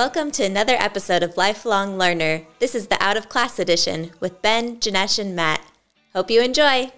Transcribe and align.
Welcome 0.00 0.30
to 0.30 0.44
another 0.44 0.76
episode 0.78 1.22
of 1.22 1.36
Lifelong 1.36 1.98
Learner. 1.98 2.46
This 2.58 2.74
is 2.74 2.86
the 2.86 2.96
Out 3.02 3.18
of 3.18 3.28
Class 3.28 3.58
edition 3.58 4.12
with 4.18 4.40
Ben, 4.40 4.78
Janesh, 4.78 5.18
and 5.18 5.36
Matt. 5.36 5.60
Hope 6.14 6.30
you 6.30 6.40
enjoy. 6.40 6.90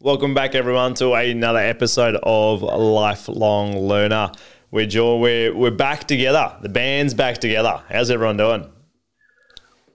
Welcome 0.00 0.32
back, 0.32 0.54
everyone, 0.54 0.94
to 0.94 1.12
another 1.12 1.58
episode 1.58 2.16
of 2.22 2.62
Lifelong 2.62 3.76
Learner. 3.86 4.32
We're, 4.70 4.86
jo- 4.86 5.18
we're, 5.18 5.54
we're 5.54 5.72
back 5.72 6.04
together. 6.04 6.56
The 6.62 6.70
band's 6.70 7.12
back 7.12 7.36
together. 7.36 7.82
How's 7.90 8.10
everyone 8.10 8.38
doing? 8.38 8.66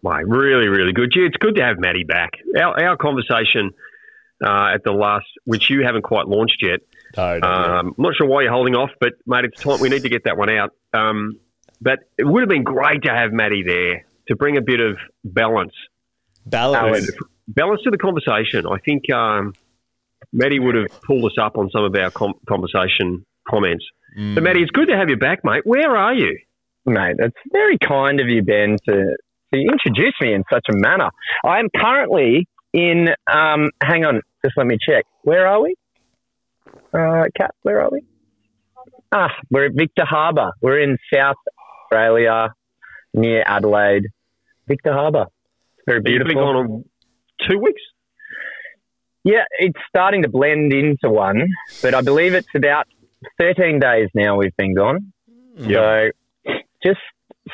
Mate, 0.03 0.27
really, 0.27 0.67
really 0.67 0.93
good. 0.93 1.09
Gee, 1.11 1.21
it's 1.21 1.37
good 1.37 1.55
to 1.55 1.63
have 1.63 1.79
Maddie 1.79 2.03
back. 2.03 2.33
Our, 2.55 2.79
our 2.79 2.97
conversation 2.97 3.71
uh, 4.45 4.75
at 4.75 4.83
the 4.83 4.91
last, 4.91 5.25
which 5.45 5.71
you 5.71 5.83
haven't 5.83 6.03
quite 6.03 6.27
launched 6.27 6.61
yet. 6.61 6.81
No, 7.17 7.39
no, 7.39 7.47
Um, 7.47 7.95
I'm 7.97 8.03
not 8.03 8.13
sure 8.15 8.27
why 8.27 8.43
you're 8.43 8.51
holding 8.51 8.75
off, 8.75 8.91
but 8.99 9.13
mate, 9.25 9.45
it's 9.45 9.59
time. 9.59 9.79
We 9.79 9.89
need 9.89 10.03
to 10.03 10.09
get 10.09 10.25
that 10.25 10.37
one 10.37 10.51
out. 10.51 10.75
Um, 10.93 11.39
but 11.81 11.99
it 12.17 12.23
would 12.25 12.41
have 12.41 12.49
been 12.49 12.63
great 12.63 13.03
to 13.03 13.11
have 13.11 13.31
Maddie 13.31 13.63
there 13.65 14.05
to 14.27 14.35
bring 14.35 14.57
a 14.57 14.61
bit 14.61 14.79
of 14.79 14.97
balance, 15.23 15.73
Balance. 16.45 17.09
balance 17.47 17.81
to 17.83 17.91
the 17.91 17.97
conversation. 17.97 18.65
I 18.67 18.77
think 18.83 19.11
um, 19.11 19.53
Maddie 20.33 20.59
would 20.59 20.75
have 20.75 21.01
pulled 21.01 21.25
us 21.25 21.37
up 21.41 21.57
on 21.57 21.69
some 21.71 21.83
of 21.83 21.95
our 21.95 22.11
com- 22.11 22.33
conversation 22.47 23.25
comments. 23.47 23.85
But 24.15 24.41
Maddie, 24.41 24.61
it's 24.61 24.71
good 24.71 24.87
to 24.87 24.97
have 24.97 25.09
you 25.09 25.17
back, 25.17 25.43
mate. 25.43 25.61
Where 25.63 25.95
are 25.95 26.13
you? 26.13 26.39
Mate, 26.85 27.15
that's 27.19 27.35
very 27.51 27.77
kind 27.77 28.19
of 28.19 28.27
you, 28.27 28.41
Ben, 28.41 28.77
to, 28.87 29.15
to 29.53 29.59
introduce 29.59 30.15
me 30.19 30.33
in 30.33 30.43
such 30.51 30.65
a 30.71 30.75
manner. 30.75 31.09
I 31.45 31.59
am 31.59 31.67
currently 31.75 32.47
in, 32.73 33.09
um, 33.31 33.69
hang 33.83 34.05
on, 34.05 34.21
just 34.43 34.57
let 34.57 34.65
me 34.65 34.77
check. 34.83 35.05
Where 35.21 35.45
are 35.47 35.61
we? 35.61 35.75
Uh, 36.93 37.25
Kat, 37.37 37.51
where 37.61 37.81
are 37.81 37.89
we? 37.91 38.01
Ah, 39.11 39.29
we're 39.51 39.65
at 39.67 39.73
Victor 39.75 40.05
Harbour. 40.05 40.51
We're 40.61 40.79
in 40.79 40.97
South 41.13 41.35
Australia, 41.91 42.53
near 43.13 43.43
Adelaide. 43.45 44.03
Victor 44.67 44.91
Harbour. 44.93 45.27
It's 45.77 45.85
very 45.85 45.97
You've 45.99 46.03
been 46.03 46.13
beautiful. 46.25 46.41
gone 46.43 46.55
on 46.57 46.85
two 47.49 47.57
weeks. 47.57 47.81
Yeah, 49.23 49.43
it's 49.59 49.77
starting 49.87 50.23
to 50.23 50.29
blend 50.29 50.73
into 50.73 51.09
one, 51.09 51.47
but 51.81 51.93
I 51.93 52.01
believe 52.01 52.33
it's 52.33 52.47
about 52.55 52.85
13 53.39 53.79
days 53.79 54.09
now 54.13 54.37
we've 54.37 54.55
been 54.57 54.73
gone. 54.75 55.13
Yeah. 55.55 56.09
So 56.45 56.53
just 56.83 56.99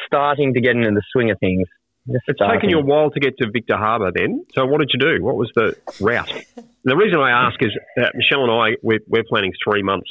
starting 0.05 0.53
to 0.55 0.61
get 0.61 0.75
into 0.75 0.89
the 0.91 1.03
swing 1.11 1.29
of 1.31 1.39
things. 1.39 1.67
Just 2.07 2.23
It's 2.27 2.37
starting. 2.37 2.59
taken 2.59 2.69
you 2.71 2.79
a 2.79 2.83
while 2.83 3.11
to 3.11 3.19
get 3.19 3.37
to 3.37 3.49
Victor 3.51 3.77
Harbour 3.77 4.11
then. 4.13 4.43
So 4.55 4.65
what 4.65 4.79
did 4.79 4.89
you 4.93 4.99
do? 4.99 5.23
What 5.23 5.35
was 5.35 5.51
the 5.55 5.75
route? 6.01 6.31
the 6.83 6.97
reason 6.97 7.19
I 7.19 7.29
ask 7.47 7.61
is 7.61 7.71
that 7.97 8.13
Michelle 8.15 8.43
and 8.43 8.51
I, 8.51 8.77
we're, 8.81 8.99
we're 9.07 9.23
planning 9.27 9.53
three 9.63 9.83
months 9.83 10.09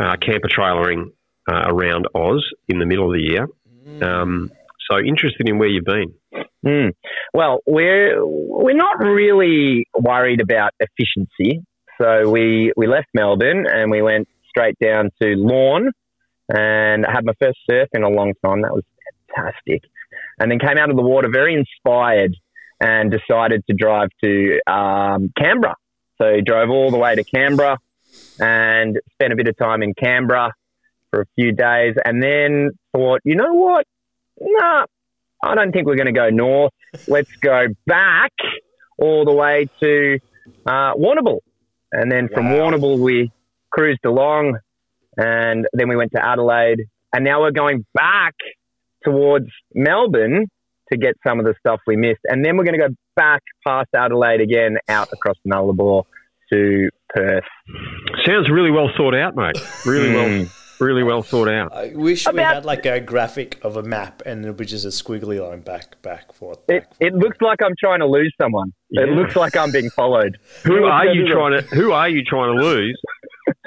uh, 0.00 0.16
camper 0.24 0.48
trailering 0.48 1.10
uh, 1.50 1.64
around 1.66 2.06
Oz 2.14 2.44
in 2.68 2.78
the 2.78 2.86
middle 2.86 3.06
of 3.06 3.12
the 3.12 3.22
year. 3.22 3.46
Um, 4.02 4.50
so 4.90 4.98
interested 4.98 5.48
in 5.48 5.58
where 5.58 5.68
you've 5.68 5.84
been. 5.84 6.14
Hmm. 6.64 6.88
Well, 7.34 7.60
we're 7.66 8.24
we're 8.24 8.76
not 8.76 8.98
really 8.98 9.86
worried 9.94 10.40
about 10.40 10.72
efficiency. 10.78 11.64
So 12.00 12.30
we 12.30 12.72
we 12.76 12.86
left 12.86 13.08
Melbourne 13.14 13.66
and 13.68 13.90
we 13.90 14.02
went 14.02 14.28
straight 14.48 14.76
down 14.80 15.10
to 15.20 15.34
Lorne 15.36 15.90
and 16.48 17.06
I 17.06 17.12
had 17.12 17.24
my 17.24 17.32
first 17.40 17.58
surf 17.68 17.88
in 17.94 18.02
a 18.02 18.08
long 18.08 18.32
time. 18.44 18.62
That 18.62 18.72
was 18.72 18.84
fantastic. 19.34 19.82
And 20.38 20.50
then 20.50 20.58
came 20.58 20.78
out 20.78 20.90
of 20.90 20.96
the 20.96 21.02
water 21.02 21.28
very 21.32 21.54
inspired 21.54 22.36
and 22.80 23.10
decided 23.10 23.64
to 23.68 23.74
drive 23.74 24.08
to 24.22 24.60
um, 24.66 25.32
Canberra. 25.38 25.76
So 26.20 26.40
drove 26.44 26.70
all 26.70 26.90
the 26.90 26.98
way 26.98 27.14
to 27.14 27.24
Canberra 27.24 27.78
and 28.40 28.98
spent 29.12 29.32
a 29.32 29.36
bit 29.36 29.48
of 29.48 29.56
time 29.56 29.82
in 29.82 29.94
Canberra 29.94 30.52
for 31.12 31.20
a 31.20 31.26
few 31.36 31.52
days 31.52 31.94
and 32.04 32.20
then 32.22 32.70
thought, 32.92 33.20
you 33.24 33.36
know 33.36 33.52
what? 33.52 33.86
Nah, 34.40 34.86
I 35.44 35.54
don't 35.54 35.70
think 35.72 35.86
we're 35.86 35.96
going 35.96 36.06
to 36.06 36.12
go 36.12 36.30
north. 36.30 36.72
Let's 37.06 37.30
go 37.40 37.66
back 37.86 38.32
all 38.98 39.24
the 39.24 39.32
way 39.32 39.68
to 39.80 40.18
uh, 40.66 40.94
Warrnambool. 40.94 41.40
And 41.92 42.10
then 42.10 42.28
from 42.32 42.50
Wow. 42.50 42.70
Warrnambool, 42.70 42.98
we 42.98 43.30
cruised 43.70 44.04
along 44.04 44.58
and 45.16 45.66
then 45.74 45.88
we 45.88 45.96
went 45.96 46.12
to 46.12 46.24
Adelaide. 46.26 46.80
And 47.14 47.24
now 47.24 47.42
we're 47.42 47.50
going 47.52 47.84
back 47.94 48.34
towards 49.04 49.46
Melbourne 49.74 50.46
to 50.90 50.96
get 50.98 51.14
some 51.26 51.38
of 51.38 51.44
the 51.44 51.54
stuff 51.58 51.80
we 51.86 51.96
missed. 51.96 52.20
And 52.24 52.42
then 52.44 52.56
we're 52.56 52.64
going 52.64 52.78
to 52.80 52.88
go 52.88 52.94
back 53.16 53.42
past 53.66 53.88
Adelaide 53.94 54.40
again, 54.40 54.78
out 54.88 55.08
across 55.12 55.36
Nullarbor 55.46 56.04
to 56.52 56.88
Perth. 57.14 57.44
Sounds 58.24 58.48
really 58.50 58.70
well 58.70 58.88
thought 58.96 59.14
out, 59.14 59.36
mate. 59.36 59.56
Really 59.84 60.14
well, 60.14 60.28
Hmm. 60.28 60.61
Really 60.82 61.02
well 61.02 61.22
thought 61.22 61.48
out. 61.48 61.72
I 61.72 61.92
wish 61.94 62.26
we 62.26 62.40
had 62.40 62.64
like 62.64 62.86
a 62.86 63.00
graphic 63.00 63.58
of 63.62 63.76
a 63.76 63.82
map 63.82 64.22
and 64.26 64.44
it 64.44 64.56
would 64.58 64.68
just 64.68 64.84
a 64.84 64.88
squiggly 64.88 65.40
line 65.46 65.60
back, 65.60 66.00
back, 66.02 66.32
forth. 66.32 66.58
It, 66.68 66.84
forth. 66.84 66.96
it 67.00 67.14
looks 67.14 67.38
like 67.40 67.62
I'm 67.62 67.74
trying 67.78 68.00
to 68.00 68.06
lose 68.06 68.34
someone. 68.40 68.72
It 68.90 69.08
looks 69.10 69.36
like 69.36 69.56
I'm 69.56 69.70
being 69.70 69.90
followed. 69.90 70.38
Who 70.64 70.84
are 70.84 71.06
you 71.06 71.32
trying 71.32 71.60
to? 71.60 71.66
Who 71.74 71.92
are 71.92 72.08
you 72.08 72.24
trying 72.24 72.56
to 72.56 72.62
lose? 72.62 73.00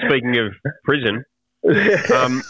Speaking 0.06 0.38
of 0.38 0.54
prison, 0.84 1.24
um, 2.14 2.42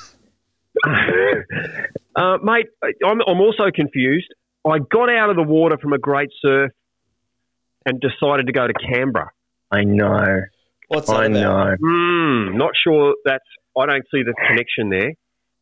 uh, 2.15 2.37
mate, 2.43 2.67
I'm, 3.05 3.21
I'm 3.27 3.41
also 3.41 3.71
confused. 3.73 4.27
I 4.67 4.79
got 4.79 5.09
out 5.09 5.29
of 5.29 5.35
the 5.35 5.43
water 5.43 5.77
from 5.77 5.93
a 5.93 5.99
great 5.99 6.29
surf 6.41 6.71
and 7.85 8.01
decided 8.01 8.47
to 8.47 8.51
go 8.51 8.67
to 8.67 8.73
Canberra. 8.73 9.29
I 9.71 9.83
know. 9.83 10.41
What's 10.87 11.07
that 11.07 11.15
I 11.15 11.27
know. 11.27 11.75
Hmm, 11.79 12.57
not 12.57 12.71
sure 12.83 13.15
that's. 13.25 13.43
I 13.77 13.85
don't 13.85 14.03
see 14.13 14.23
the 14.23 14.33
connection 14.47 14.89
there. 14.89 15.11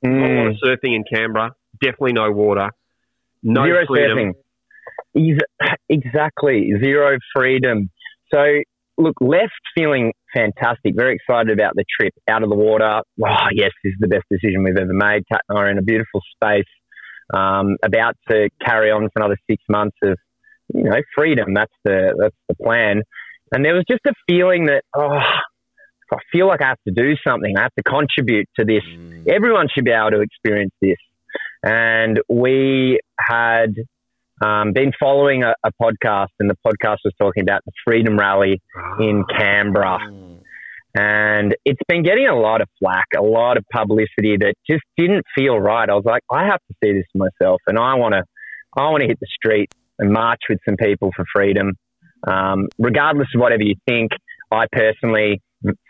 Not 0.04 0.12
a 0.12 0.34
lot 0.34 0.48
Mm. 0.48 0.50
of 0.50 0.56
surfing 0.64 0.96
in 0.96 1.04
Canberra. 1.12 1.52
Definitely 1.82 2.14
no 2.14 2.32
water. 2.32 2.70
No 3.42 3.64
Zero 3.66 3.86
freedom. 3.88 4.34
surfing. 5.16 5.40
Exactly. 5.90 6.74
Zero 6.84 7.18
freedom. 7.36 7.90
So, 8.34 8.62
look, 8.98 9.16
left 9.22 9.54
feeling 9.76 10.14
fantastic, 10.34 10.94
very 10.96 11.16
excited 11.16 11.52
about 11.52 11.74
the 11.76 11.86
trip 12.00 12.14
out 12.30 12.44
of 12.44 12.50
the 12.50 12.56
water. 12.56 13.02
Oh, 13.24 13.48
yes, 13.52 13.72
this 13.84 13.92
is 13.92 13.98
the 14.00 14.08
best 14.08 14.24
decision 14.32 14.64
we've 14.64 14.78
ever 14.78 14.94
made. 14.94 15.24
Kat 15.32 15.42
and 15.50 15.58
I 15.58 15.62
are 15.62 15.70
in 15.70 15.78
a 15.78 15.82
beautiful 15.84 16.22
space, 16.36 16.66
um, 17.34 17.78
about 17.84 18.16
to 18.30 18.50
carry 18.66 18.92
on 18.92 19.04
for 19.04 19.12
another 19.22 19.38
six 19.50 19.64
months 19.70 19.98
of, 20.04 20.18
you 20.74 20.84
know, 20.84 21.02
freedom. 21.16 21.54
That's 21.54 21.74
the, 21.84 22.16
that's 22.20 22.36
the 22.50 22.56
plan. 22.64 23.02
And 23.54 23.64
there 23.64 23.76
was 23.76 23.84
just 23.90 24.02
a 24.08 24.14
feeling 24.28 24.66
that, 24.66 24.84
oh, 24.96 25.20
I 26.14 26.18
feel 26.32 26.48
like 26.48 26.62
I 26.62 26.68
have 26.68 26.84
to 26.88 26.94
do 26.94 27.16
something. 27.28 27.58
I 27.58 27.64
have 27.64 27.74
to 27.76 27.84
contribute 27.84 28.48
to 28.60 28.66
this. 28.66 28.84
Mm. 28.88 29.28
Everyone 29.28 29.68
should 29.74 29.86
be 29.86 29.92
able 29.92 30.12
to 30.12 30.22
experience 30.22 30.74
this. 30.82 30.98
And 31.64 32.20
we 32.30 33.00
had 33.20 33.74
um, 34.44 34.74
been 34.74 34.92
following 35.00 35.44
a, 35.44 35.54
a 35.64 35.72
podcast, 35.82 36.28
and 36.40 36.50
the 36.50 36.58
podcast 36.66 36.98
was 37.06 37.14
talking 37.20 37.44
about 37.44 37.62
the 37.66 37.72
Freedom 37.86 38.18
Rally 38.18 38.62
in 39.00 39.24
Canberra. 39.38 40.00
Mm. 40.00 40.40
And 40.96 41.56
it's 41.66 41.82
been 41.88 42.04
getting 42.04 42.28
a 42.28 42.40
lot 42.40 42.62
of 42.62 42.68
flack, 42.80 43.06
a 43.18 43.22
lot 43.22 43.58
of 43.58 43.64
publicity 43.72 44.38
that 44.38 44.54
just 44.70 44.84
didn't 44.96 45.24
feel 45.36 45.58
right. 45.58 45.90
I 45.90 45.94
was 45.96 46.06
like, 46.06 46.22
I 46.32 46.46
have 46.46 46.60
to 46.70 46.76
see 46.84 46.94
this 46.94 47.06
myself, 47.16 47.62
and 47.66 47.80
I 47.80 47.96
want 47.96 48.14
to, 48.14 48.24
I 48.78 48.90
want 48.90 49.02
to 49.02 49.08
hit 49.08 49.20
the 49.20 49.28
street 49.34 49.74
and 49.98 50.12
march 50.12 50.42
with 50.50 50.60
some 50.66 50.76
people 50.76 51.12
for 51.16 51.26
freedom. 51.34 51.74
Um, 52.28 52.68
regardless 52.78 53.28
of 53.34 53.42
whatever 53.42 53.64
you 53.64 53.76
think, 53.88 54.12
I 54.52 54.66
personally, 54.72 55.42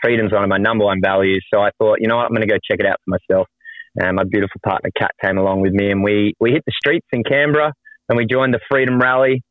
freedom's 0.03 0.31
one 0.31 0.43
of 0.43 0.49
my 0.49 0.57
number 0.57 0.85
one 0.85 0.99
values. 1.01 1.45
So 1.53 1.61
I 1.61 1.69
thought, 1.79 1.97
you 1.99 2.07
know 2.07 2.17
what, 2.17 2.25
I'm 2.25 2.29
going 2.35 2.47
to 2.47 2.53
go 2.53 2.57
check 2.69 2.79
it 2.79 2.85
out 2.85 2.97
for 3.05 3.17
myself. 3.17 3.47
And 3.95 4.15
my 4.15 4.23
beautiful 4.23 4.59
partner 4.65 4.89
Kat 4.97 5.11
came 5.23 5.37
along 5.37 5.61
with 5.61 5.73
me, 5.73 5.91
and 5.91 6.03
we 6.03 6.33
we 6.39 6.51
hit 6.51 6.63
the 6.65 6.73
streets 6.75 7.05
in 7.11 7.23
Canberra, 7.23 7.71
and 8.09 8.17
we 8.17 8.25
joined 8.25 8.53
the 8.53 8.59
Freedom 8.69 8.99
Rally, 8.99 9.43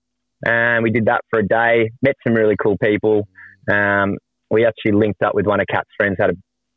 and 0.45 0.83
we 0.83 0.91
did 0.91 1.05
that 1.07 1.21
for 1.31 1.39
a 1.39 1.47
day. 1.47 1.91
Met 2.03 2.17
some 2.27 2.35
really 2.35 2.57
cool 2.61 2.77
people. 2.83 3.29
Um, 3.73 4.17
we 4.51 4.67
actually 4.67 4.93
linked 4.93 5.23
up 5.23 5.35
with 5.37 5.47
one 5.47 5.61
of 5.61 5.67
Kat's 5.69 5.89
friends 5.97 6.17
had 6.19 6.31
a, 6.31 6.33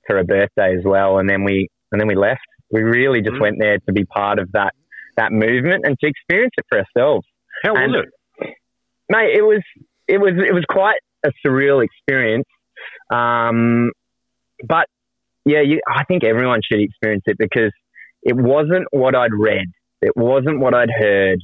for 0.05 0.17
her 0.17 0.23
birthday 0.23 0.77
as 0.77 0.83
well, 0.85 1.17
and 1.17 1.27
then 1.27 1.43
we 1.43 1.67
and 1.91 1.99
then 1.99 2.07
we 2.07 2.13
left. 2.15 2.45
We 2.71 2.81
really 2.83 3.21
just 3.21 3.35
Mhm. 3.35 3.41
went 3.41 3.55
there 3.59 3.79
to 3.79 3.93
be 3.93 4.05
part 4.05 4.37
of 4.37 4.51
that 4.51 4.73
that 5.17 5.31
movement 5.31 5.85
and 5.87 5.97
to 5.99 6.07
experience 6.07 6.53
it 6.57 6.65
for 6.69 6.79
ourselves 6.79 7.25
How 7.63 7.73
was 7.73 8.03
it? 8.03 8.53
mate, 9.09 9.31
it 9.35 9.41
was 9.41 9.61
it 10.07 10.19
was 10.19 10.33
it 10.37 10.53
was 10.53 10.65
quite 10.69 10.99
a 11.25 11.31
surreal 11.43 11.83
experience. 11.83 12.45
Um, 13.11 13.91
but 14.67 14.87
yeah, 15.45 15.61
you, 15.61 15.81
I 15.87 16.03
think 16.05 16.23
everyone 16.23 16.61
should 16.63 16.81
experience 16.81 17.23
it 17.25 17.37
because 17.37 17.71
it 18.23 18.35
wasn't 18.35 18.87
what 18.91 19.15
I'd 19.15 19.33
read. 19.33 19.67
It 20.01 20.15
wasn't 20.15 20.59
what 20.59 20.73
I'd 20.73 20.89
heard. 20.89 21.39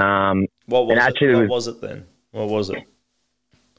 Um, 0.00 0.46
What 0.66 0.86
was 0.86 0.96
it? 0.96 1.34
What 1.34 1.44
it 1.44 1.48
was 1.48 1.66
it 1.68 1.80
then? 1.80 2.06
What 2.32 2.48
was 2.48 2.70
it? 2.70 2.84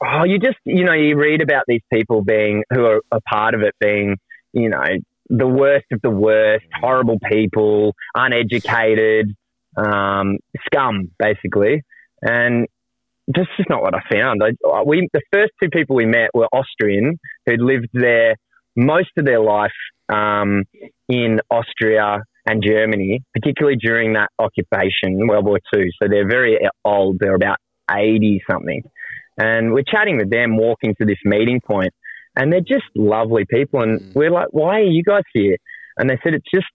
oh, 0.02 0.24
you 0.24 0.38
just 0.38 0.58
you 0.64 0.84
know 0.84 0.92
you 0.92 1.16
read 1.16 1.42
about 1.42 1.64
these 1.66 1.82
people 1.92 2.22
being 2.22 2.62
who 2.72 2.84
are 2.84 3.00
a 3.12 3.20
part 3.22 3.54
of 3.54 3.62
it 3.62 3.74
being 3.80 4.16
you 4.52 4.68
know 4.68 4.84
the 5.28 5.46
worst 5.46 5.86
of 5.92 6.00
the 6.02 6.10
worst, 6.10 6.64
horrible 6.80 7.18
people, 7.30 7.94
uneducated, 8.14 9.34
um, 9.76 10.38
scum 10.66 11.10
basically, 11.18 11.82
and 12.22 12.66
that's 13.28 13.48
just 13.56 13.68
not 13.68 13.82
what 13.82 13.94
I 13.94 14.00
found. 14.12 14.42
I, 14.42 14.82
we 14.82 15.08
the 15.12 15.22
first 15.32 15.52
two 15.62 15.68
people 15.68 15.96
we 15.96 16.06
met 16.06 16.30
were 16.34 16.48
Austrian 16.52 17.18
who'd 17.44 17.60
lived 17.60 17.88
there 17.92 18.36
most 18.76 19.10
of 19.16 19.24
their 19.24 19.40
life 19.40 19.72
um, 20.08 20.64
in 21.08 21.40
Austria 21.50 22.22
and 22.46 22.62
Germany, 22.64 23.22
particularly 23.34 23.76
during 23.76 24.12
that 24.12 24.28
occupation, 24.38 25.26
World 25.26 25.46
War 25.46 25.58
II. 25.74 25.84
So 26.00 26.08
they're 26.08 26.28
very 26.28 26.58
old. 26.84 27.18
They're 27.18 27.34
about 27.34 27.58
80 27.90 28.42
something. 28.48 28.82
And 29.38 29.72
we're 29.72 29.82
chatting 29.82 30.16
with 30.16 30.30
them 30.30 30.56
walking 30.56 30.94
to 31.00 31.06
this 31.06 31.18
meeting 31.24 31.60
point, 31.60 31.92
and 32.36 32.52
they're 32.52 32.60
just 32.60 32.84
lovely 32.94 33.44
people. 33.50 33.82
And 33.82 34.00
mm. 34.00 34.14
we're 34.14 34.30
like, 34.30 34.48
why 34.50 34.80
are 34.80 34.84
you 34.84 35.02
guys 35.02 35.24
here? 35.34 35.56
And 35.98 36.08
they 36.08 36.18
said, 36.22 36.34
it's 36.34 36.50
just, 36.54 36.66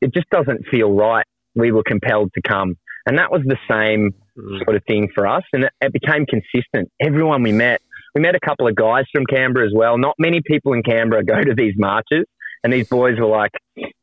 it 0.00 0.12
just 0.12 0.28
doesn't 0.30 0.66
feel 0.70 0.92
right. 0.92 1.24
We 1.54 1.72
were 1.72 1.82
compelled 1.84 2.30
to 2.34 2.42
come. 2.42 2.76
And 3.06 3.18
that 3.18 3.30
was 3.30 3.42
the 3.44 3.56
same 3.70 4.12
mm. 4.36 4.64
sort 4.64 4.76
of 4.76 4.82
thing 4.86 5.08
for 5.14 5.26
us. 5.26 5.44
And 5.52 5.64
it, 5.64 5.72
it 5.80 5.92
became 5.92 6.26
consistent. 6.26 6.90
Everyone 7.00 7.42
we 7.42 7.52
met, 7.52 7.80
we 8.14 8.20
met 8.20 8.34
a 8.34 8.40
couple 8.40 8.66
of 8.66 8.74
guys 8.74 9.04
from 9.12 9.24
Canberra 9.26 9.66
as 9.66 9.72
well. 9.74 9.96
Not 9.98 10.14
many 10.18 10.40
people 10.44 10.72
in 10.72 10.82
Canberra 10.82 11.24
go 11.24 11.42
to 11.42 11.54
these 11.54 11.74
marches. 11.76 12.24
And 12.64 12.72
these 12.72 12.88
boys 12.88 13.18
were 13.18 13.26
like, 13.26 13.52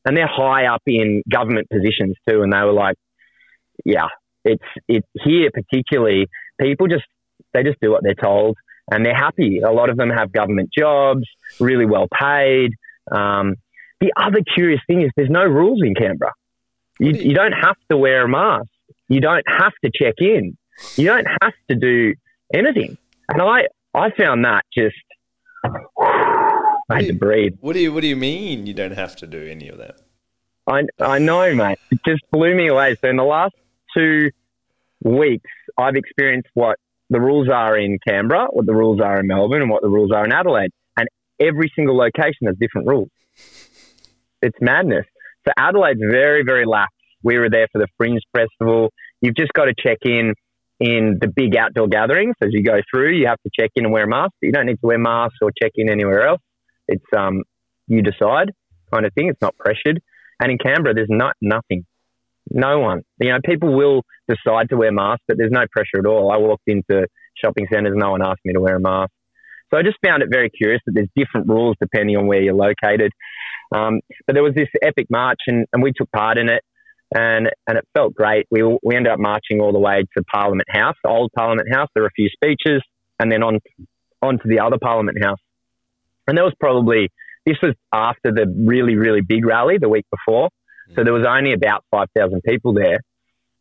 and 0.05 0.15
they're 0.15 0.27
high 0.27 0.67
up 0.67 0.81
in 0.85 1.21
government 1.29 1.67
positions 1.69 2.15
too. 2.27 2.43
And 2.43 2.53
they 2.53 2.61
were 2.61 2.71
like, 2.71 2.95
yeah, 3.83 4.07
it's 4.45 4.63
it 4.87 5.03
here 5.23 5.49
particularly. 5.53 6.27
People 6.61 6.87
just 6.87 7.03
they 7.53 7.63
just 7.63 7.79
do 7.81 7.91
what 7.91 8.03
they're 8.03 8.13
told, 8.13 8.57
and 8.91 9.05
they're 9.05 9.15
happy. 9.15 9.59
A 9.59 9.71
lot 9.71 9.89
of 9.89 9.97
them 9.97 10.09
have 10.09 10.31
government 10.31 10.69
jobs, 10.77 11.23
really 11.59 11.85
well 11.85 12.07
paid. 12.07 12.71
Um, 13.11 13.55
the 13.99 14.11
other 14.15 14.39
curious 14.55 14.81
thing 14.87 15.01
is 15.01 15.11
there's 15.15 15.29
no 15.29 15.43
rules 15.43 15.81
in 15.83 15.95
Canberra. 15.95 16.31
You, 16.99 17.11
you 17.11 17.33
don't 17.33 17.53
have 17.53 17.75
to 17.89 17.97
wear 17.97 18.25
a 18.25 18.29
mask. 18.29 18.67
You 19.09 19.21
don't 19.21 19.45
have 19.47 19.73
to 19.83 19.91
check 19.93 20.15
in. 20.19 20.57
You 20.95 21.07
don't 21.07 21.27
have 21.41 21.53
to 21.69 21.75
do 21.75 22.13
anything. 22.53 22.97
And 23.29 23.41
I 23.41 23.67
I 23.93 24.11
found 24.11 24.43
that 24.45 24.63
just 24.75 24.95
I 26.89 26.95
had 26.97 27.07
to 27.07 27.13
breathe. 27.13 27.53
What 27.61 27.73
do 27.73 27.79
you 27.79 27.93
What 27.93 28.01
do 28.01 28.07
you 28.07 28.15
mean 28.15 28.65
you 28.65 28.73
don't 28.73 28.95
have 28.95 29.15
to 29.17 29.27
do 29.27 29.45
any 29.45 29.69
of 29.69 29.77
that? 29.77 29.97
I 30.67 30.83
I 30.99 31.19
know, 31.19 31.53
mate. 31.53 31.79
It 31.91 31.99
just 32.05 32.21
blew 32.31 32.55
me 32.55 32.67
away. 32.67 32.95
So 33.01 33.09
in 33.09 33.17
the 33.17 33.23
last 33.23 33.55
two 33.95 34.31
weeks, 35.03 35.49
I've 35.77 35.95
experienced 35.95 36.49
what 36.53 36.77
the 37.09 37.19
rules 37.19 37.49
are 37.49 37.77
in 37.77 37.99
Canberra, 38.07 38.47
what 38.51 38.65
the 38.65 38.73
rules 38.73 38.99
are 39.01 39.19
in 39.19 39.27
Melbourne, 39.27 39.61
and 39.61 39.69
what 39.69 39.81
the 39.81 39.89
rules 39.89 40.11
are 40.11 40.25
in 40.25 40.31
Adelaide. 40.31 40.71
And 40.97 41.07
every 41.39 41.71
single 41.75 41.97
location 41.97 42.47
has 42.47 42.55
different 42.59 42.87
rules. 42.87 43.09
It's 44.41 44.57
madness. 44.61 45.05
So 45.45 45.51
Adelaide's 45.57 45.99
very, 45.99 46.43
very 46.43 46.65
lax. 46.65 46.92
We 47.23 47.37
were 47.37 47.49
there 47.49 47.67
for 47.71 47.79
the 47.79 47.87
Fringe 47.97 48.21
Festival. 48.35 48.91
You've 49.21 49.35
just 49.35 49.53
got 49.53 49.65
to 49.65 49.73
check 49.77 49.99
in 50.03 50.33
in 50.79 51.17
the 51.21 51.27
big 51.27 51.55
outdoor 51.55 51.87
gatherings 51.87 52.35
as 52.41 52.49
you 52.51 52.63
go 52.63 52.79
through. 52.91 53.13
You 53.13 53.27
have 53.27 53.41
to 53.43 53.49
check 53.57 53.71
in 53.75 53.85
and 53.85 53.93
wear 53.93 54.03
a 54.03 54.07
mask. 54.07 54.33
You 54.41 54.51
don't 54.51 54.65
need 54.65 54.81
to 54.81 54.87
wear 54.87 54.97
masks 54.97 55.37
or 55.41 55.51
check 55.61 55.71
in 55.75 55.89
anywhere 55.89 56.27
else. 56.27 56.41
It's 56.87 57.05
um, 57.15 57.43
you 57.87 58.01
decide 58.01 58.51
kind 58.93 59.05
of 59.05 59.13
thing. 59.13 59.29
It's 59.29 59.41
not 59.41 59.55
pressured. 59.57 60.01
And 60.39 60.51
in 60.51 60.57
Canberra, 60.57 60.93
there's 60.93 61.07
not 61.09 61.35
nothing. 61.41 61.85
No 62.49 62.79
one. 62.79 63.01
You 63.19 63.29
know, 63.29 63.39
people 63.45 63.73
will 63.73 64.03
decide 64.27 64.69
to 64.69 64.77
wear 64.77 64.91
masks, 64.91 65.23
but 65.27 65.37
there's 65.37 65.51
no 65.51 65.65
pressure 65.71 65.99
at 65.99 66.05
all. 66.05 66.31
I 66.31 66.37
walked 66.37 66.63
into 66.67 67.07
shopping 67.43 67.67
centres, 67.71 67.93
no 67.95 68.11
one 68.11 68.21
asked 68.21 68.41
me 68.45 68.53
to 68.53 68.61
wear 68.61 68.75
a 68.75 68.81
mask. 68.81 69.11
So 69.71 69.79
I 69.79 69.81
just 69.81 69.97
found 70.05 70.21
it 70.21 70.29
very 70.29 70.49
curious 70.49 70.81
that 70.85 70.91
there's 70.93 71.09
different 71.15 71.47
rules 71.47 71.75
depending 71.79 72.15
on 72.15 72.27
where 72.27 72.41
you're 72.41 72.53
located. 72.53 73.11
Um, 73.73 74.01
but 74.27 74.33
there 74.33 74.43
was 74.43 74.53
this 74.53 74.67
epic 74.83 75.07
march, 75.09 75.39
and, 75.47 75.65
and 75.73 75.81
we 75.81 75.91
took 75.97 76.11
part 76.11 76.37
in 76.37 76.47
it, 76.47 76.61
and 77.13 77.49
and 77.67 77.77
it 77.77 77.87
felt 77.93 78.13
great. 78.13 78.45
We 78.51 78.63
we 78.83 78.95
ended 78.95 79.11
up 79.11 79.19
marching 79.19 79.61
all 79.61 79.71
the 79.71 79.79
way 79.79 80.03
to 80.17 80.23
Parliament 80.23 80.67
House, 80.69 80.95
old 81.05 81.31
Parliament 81.35 81.69
House. 81.73 81.89
There 81.93 82.03
were 82.03 82.07
a 82.07 82.11
few 82.15 82.29
speeches, 82.29 82.81
and 83.19 83.31
then 83.31 83.43
on 83.43 83.59
on 84.21 84.39
to 84.39 84.47
the 84.47 84.59
other 84.59 84.77
Parliament 84.81 85.17
House. 85.23 85.39
And 86.27 86.37
there 86.37 86.45
was 86.45 86.53
probably, 86.59 87.09
this 87.45 87.57
was 87.61 87.73
after 87.93 88.31
the 88.31 88.45
really, 88.65 88.95
really 88.95 89.21
big 89.21 89.45
rally 89.45 89.77
the 89.79 89.89
week 89.89 90.05
before. 90.09 90.49
So 90.95 91.03
there 91.03 91.13
was 91.13 91.25
only 91.27 91.53
about 91.53 91.83
5,000 91.91 92.41
people 92.47 92.73
there. 92.73 92.99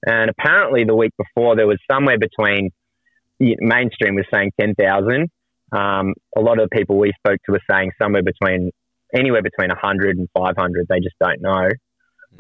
And 0.07 0.31
apparently 0.31 0.85
the 0.85 0.95
week 0.95 1.13
before, 1.17 1.57
there 1.57 1.67
was 1.67 1.79
somewhere 1.91 2.19
between, 2.19 2.71
mainstream 3.39 4.15
was 4.15 4.27
saying 4.33 4.53
10,000. 4.61 5.29
Um, 5.73 6.15
a 6.37 6.41
lot 6.41 6.61
of 6.61 6.69
the 6.69 6.77
people 6.77 6.99
we 6.99 7.13
spoke 7.19 7.39
to 7.47 7.53
were 7.53 7.61
saying 7.71 7.93
somewhere 8.01 8.23
between, 8.23 8.71
anywhere 9.15 9.43
between 9.43 9.69
100 9.69 10.19
and 10.19 10.29
500. 10.37 10.87
They 10.89 11.01
just 11.01 11.17
don't 11.21 11.41
know. 11.41 11.69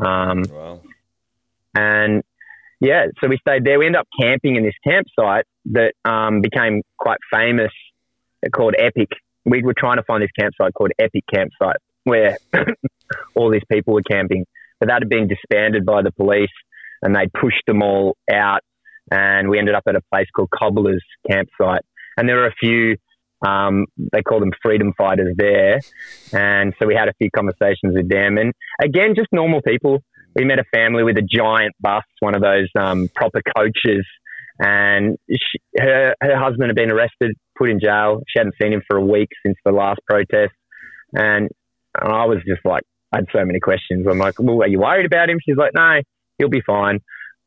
Um, 0.04 0.42
wow. 0.50 0.80
And 1.74 2.22
yeah, 2.80 3.06
so 3.20 3.28
we 3.28 3.38
stayed 3.38 3.64
there. 3.64 3.78
We 3.78 3.86
ended 3.86 4.00
up 4.00 4.08
camping 4.20 4.56
in 4.56 4.64
this 4.64 4.74
campsite 4.86 5.44
that 5.66 5.94
um, 6.04 6.40
became 6.40 6.82
quite 6.98 7.18
famous 7.30 7.72
called 8.52 8.74
Epic 8.76 9.08
we 9.44 9.62
were 9.62 9.74
trying 9.76 9.96
to 9.96 10.02
find 10.04 10.22
this 10.22 10.30
campsite 10.38 10.74
called 10.74 10.92
Epic 10.98 11.24
Campsite 11.32 11.76
where 12.04 12.36
all 13.34 13.50
these 13.50 13.62
people 13.70 13.94
were 13.94 14.02
camping, 14.02 14.44
but 14.80 14.88
that 14.88 15.02
had 15.02 15.08
been 15.08 15.28
disbanded 15.28 15.84
by 15.84 16.02
the 16.02 16.10
police 16.12 16.50
and 17.00 17.14
they 17.14 17.26
pushed 17.40 17.62
them 17.66 17.82
all 17.82 18.16
out. 18.32 18.60
And 19.10 19.48
we 19.48 19.58
ended 19.58 19.74
up 19.74 19.84
at 19.86 19.96
a 19.96 20.00
place 20.12 20.26
called 20.34 20.50
Cobbler's 20.50 21.04
Campsite. 21.28 21.82
And 22.16 22.28
there 22.28 22.36
were 22.36 22.46
a 22.46 22.54
few, 22.58 22.96
um, 23.46 23.86
they 24.12 24.22
call 24.22 24.40
them 24.40 24.52
freedom 24.62 24.92
fighters 24.96 25.34
there. 25.36 25.80
And 26.32 26.72
so 26.78 26.86
we 26.86 26.94
had 26.94 27.08
a 27.08 27.12
few 27.14 27.30
conversations 27.34 27.94
with 27.94 28.08
them. 28.08 28.38
And 28.38 28.52
again, 28.80 29.14
just 29.16 29.28
normal 29.32 29.60
people. 29.62 30.02
We 30.34 30.44
met 30.44 30.58
a 30.58 30.64
family 30.72 31.02
with 31.02 31.16
a 31.16 31.22
giant 31.22 31.74
bus, 31.80 32.04
one 32.20 32.34
of 32.34 32.42
those 32.42 32.68
um, 32.78 33.08
proper 33.14 33.42
coaches. 33.56 34.06
And 34.58 35.18
she, 35.28 35.58
her, 35.78 36.14
her 36.20 36.38
husband 36.38 36.68
had 36.68 36.76
been 36.76 36.90
arrested 36.90 37.32
put 37.56 37.70
in 37.70 37.80
jail. 37.80 38.22
She 38.28 38.38
hadn't 38.38 38.54
seen 38.60 38.72
him 38.72 38.82
for 38.88 38.96
a 38.96 39.04
week 39.04 39.28
since 39.44 39.56
the 39.64 39.72
last 39.72 40.00
protest. 40.08 40.52
And, 41.14 41.48
and 42.00 42.12
I 42.12 42.24
was 42.26 42.38
just 42.46 42.64
like, 42.64 42.82
I 43.12 43.18
had 43.18 43.26
so 43.32 43.44
many 43.44 43.60
questions. 43.60 44.06
I'm 44.08 44.18
like, 44.18 44.34
well, 44.38 44.62
are 44.62 44.68
you 44.68 44.80
worried 44.80 45.06
about 45.06 45.28
him? 45.28 45.38
She's 45.44 45.56
like, 45.56 45.72
no, 45.74 46.00
he'll 46.38 46.48
be 46.48 46.62
fine. 46.66 47.00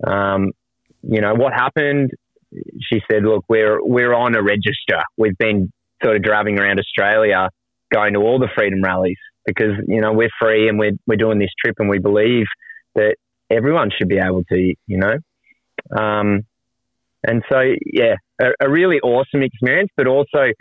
Um, 0.06 0.52
you 1.02 1.22
know, 1.22 1.34
what 1.34 1.54
happened? 1.54 2.12
She 2.82 3.02
said, 3.12 3.24
look, 3.24 3.46
we're, 3.50 3.84
we're 3.84 4.14
on 4.14 4.36
a 4.36 4.44
register. 4.44 5.02
We've 5.18 5.38
been 5.38 5.72
sort 6.04 6.16
of 6.16 6.24
driving 6.24 6.60
around 6.60 6.80
Australia 6.80 7.50
going 7.94 8.14
to 8.14 8.20
all 8.20 8.40
the 8.40 8.50
freedom 8.56 8.82
rallies 8.84 9.18
because, 9.46 9.74
you 9.88 10.02
know, 10.02 10.14
we're 10.14 10.30
free 10.40 10.68
and 10.68 10.78
we're, 10.78 10.94
we're 11.08 11.18
doing 11.18 11.40
this 11.40 11.52
trip 11.64 11.76
and 11.80 11.90
we 11.90 12.00
believe 12.00 12.46
that 12.96 13.16
everyone 13.50 13.92
should 13.96 14.10
be 14.10 14.18
able 14.18 14.44
to, 14.46 14.74
you 14.88 14.98
know. 14.98 15.18
Um, 15.96 16.46
and 17.28 17.44
so, 17.52 17.62
yeah, 17.86 18.16
a, 18.42 18.52
a 18.62 18.70
really 18.70 19.00
awesome 19.00 19.42
experience, 19.42 19.90
but 19.98 20.08
also, 20.08 20.52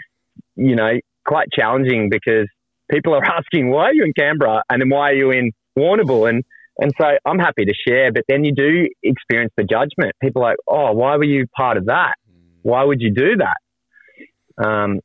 you 0.57 0.77
know, 0.77 0.93
quite 1.27 1.49
challenging 1.53 2.09
because 2.11 2.49
people 2.91 3.15
are 3.15 3.25
asking, 3.39 3.71
why 3.71 3.85
are 3.85 3.95
you 3.95 4.05
in 4.05 4.13
Canberra? 4.13 4.63
And 4.71 4.81
then 4.81 4.89
why 4.89 5.11
are 5.11 5.15
you 5.15 5.31
in 5.31 5.53
Warrnambool? 5.79 6.29
And, 6.29 6.45
and 6.79 6.93
so 7.01 7.07
I'm 7.25 7.39
happy 7.39 7.65
to 7.65 7.75
share, 7.87 8.13
but 8.13 8.25
then 8.29 8.45
you 8.45 8.53
do 8.53 8.89
experience 9.03 9.53
the 9.57 9.65
judgment. 9.65 10.13
People 10.21 10.43
like, 10.43 10.57
oh, 10.69 10.93
why 10.93 11.17
were 11.17 11.25
you 11.25 11.47
part 11.57 11.77
of 11.77 11.87
that? 11.87 12.15
Why 12.63 12.83
would 12.83 13.01
you 13.01 13.13
do 13.13 13.37
that? 13.37 14.65
Um, 14.65 15.01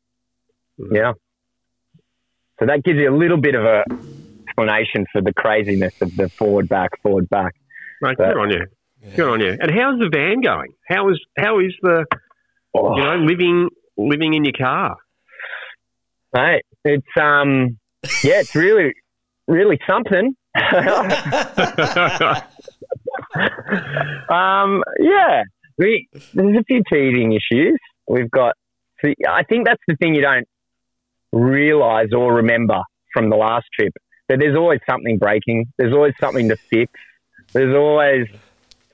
yeah. 0.91 1.13
So 2.59 2.65
that 2.65 2.83
gives 2.83 2.99
you 2.99 3.09
a 3.09 3.15
little 3.15 3.37
bit 3.37 3.55
of 3.55 3.63
a 3.63 3.83
explanation 4.59 5.05
for 5.11 5.21
the 5.21 5.33
craziness 5.33 6.01
of 6.01 6.15
the 6.15 6.29
forward 6.29 6.69
back, 6.69 6.91
forward 7.01 7.29
back. 7.29 7.55
Right, 8.01 8.17
good 8.17 8.37
on 8.37 8.49
you. 8.51 8.65
Yeah. 9.01 9.15
Good 9.15 9.29
on 9.29 9.39
you. 9.41 9.57
And 9.59 9.71
how's 9.71 9.99
the 9.99 10.09
van 10.11 10.41
going? 10.41 10.73
How 10.87 11.09
is 11.09 11.19
how 11.37 11.59
is 11.59 11.73
the 11.81 12.05
oh. 12.75 12.97
you 12.97 13.03
know 13.03 13.15
living 13.17 13.69
living 13.97 14.33
in 14.33 14.45
your 14.45 14.53
car? 14.57 14.97
Mate, 16.33 16.63
it's 16.83 17.07
um 17.19 17.77
yeah, 18.23 18.39
it's 18.39 18.55
really 18.55 18.93
really 19.47 19.79
something. 19.87 20.35
um 24.29 24.83
yeah, 24.99 25.43
we, 25.77 26.07
there's 26.33 26.57
a 26.57 26.63
few 26.63 26.83
teething 26.91 27.33
issues. 27.33 27.77
We've 28.07 28.31
got. 28.31 28.55
I 29.01 29.43
think 29.43 29.65
that's 29.65 29.81
the 29.87 29.95
thing 29.95 30.13
you 30.13 30.21
don't 30.21 30.45
realize 31.31 32.09
or 32.13 32.33
remember 32.33 32.81
from 33.13 33.29
the 33.29 33.37
last 33.37 33.65
trip. 33.73 33.93
That 34.29 34.39
there's 34.39 34.55
always 34.55 34.79
something 34.89 35.17
breaking. 35.17 35.65
There's 35.77 35.93
always 35.93 36.13
something 36.19 36.49
to 36.49 36.55
fix. 36.55 36.91
There's 37.51 37.75
always 37.75 38.27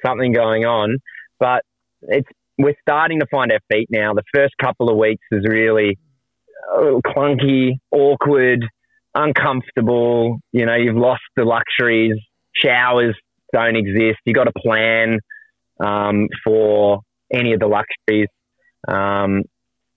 something 0.03 0.33
going 0.33 0.65
on. 0.65 0.97
But 1.39 1.63
it's 2.01 2.27
we're 2.57 2.75
starting 2.81 3.19
to 3.19 3.25
find 3.29 3.51
our 3.51 3.59
feet 3.71 3.89
now. 3.91 4.13
The 4.13 4.23
first 4.33 4.53
couple 4.61 4.89
of 4.89 4.97
weeks 4.97 5.23
is 5.31 5.45
really 5.47 5.99
clunky, 6.73 7.73
awkward, 7.91 8.65
uncomfortable. 9.13 10.39
You 10.51 10.65
know, 10.65 10.75
you've 10.75 10.95
lost 10.95 11.23
the 11.35 11.43
luxuries. 11.43 12.17
Showers 12.53 13.15
don't 13.53 13.75
exist. 13.75 14.19
You've 14.25 14.35
got 14.35 14.45
to 14.45 14.53
plan 14.57 15.19
um, 15.83 16.27
for 16.43 17.01
any 17.31 17.53
of 17.53 17.59
the 17.59 17.67
luxuries. 17.67 18.29
Um, 18.87 19.43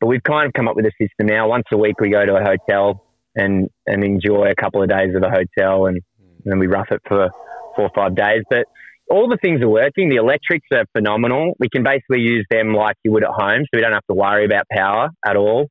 but 0.00 0.06
we've 0.06 0.22
kind 0.22 0.46
of 0.46 0.52
come 0.52 0.68
up 0.68 0.76
with 0.76 0.86
a 0.86 0.92
system 1.00 1.26
now. 1.26 1.48
Once 1.48 1.64
a 1.72 1.76
week, 1.76 2.00
we 2.00 2.10
go 2.10 2.24
to 2.24 2.36
a 2.36 2.44
hotel 2.44 3.04
and 3.38 3.68
and 3.86 4.04
enjoy 4.04 4.50
a 4.50 4.54
couple 4.54 4.82
of 4.82 4.88
days 4.88 5.14
of 5.14 5.22
a 5.22 5.30
hotel, 5.30 5.86
and, 5.86 5.96
and 6.18 6.44
then 6.44 6.58
we 6.58 6.66
rough 6.66 6.88
it 6.90 7.00
for 7.08 7.30
four 7.76 7.86
or 7.86 7.90
five 7.94 8.14
days. 8.14 8.42
But 8.50 8.66
all 9.10 9.28
the 9.28 9.38
things 9.40 9.62
are 9.62 9.68
working. 9.68 10.10
The 10.10 10.16
electrics 10.16 10.66
are 10.72 10.84
phenomenal. 10.96 11.54
We 11.58 11.68
can 11.70 11.82
basically 11.82 12.20
use 12.20 12.44
them 12.50 12.74
like 12.74 12.96
you 13.04 13.12
would 13.12 13.24
at 13.24 13.30
home, 13.30 13.62
so 13.62 13.70
we 13.72 13.80
don't 13.80 13.92
have 13.92 14.06
to 14.10 14.14
worry 14.14 14.44
about 14.44 14.64
power 14.70 15.08
at 15.26 15.36
all. 15.36 15.68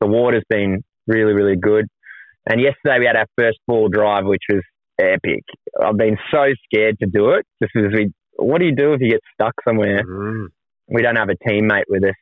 The 0.00 0.06
water's 0.06 0.44
been 0.48 0.82
really, 1.06 1.32
really 1.32 1.56
good. 1.56 1.86
And 2.46 2.60
yesterday 2.60 2.98
we 3.00 3.06
had 3.06 3.16
our 3.16 3.26
first 3.38 3.58
full 3.66 3.88
drive, 3.88 4.24
which 4.24 4.42
was 4.48 4.62
epic. 4.98 5.44
I've 5.80 5.96
been 5.96 6.16
so 6.32 6.46
scared 6.64 6.98
to 7.00 7.06
do 7.06 7.30
it. 7.30 7.46
Just 7.62 7.76
as 7.76 7.92
we, 7.92 8.12
what 8.36 8.58
do 8.58 8.64
you 8.64 8.74
do 8.74 8.94
if 8.94 9.00
you 9.00 9.10
get 9.10 9.20
stuck 9.34 9.54
somewhere? 9.66 10.02
Mm. 10.02 10.46
We 10.88 11.02
don't 11.02 11.16
have 11.16 11.28
a 11.28 11.48
teammate 11.48 11.84
with 11.88 12.04
us, 12.04 12.14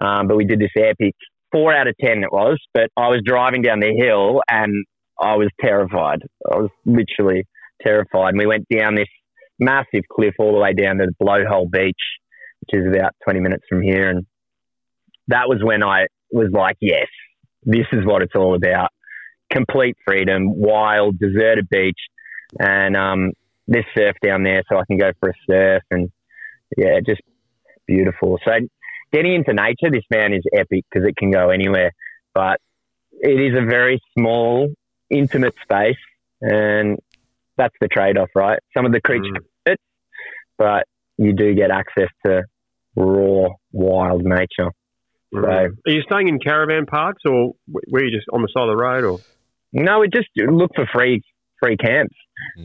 um, 0.00 0.28
but 0.28 0.36
we 0.36 0.44
did 0.44 0.60
this 0.60 0.70
epic. 0.76 1.14
Four 1.52 1.74
out 1.74 1.88
of 1.88 1.94
ten 2.00 2.22
it 2.22 2.32
was, 2.32 2.58
but 2.74 2.90
I 2.96 3.08
was 3.08 3.22
driving 3.24 3.62
down 3.62 3.80
the 3.80 3.94
hill 3.94 4.42
and 4.48 4.84
I 5.20 5.36
was 5.36 5.48
terrified. 5.60 6.20
I 6.50 6.56
was 6.56 6.70
literally 6.84 7.44
terrified. 7.82 8.30
And 8.30 8.38
we 8.38 8.46
went 8.46 8.66
down 8.68 8.94
this 8.94 9.08
massive 9.58 10.04
cliff 10.10 10.34
all 10.38 10.52
the 10.52 10.60
way 10.60 10.72
down 10.72 10.98
to 10.98 11.06
the 11.06 11.24
Blowhole 11.24 11.70
Beach, 11.70 11.96
which 12.60 12.80
is 12.80 12.86
about 12.86 13.14
20 13.24 13.40
minutes 13.40 13.64
from 13.68 13.82
here. 13.82 14.08
And 14.08 14.26
that 15.28 15.48
was 15.48 15.58
when 15.62 15.82
I 15.82 16.06
was 16.30 16.50
like, 16.52 16.76
yes, 16.80 17.06
this 17.64 17.86
is 17.92 18.04
what 18.04 18.22
it's 18.22 18.34
all 18.36 18.54
about. 18.54 18.90
Complete 19.52 19.96
freedom, 20.06 20.58
wild, 20.58 21.18
deserted 21.18 21.68
beach. 21.68 21.98
And 22.60 22.96
um, 22.96 23.32
there's 23.66 23.84
surf 23.96 24.16
down 24.24 24.42
there, 24.42 24.62
so 24.70 24.78
I 24.78 24.84
can 24.86 24.98
go 24.98 25.10
for 25.20 25.30
a 25.30 25.34
surf. 25.50 25.82
And 25.90 26.10
yeah, 26.76 27.00
just 27.04 27.20
beautiful. 27.86 28.38
So 28.44 28.52
getting 29.12 29.34
into 29.34 29.52
nature, 29.52 29.90
this 29.90 30.04
man 30.10 30.32
is 30.32 30.42
epic 30.52 30.84
because 30.90 31.06
it 31.08 31.16
can 31.16 31.30
go 31.30 31.50
anywhere. 31.50 31.92
But 32.34 32.58
it 33.12 33.40
is 33.40 33.54
a 33.58 33.64
very 33.64 34.00
small, 34.16 34.68
intimate 35.10 35.54
space. 35.62 35.96
And 36.40 36.98
that's 37.56 37.74
the 37.80 37.88
trade 37.88 38.16
off, 38.18 38.28
right? 38.34 38.58
Some 38.76 38.86
of 38.86 38.92
the 38.92 39.00
creatures 39.00 39.32
Mm. 39.32 39.44
fit, 39.66 39.80
but 40.56 40.84
you 41.16 41.32
do 41.32 41.54
get 41.54 41.70
access 41.70 42.08
to 42.24 42.44
raw, 42.94 43.48
wild 43.72 44.22
nature. 44.24 44.70
So- 45.34 45.44
Are 45.46 45.70
you 45.86 46.02
staying 46.02 46.28
in 46.28 46.38
caravan 46.38 46.86
parks 46.86 47.22
or 47.26 47.54
were 47.66 48.04
you 48.04 48.10
just 48.16 48.28
on 48.32 48.42
the 48.42 48.48
side 48.48 48.62
of 48.62 48.68
the 48.68 48.76
road 48.76 49.04
or? 49.04 49.18
No, 49.72 50.00
we 50.00 50.08
just 50.08 50.28
look 50.36 50.70
for 50.74 50.86
free 50.86 51.22
free 51.60 51.76
camps. 51.76 52.14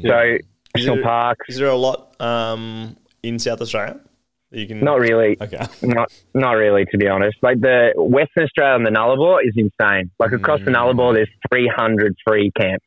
So 0.04 0.22
Is 0.22 0.40
national 0.76 0.96
there- 0.98 1.04
parks, 1.04 1.46
Is 1.50 1.58
there 1.58 1.68
a 1.68 1.76
lot 1.76 2.16
um, 2.22 2.96
in 3.24 3.40
South 3.40 3.60
Australia 3.60 3.96
that 3.96 4.06
you 4.54 4.68
can? 4.68 4.80
not 4.82 5.00
really, 5.00 5.38
Okay. 5.42 5.66
not 5.84 6.12
not 6.34 6.52
really 6.54 6.86
to 6.92 6.98
be 6.98 7.08
honest. 7.08 7.38
Like 7.42 7.60
the 7.60 7.94
Western 7.96 8.44
Australia 8.46 8.76
and 8.76 8.86
the 8.86 8.92
Nullarbor 8.92 9.40
is 9.46 9.54
insane. 9.56 10.12
Like 10.20 10.32
across 10.32 10.60
the 10.62 10.72
Mm. 10.72 10.76
Nullarbor, 10.76 11.14
there's 11.16 11.30
300 11.52 12.16
free 12.28 12.52
camps. 12.60 12.86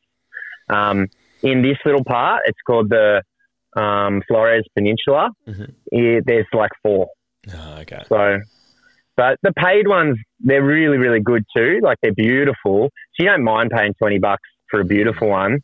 Um, 0.68 1.06
in 1.42 1.62
this 1.62 1.76
little 1.84 2.04
part, 2.04 2.42
it's 2.46 2.58
called 2.66 2.88
the 2.90 3.22
um, 3.76 4.22
Fleurieu 4.30 4.62
Peninsula. 4.74 5.30
Mhm. 5.46 5.72
Yeah, 5.92 6.20
there's 6.24 6.46
like 6.52 6.70
four. 6.82 7.08
Oh, 7.54 7.78
okay. 7.82 8.02
So, 8.08 8.40
but 9.16 9.38
the 9.42 9.52
paid 9.52 9.86
ones, 9.86 10.18
they're 10.40 10.64
really, 10.64 10.96
really 10.98 11.20
good 11.20 11.44
too. 11.56 11.80
Like 11.82 11.98
they're 12.02 12.14
beautiful. 12.14 12.90
So 13.14 13.24
you 13.24 13.26
don't 13.26 13.44
mind 13.44 13.70
paying 13.70 13.94
20 13.94 14.18
bucks 14.18 14.48
for 14.70 14.80
a 14.80 14.84
beautiful 14.84 15.28
one. 15.28 15.60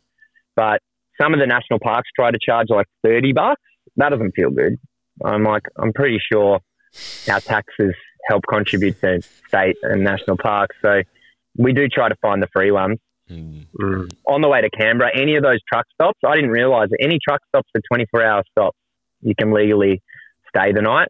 But 0.55 0.79
some 1.19 1.33
of 1.33 1.39
the 1.39 1.47
national 1.47 1.79
parks 1.79 2.09
try 2.15 2.31
to 2.31 2.37
charge 2.43 2.67
like 2.69 2.87
30 3.03 3.33
bucks. 3.33 3.61
That 3.97 4.09
doesn't 4.09 4.31
feel 4.35 4.49
good. 4.51 4.77
I'm 5.23 5.43
like, 5.43 5.63
I'm 5.77 5.93
pretty 5.93 6.19
sure 6.31 6.59
our 7.29 7.39
taxes 7.39 7.93
help 8.29 8.43
contribute 8.49 8.99
to 9.01 9.21
state 9.47 9.75
and 9.83 10.03
national 10.03 10.37
parks. 10.37 10.75
So 10.81 11.01
we 11.57 11.73
do 11.73 11.87
try 11.87 12.09
to 12.09 12.15
find 12.21 12.41
the 12.41 12.47
free 12.53 12.71
ones. 12.71 12.97
Mm. 13.29 13.65
Mm. 13.81 14.13
On 14.27 14.41
the 14.41 14.47
way 14.49 14.61
to 14.61 14.69
Canberra, 14.69 15.11
any 15.15 15.35
of 15.35 15.43
those 15.43 15.59
truck 15.71 15.85
stops, 15.93 16.19
I 16.25 16.35
didn't 16.35 16.51
realize 16.51 16.89
that 16.89 16.97
any 17.01 17.19
truck 17.27 17.41
stops 17.49 17.69
are 17.75 17.81
24 17.89 18.23
hour 18.23 18.43
stops, 18.51 18.77
you 19.21 19.33
can 19.37 19.53
legally 19.53 20.01
stay 20.49 20.71
the 20.71 20.81
night. 20.81 21.07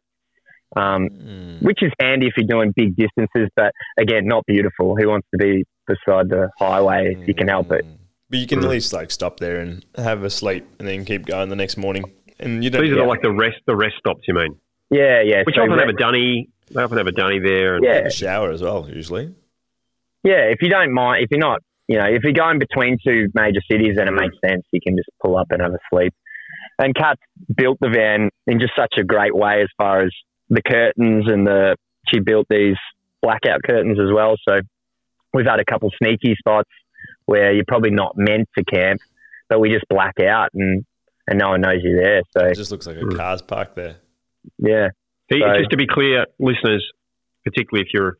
Um, 0.76 1.08
Mm. 1.08 1.62
which 1.62 1.84
is 1.84 1.92
handy 2.00 2.26
if 2.26 2.32
you're 2.36 2.48
doing 2.48 2.72
big 2.74 2.96
distances, 2.96 3.48
but 3.54 3.70
again, 3.96 4.26
not 4.26 4.44
beautiful. 4.44 4.96
Who 4.96 5.08
wants 5.08 5.28
to 5.32 5.38
be 5.38 5.62
beside 5.86 6.30
the 6.30 6.50
highway 6.58 7.14
if 7.16 7.28
you 7.28 7.34
can 7.34 7.46
help 7.46 7.70
it? 7.70 7.84
Mm. 7.84 7.98
But 8.28 8.38
you 8.40 8.46
can 8.48 8.58
at 8.58 8.68
least 8.68 8.92
like 8.92 9.12
stop 9.12 9.38
there 9.38 9.60
and 9.60 9.84
have 9.96 10.24
a 10.24 10.30
sleep, 10.30 10.66
and 10.80 10.88
then 10.88 11.04
keep 11.04 11.26
going 11.26 11.48
the 11.48 11.54
next 11.54 11.76
morning. 11.76 12.10
And 12.40 12.62
you 12.64 12.70
don't. 12.70 12.82
These 12.82 12.92
are 12.92 12.96
Yeah. 12.96 13.02
the, 13.02 13.08
like 13.08 13.22
the 13.22 13.32
rest 13.32 13.56
the 13.66 13.76
rest 13.76 13.96
stops. 13.98 14.22
You 14.26 14.34
mean? 14.34 14.56
Yeah, 14.90 15.22
yeah. 15.22 15.42
Which 15.44 15.54
so 15.54 15.62
often 15.62 15.74
re- 15.74 15.80
have 15.80 15.88
a 15.88 15.98
dunny. 15.98 16.48
They 16.70 16.82
often 16.82 16.98
have 16.98 17.06
a 17.06 17.12
dunny 17.12 17.38
there. 17.40 17.76
And, 17.76 17.84
yeah, 17.84 18.06
a 18.06 18.10
shower 18.10 18.50
as 18.50 18.62
well, 18.62 18.88
usually. 18.88 19.34
yeah. 20.22 20.48
If 20.50 20.58
you 20.62 20.68
don't 20.68 20.92
mind, 20.92 21.22
if 21.24 21.30
you're 21.30 21.40
not, 21.40 21.60
you 21.88 21.98
know, 21.98 22.06
if 22.06 22.22
you're 22.22 22.32
going 22.32 22.58
between 22.58 22.98
two 23.06 23.28
major 23.34 23.60
cities, 23.70 23.96
then 23.96 24.08
it 24.08 24.12
makes 24.12 24.34
sense. 24.46 24.64
You 24.72 24.80
can 24.82 24.96
just 24.96 25.08
pull 25.22 25.36
up 25.36 25.48
and 25.50 25.60
have 25.60 25.72
a 25.74 25.78
sleep. 25.90 26.14
And 26.78 26.94
Kat 26.94 27.18
built 27.56 27.78
the 27.80 27.88
van 27.88 28.30
in 28.46 28.58
just 28.58 28.72
such 28.76 28.94
a 28.98 29.04
great 29.04 29.34
way 29.34 29.62
as 29.62 29.68
far 29.76 30.02
as 30.02 30.10
the 30.48 30.62
curtains 30.62 31.26
and 31.28 31.46
the 31.46 31.76
she 32.08 32.18
built 32.20 32.46
these 32.50 32.76
blackout 33.22 33.62
curtains 33.64 33.98
as 34.00 34.12
well. 34.12 34.34
So 34.46 34.60
we've 35.32 35.46
had 35.46 35.60
a 35.60 35.64
couple 35.64 35.90
sneaky 36.02 36.34
spots 36.36 36.68
where 37.26 37.52
you're 37.52 37.64
probably 37.66 37.90
not 37.90 38.12
meant 38.16 38.48
to 38.58 38.64
camp, 38.64 39.00
but 39.48 39.60
we 39.60 39.70
just 39.70 39.84
black 39.88 40.18
out 40.20 40.50
and 40.54 40.84
and 41.26 41.38
no 41.38 41.50
one 41.50 41.60
knows 41.62 41.80
you're 41.82 42.02
there. 42.02 42.22
So 42.36 42.46
It 42.46 42.54
just 42.56 42.70
looks 42.70 42.86
like 42.86 42.96
a 42.96 43.06
car's 43.14 43.42
parked 43.42 43.76
there. 43.76 43.96
yeah, 44.58 44.88
See, 45.32 45.40
So- 45.40 45.58
just 45.58 45.70
to 45.70 45.76
be 45.76 45.86
clear, 45.86 46.26
listeners, 46.38 46.84
particularly 47.44 47.86
if 47.86 47.94
you're 47.94 48.18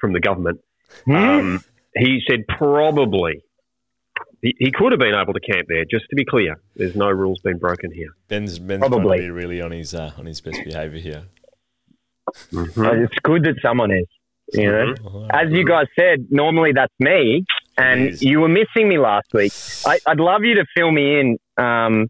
from 0.00 0.12
the 0.12 0.20
government, 0.20 0.60
Hmm? 1.04 1.14
um, 1.16 1.60
he 1.96 2.20
said 2.28 2.46
probably. 2.48 3.42
He, 4.42 4.54
he 4.58 4.70
could 4.70 4.92
have 4.92 4.98
been 5.00 5.14
able 5.14 5.32
to 5.32 5.40
camp 5.40 5.66
there. 5.68 5.84
Just 5.90 6.04
to 6.10 6.16
be 6.16 6.24
clear, 6.24 6.60
there's 6.76 6.94
no 6.94 7.10
rules 7.10 7.40
being 7.42 7.56
broken 7.58 7.90
here. 7.90 8.10
Ben's 8.28 8.58
Ben's 8.58 8.80
trying 8.80 8.90
Probably. 8.90 9.16
to 9.18 9.22
be 9.24 9.30
really 9.30 9.62
on 9.62 9.70
his 9.72 9.94
uh, 9.94 10.12
on 10.18 10.26
his 10.26 10.40
best 10.42 10.62
behaviour 10.64 11.00
here. 11.00 11.22
Mhm. 12.52 13.04
it's 13.04 13.18
good 13.22 13.44
that 13.44 13.56
someone 13.62 13.90
is. 13.92 14.06
You 14.52 14.70
know, 14.70 14.94
Oh, 15.04 15.26
as 15.32 15.50
you 15.50 15.64
guys 15.64 15.86
said, 15.98 16.26
normally 16.30 16.72
that's 16.72 16.92
me, 17.00 17.44
and 17.78 18.10
Jeez. 18.10 18.22
you 18.22 18.40
were 18.40 18.48
missing 18.48 18.88
me 18.88 18.98
last 18.98 19.26
week. 19.34 19.52
I, 19.84 19.98
I'd 20.06 20.20
love 20.20 20.44
you 20.44 20.54
to 20.56 20.64
fill 20.76 20.92
me 20.92 21.18
in. 21.20 21.38
Um, 21.56 22.06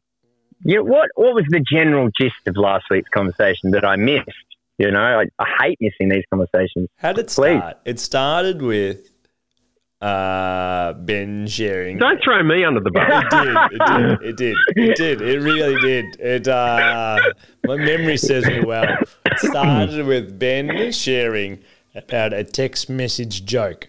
you 0.64 0.84
what 0.84 1.10
what 1.14 1.34
was 1.34 1.44
the 1.48 1.60
general 1.60 2.10
gist 2.18 2.34
of 2.46 2.56
last 2.56 2.84
week's 2.90 3.08
conversation 3.10 3.70
that 3.72 3.84
I 3.84 3.96
missed? 3.96 4.30
You 4.78 4.90
know, 4.90 5.00
I, 5.00 5.24
I 5.38 5.46
hate 5.62 5.78
missing 5.80 6.10
these 6.10 6.24
conversations. 6.28 6.88
How 6.96 7.12
did 7.12 7.26
it 7.26 7.28
Please. 7.28 7.58
start? 7.58 7.78
It 7.86 7.98
started 7.98 8.60
with 8.60 9.10
uh, 10.00 10.92
Ben 10.92 11.46
sharing. 11.46 11.98
Don't 11.98 12.22
throw 12.22 12.42
me 12.42 12.64
under 12.64 12.80
the 12.80 12.90
bus. 12.90 13.06
It 13.72 13.80
did. 13.86 14.20
It 14.22 14.36
did. 14.36 14.56
It 14.76 14.76
did. 14.76 14.88
It 14.90 14.96
did. 14.96 15.22
It 15.22 15.40
really 15.40 15.80
did. 15.80 16.20
It. 16.20 16.48
Uh, 16.48 17.18
my 17.64 17.76
memory 17.76 18.18
serves 18.18 18.46
me 18.46 18.62
well. 18.64 18.98
It 19.24 19.38
started 19.38 20.06
with 20.06 20.38
Ben 20.38 20.92
sharing 20.92 21.60
about 21.94 22.34
a 22.34 22.44
text 22.44 22.90
message 22.90 23.46
joke, 23.46 23.88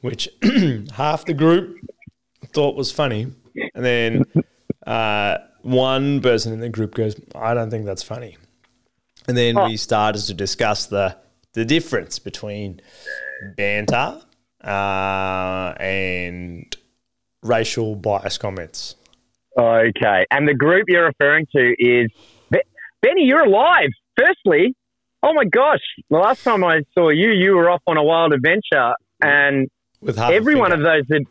which 0.00 0.28
half 0.92 1.24
the 1.24 1.34
group 1.34 1.76
thought 2.52 2.76
was 2.76 2.92
funny, 2.92 3.32
and 3.74 3.84
then 3.84 4.24
uh, 4.86 5.38
one 5.68 6.20
person 6.20 6.52
in 6.52 6.60
the 6.60 6.68
group 6.68 6.94
goes, 6.94 7.16
"I 7.34 7.54
don't 7.54 7.70
think 7.70 7.84
that's 7.86 8.02
funny." 8.02 8.36
And 9.26 9.36
then 9.36 9.56
we 9.66 9.76
started 9.76 10.22
to 10.26 10.34
discuss 10.34 10.86
the 10.86 11.16
the 11.54 11.64
difference 11.64 12.18
between 12.18 12.80
banter 13.56 14.20
uh, 14.64 15.74
and 15.80 16.76
racial 17.42 17.94
bias 17.94 18.38
comments. 18.38 18.96
Okay, 19.58 20.24
and 20.30 20.46
the 20.48 20.54
group 20.54 20.84
you're 20.88 21.06
referring 21.06 21.46
to 21.54 21.74
is 21.78 22.08
Be- 22.50 22.62
Benny. 23.02 23.24
You're 23.24 23.44
alive. 23.44 23.90
Firstly, 24.16 24.74
oh 25.22 25.34
my 25.34 25.44
gosh, 25.44 25.80
the 26.10 26.18
last 26.18 26.42
time 26.44 26.64
I 26.64 26.82
saw 26.94 27.08
you, 27.10 27.30
you 27.30 27.54
were 27.56 27.68
off 27.70 27.82
on 27.86 27.96
a 27.96 28.02
wild 28.02 28.32
adventure, 28.32 28.92
and 29.20 29.68
With 30.00 30.18
every 30.18 30.54
one 30.54 30.72
of 30.72 30.80
those. 30.80 31.04
ad- 31.12 31.26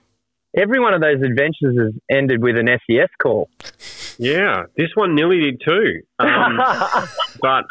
Every 0.58 0.80
one 0.80 0.94
of 0.94 1.02
those 1.02 1.22
adventures 1.24 1.78
has 1.78 1.94
ended 2.10 2.42
with 2.42 2.58
an 2.58 2.68
SES 2.68 3.10
call. 3.22 3.50
yeah, 4.18 4.64
this 4.76 4.90
one 4.96 5.14
nearly 5.14 5.40
did 5.40 5.62
too. 5.66 6.02
Um, 6.20 6.58
but 7.42 7.66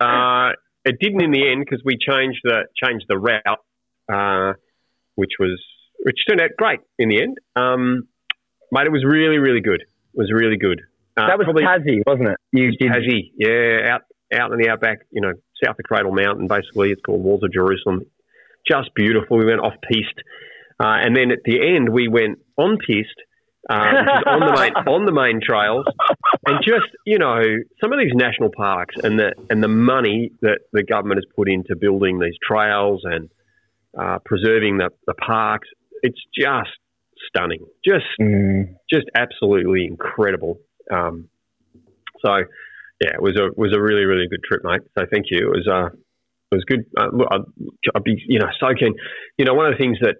uh, 0.00 0.52
it 0.84 0.98
didn't 1.00 1.22
in 1.22 1.32
the 1.32 1.50
end 1.50 1.64
because 1.64 1.82
we 1.84 1.98
changed 1.98 2.40
the 2.44 2.66
changed 2.82 3.06
the 3.08 3.18
route, 3.18 3.60
uh, 4.12 4.54
which 5.16 5.32
was 5.40 5.60
which 6.04 6.18
turned 6.28 6.40
out 6.40 6.50
great 6.56 6.80
in 6.98 7.08
the 7.08 7.20
end. 7.20 7.38
Um, 7.56 8.06
mate, 8.70 8.86
it 8.86 8.92
was 8.92 9.04
really 9.04 9.38
really 9.38 9.60
good. 9.60 9.80
It 9.80 10.18
was 10.18 10.30
really 10.32 10.56
good. 10.56 10.82
Uh, 11.16 11.26
that 11.26 11.38
was 11.38 11.46
probably 11.46 11.64
Tassie, 11.64 12.02
wasn't 12.06 12.28
it? 12.28 12.36
You 12.52 12.70
did. 12.72 12.90
Tassie, 12.90 13.32
yeah, 13.36 13.94
out 13.94 14.02
out 14.32 14.52
in 14.52 14.58
the 14.58 14.68
outback, 14.68 15.06
you 15.10 15.20
know, 15.20 15.32
south 15.64 15.76
of 15.78 15.84
Cradle 15.84 16.12
Mountain. 16.12 16.48
Basically, 16.48 16.90
it's 16.90 17.00
called 17.02 17.22
Walls 17.22 17.42
of 17.42 17.52
Jerusalem. 17.52 18.02
Just 18.68 18.94
beautiful. 18.94 19.38
We 19.38 19.44
went 19.44 19.60
off 19.60 19.74
piste, 19.82 20.20
uh, 20.82 20.96
and 21.04 21.16
then 21.16 21.30
at 21.30 21.40
the 21.44 21.58
end 21.74 21.88
we 21.90 22.08
went 22.08 22.38
on 22.56 22.78
piste. 22.78 23.20
Uh, 23.66 23.92
which 23.94 24.16
is 24.18 24.22
on 24.26 24.40
the 24.40 24.52
main 24.60 24.72
on 24.94 25.06
the 25.06 25.12
main 25.12 25.40
trails, 25.42 25.86
and 26.46 26.58
just 26.62 26.84
you 27.06 27.18
know 27.18 27.40
some 27.80 27.94
of 27.94 27.98
these 27.98 28.12
national 28.14 28.50
parks 28.54 28.94
and 29.02 29.18
the 29.18 29.32
and 29.48 29.62
the 29.62 29.68
money 29.68 30.30
that 30.42 30.58
the 30.74 30.82
government 30.82 31.16
has 31.16 31.24
put 31.34 31.48
into 31.48 31.74
building 31.74 32.18
these 32.18 32.34
trails 32.46 33.00
and 33.04 33.30
uh, 33.98 34.18
preserving 34.26 34.76
the, 34.76 34.90
the 35.06 35.14
parks, 35.14 35.66
it's 36.02 36.20
just 36.38 36.76
stunning, 37.26 37.64
just 37.82 38.04
Mm. 38.20 38.74
just 38.92 39.06
absolutely 39.14 39.86
incredible. 39.86 40.58
Um, 40.92 41.30
so 42.22 42.34
yeah, 43.00 43.14
it 43.14 43.22
was 43.22 43.38
a 43.38 43.48
was 43.56 43.72
a 43.74 43.80
really 43.80 44.04
really 44.04 44.28
good 44.28 44.42
trip, 44.44 44.60
mate. 44.62 44.82
So 44.98 45.06
thank 45.10 45.30
you. 45.30 45.38
It 45.38 45.56
was 45.56 45.66
uh, 45.72 45.86
it 45.86 46.54
was 46.54 46.64
good. 46.66 46.84
Uh, 46.98 47.08
look, 47.14 47.28
I'd, 47.32 47.40
I'd 47.94 48.04
be 48.04 48.22
you 48.28 48.40
know 48.40 48.48
so 48.60 48.66
keen. 48.78 48.94
You 49.38 49.46
know, 49.46 49.54
one 49.54 49.64
of 49.64 49.72
the 49.72 49.78
things 49.78 49.96
that 50.02 50.16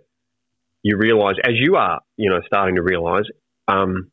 you 0.84 0.96
realise 0.96 1.36
as 1.42 1.54
you 1.56 1.74
are 1.76 2.00
you 2.16 2.30
know 2.30 2.40
starting 2.46 2.76
to 2.76 2.82
realise, 2.82 3.24
um, 3.66 4.10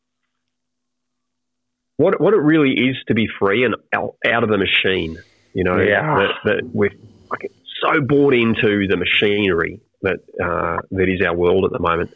what 1.96 2.20
what 2.20 2.34
it 2.34 2.38
really 2.40 2.72
is 2.72 2.96
to 3.08 3.14
be 3.14 3.28
free 3.38 3.64
and 3.64 3.76
out, 3.92 4.16
out 4.26 4.42
of 4.42 4.48
the 4.50 4.58
machine. 4.58 5.16
You 5.54 5.64
know, 5.64 5.78
Yeah. 5.78 6.16
that, 6.16 6.30
that 6.44 6.70
we're 6.72 6.90
like, 7.30 7.50
so 7.82 8.00
bought 8.00 8.34
into 8.34 8.86
the 8.88 8.96
machinery 8.96 9.80
that 10.02 10.18
uh, 10.42 10.78
that 10.92 11.08
is 11.08 11.20
our 11.24 11.36
world 11.36 11.64
at 11.66 11.72
the 11.72 11.78
moment, 11.78 12.10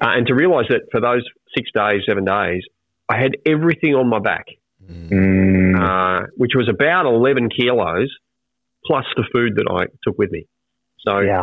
uh, 0.00 0.12
and 0.16 0.26
to 0.26 0.34
realise 0.34 0.66
that 0.70 0.82
for 0.90 1.00
those 1.00 1.22
six 1.54 1.70
days, 1.74 2.02
seven 2.06 2.24
days, 2.24 2.62
I 3.08 3.18
had 3.20 3.32
everything 3.46 3.94
on 3.94 4.08
my 4.08 4.18
back, 4.18 4.46
Mm. 4.90 5.78
uh, 5.78 6.26
which 6.36 6.52
was 6.56 6.68
about 6.68 7.06
eleven 7.06 7.48
kilos 7.50 8.10
plus 8.86 9.04
the 9.14 9.24
food 9.32 9.56
that 9.56 9.66
I 9.70 9.84
took 10.02 10.18
with 10.18 10.30
me. 10.32 10.46
So 11.00 11.20
yeah. 11.20 11.42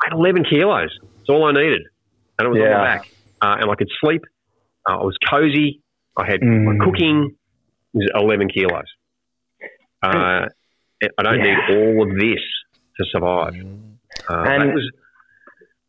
I 0.00 0.04
had 0.10 0.12
11 0.14 0.44
kilos. 0.44 0.90
That's 1.02 1.28
all 1.28 1.44
I 1.44 1.52
needed. 1.52 1.82
And 2.38 2.46
it 2.46 2.50
was 2.50 2.58
on 2.60 2.66
Yeah. 2.66 2.78
my 2.78 2.84
back. 2.84 3.08
Uh, 3.40 3.56
and 3.60 3.70
I 3.70 3.74
could 3.74 3.88
sleep. 4.00 4.22
Uh, 4.88 4.98
I 4.98 5.04
was 5.04 5.16
cozy. 5.28 5.82
I 6.16 6.24
had 6.26 6.40
Mm. 6.40 6.64
my 6.64 6.84
cooking. 6.84 7.36
It 7.94 7.98
was 7.98 8.10
11 8.14 8.48
kilos. 8.48 8.84
Uh, 10.02 10.46
I 11.18 11.22
don't 11.22 11.38
Yeah. 11.38 11.54
need 11.68 11.76
all 11.76 12.02
of 12.10 12.18
this 12.18 12.40
to 12.98 13.04
survive. 13.10 13.54
Uh, 14.28 14.34
And- 14.34 14.62
that 14.62 14.74
was, 14.74 14.90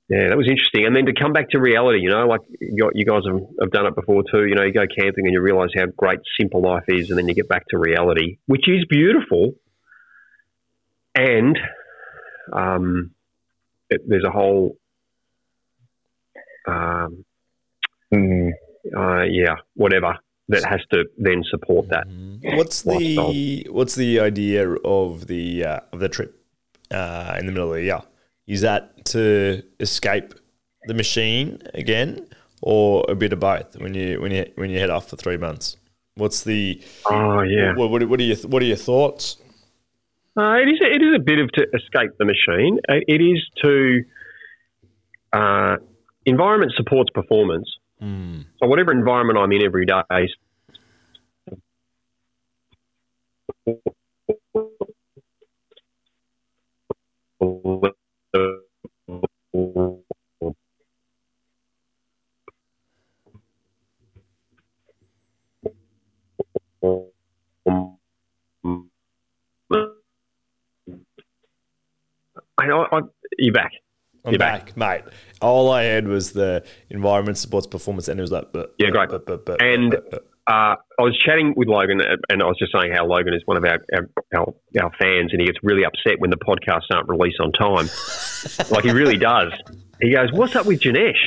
yeah, 0.09 0.27
that 0.29 0.37
was 0.37 0.47
interesting. 0.47 0.85
And 0.85 0.95
then 0.95 1.05
to 1.07 1.13
come 1.13 1.33
back 1.33 1.49
to 1.51 1.59
reality, 1.59 1.99
you 2.01 2.09
know, 2.09 2.25
like 2.27 2.41
you 2.59 2.89
you 2.93 3.05
guys 3.05 3.23
have, 3.27 3.39
have 3.61 3.71
done 3.71 3.85
it 3.87 3.95
before 3.95 4.23
too. 4.31 4.45
You 4.47 4.55
know, 4.55 4.63
you 4.63 4.71
go 4.73 4.85
camping 4.87 5.25
and 5.25 5.33
you 5.33 5.41
realize 5.41 5.69
how 5.75 5.85
great 5.97 6.19
simple 6.39 6.61
life 6.61 6.85
is, 6.87 7.09
and 7.09 7.17
then 7.17 7.27
you 7.27 7.33
get 7.35 7.47
back 7.47 7.65
to 7.69 7.77
reality, 7.77 8.37
which 8.47 8.67
is 8.67 8.85
beautiful. 8.85 9.53
And 11.15 11.57
um, 12.53 13.11
it, 13.89 14.01
there's 14.07 14.23
a 14.23 14.31
whole, 14.31 14.77
um, 16.69 17.25
Mm. 18.11 18.49
uh, 18.97 19.21
yeah, 19.23 19.55
whatever 19.75 20.17
that 20.47 20.63
has 20.65 20.81
to 20.91 21.05
then 21.17 21.43
support 21.51 21.89
that. 21.89 22.05
What's 22.57 22.81
the 22.81 23.67
what's 23.69 23.93
the 23.95 24.19
idea 24.19 24.67
of 24.83 25.27
the 25.27 25.63
uh, 25.65 25.79
of 25.93 25.99
the 25.99 26.09
trip 26.09 26.31
uh, 26.89 27.35
in 27.39 27.45
the 27.45 27.51
middle 27.51 27.69
of 27.69 27.75
the 27.75 27.83
year? 27.83 28.01
Is 28.47 28.61
that 28.61 29.05
to 29.13 29.61
escape 29.79 30.33
the 30.87 30.95
machine 30.95 31.59
again, 31.75 32.27
or 32.63 33.05
a 33.07 33.15
bit 33.15 33.31
of 33.31 33.39
both 33.39 33.75
when 33.79 33.93
you 33.93 34.19
when 34.21 34.31
you 34.31 34.45
when 34.55 34.71
you 34.71 34.79
head 34.79 34.89
off 34.89 35.07
for 35.09 35.15
three 35.15 35.37
months? 35.37 35.77
What's 36.15 36.43
the 36.43 36.81
Oh 37.11 37.41
yeah. 37.41 37.75
what, 37.75 37.91
what, 37.91 38.09
what 38.09 38.19
are 38.19 38.23
your 38.23 38.37
what 38.47 38.63
are 38.63 38.65
your 38.73 38.83
thoughts? 38.91 39.37
Uh, 40.35 40.55
it 40.63 40.67
is. 40.73 40.79
It 40.81 41.01
is 41.03 41.13
a 41.15 41.19
bit 41.19 41.37
of 41.37 41.51
to 41.57 41.63
escape 41.75 42.11
the 42.17 42.25
machine. 42.25 42.79
Uh, 42.89 43.01
It 43.07 43.21
is 43.21 43.41
to 43.63 44.03
uh, 45.31 45.75
environment 46.29 46.71
supports 46.75 47.09
performance. 47.13 47.69
Hmm. 47.99 48.41
So 48.59 48.67
whatever 48.67 48.91
environment 48.91 49.37
I'm 49.37 49.51
in 49.51 49.61
every 49.61 49.85
day. 49.85 50.01
I, 50.11 50.27
I, 72.61 73.01
you're 73.37 73.53
back. 73.53 73.71
I'm 74.25 74.33
You're 74.33 74.39
back, 74.39 74.75
mate. 74.75 75.01
All 75.41 75.71
I 75.71 75.83
had 75.83 76.07
was 76.07 76.33
the 76.33 76.63
environment 76.89 77.37
supports 77.37 77.67
performance, 77.67 78.07
and 78.07 78.19
it 78.19 78.21
was 78.21 78.31
like, 78.31 78.51
but, 78.51 78.73
Yeah, 78.77 78.89
great. 78.89 79.09
But, 79.09 79.25
but, 79.25 79.45
but, 79.45 79.61
And-. 79.61 79.95
Uh, 80.47 80.73
I 80.97 81.03
was 81.03 81.15
chatting 81.23 81.53
with 81.55 81.67
Logan, 81.67 82.01
uh, 82.01 82.15
and 82.29 82.41
I 82.41 82.45
was 82.47 82.57
just 82.57 82.71
saying 82.73 82.91
how 82.91 83.05
Logan 83.05 83.35
is 83.35 83.43
one 83.45 83.55
of 83.57 83.63
our, 83.65 83.77
our, 83.93 84.09
our, 84.35 84.53
our 84.81 84.91
fans, 84.99 85.29
and 85.31 85.39
he 85.39 85.45
gets 85.45 85.59
really 85.61 85.85
upset 85.85 86.19
when 86.19 86.31
the 86.31 86.37
podcasts 86.37 86.87
aren't 86.91 87.07
released 87.07 87.37
on 87.39 87.51
time. 87.51 87.87
like 88.71 88.83
he 88.83 88.89
really 88.89 89.17
does. 89.17 89.53
He 90.01 90.11
goes, 90.11 90.31
"What's 90.33 90.55
up 90.55 90.65
with 90.65 90.79
Janesh?" 90.79 91.19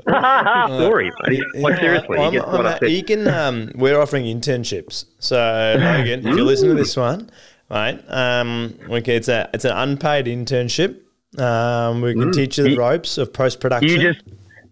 Story, 0.08 1.10
mate. 1.28 1.42
Like 1.56 1.78
seriously, 1.78 2.16
he 2.16 2.22
I'm- 2.24 2.32
gets 2.32 2.44
I'm 2.46 2.82
a- 2.82 2.88
you 2.88 3.04
can. 3.04 3.28
Um, 3.28 3.70
we're 3.74 4.00
offering 4.00 4.24
internships. 4.24 5.04
So 5.18 5.36
Logan, 5.78 6.26
if 6.26 6.36
you 6.36 6.44
listen 6.46 6.68
to 6.70 6.74
this 6.74 6.96
one, 6.96 7.28
right? 7.70 8.02
Um, 8.08 8.78
okay, 8.88 9.16
it's 9.16 9.28
a 9.28 9.50
it's 9.52 9.66
an 9.66 9.76
unpaid 9.76 10.24
internship. 10.24 10.98
Um, 11.38 12.00
we 12.00 12.14
can 12.14 12.32
teach 12.32 12.58
you 12.58 12.64
the 12.64 12.70
You- 12.70 12.78
ropes 12.78 13.18
of 13.18 13.32
post 13.32 13.60
production. 13.60 13.88
You 13.88 13.98
just 14.12 14.22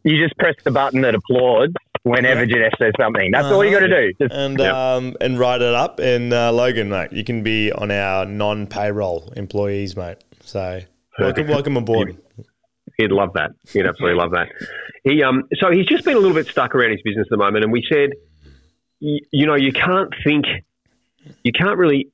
you 0.04 0.22
just 0.22 0.36
press 0.38 0.54
the 0.64 0.70
button 0.70 1.02
that 1.02 1.14
applauds 1.14 1.74
whenever 2.02 2.46
Janesh 2.46 2.76
says 2.78 2.92
something. 2.98 3.30
That's 3.32 3.46
all 3.46 3.64
you 3.64 3.70
got 3.72 3.80
to 3.80 3.88
do. 3.88 4.12
Just, 4.20 4.32
and 4.32 4.58
Yep. 4.58 4.74
um, 4.74 5.16
and 5.20 5.38
write 5.38 5.60
it 5.60 5.74
up. 5.74 5.98
And 5.98 6.32
uh, 6.32 6.52
Logan, 6.52 6.88
mate, 6.88 7.12
you 7.12 7.24
can 7.24 7.42
be 7.42 7.70
on 7.72 7.90
our 7.90 8.24
non 8.24 8.66
payroll 8.66 9.32
employees, 9.36 9.96
mate. 9.96 10.18
So 10.42 10.80
welcome, 11.18 11.46
welcome 11.48 11.76
aboard. 11.76 12.16
He'd 12.96 13.12
love 13.12 13.32
that. 13.34 13.50
He'd 13.72 13.86
absolutely 13.86 14.18
love 14.18 14.30
that. 14.32 14.48
He 15.04 15.22
um 15.22 15.44
so 15.60 15.70
he's 15.70 15.86
just 15.86 16.04
been 16.04 16.16
a 16.16 16.20
little 16.20 16.34
bit 16.34 16.46
stuck 16.48 16.74
around 16.74 16.90
his 16.92 17.02
business 17.02 17.26
at 17.26 17.30
the 17.30 17.36
moment, 17.36 17.62
and 17.64 17.72
we 17.72 17.86
said, 17.92 18.10
you, 19.00 19.20
you 19.30 19.46
know, 19.46 19.54
you 19.54 19.72
can't 19.72 20.12
think, 20.24 20.46
you 21.44 21.52
can't 21.52 21.76
really, 21.78 22.08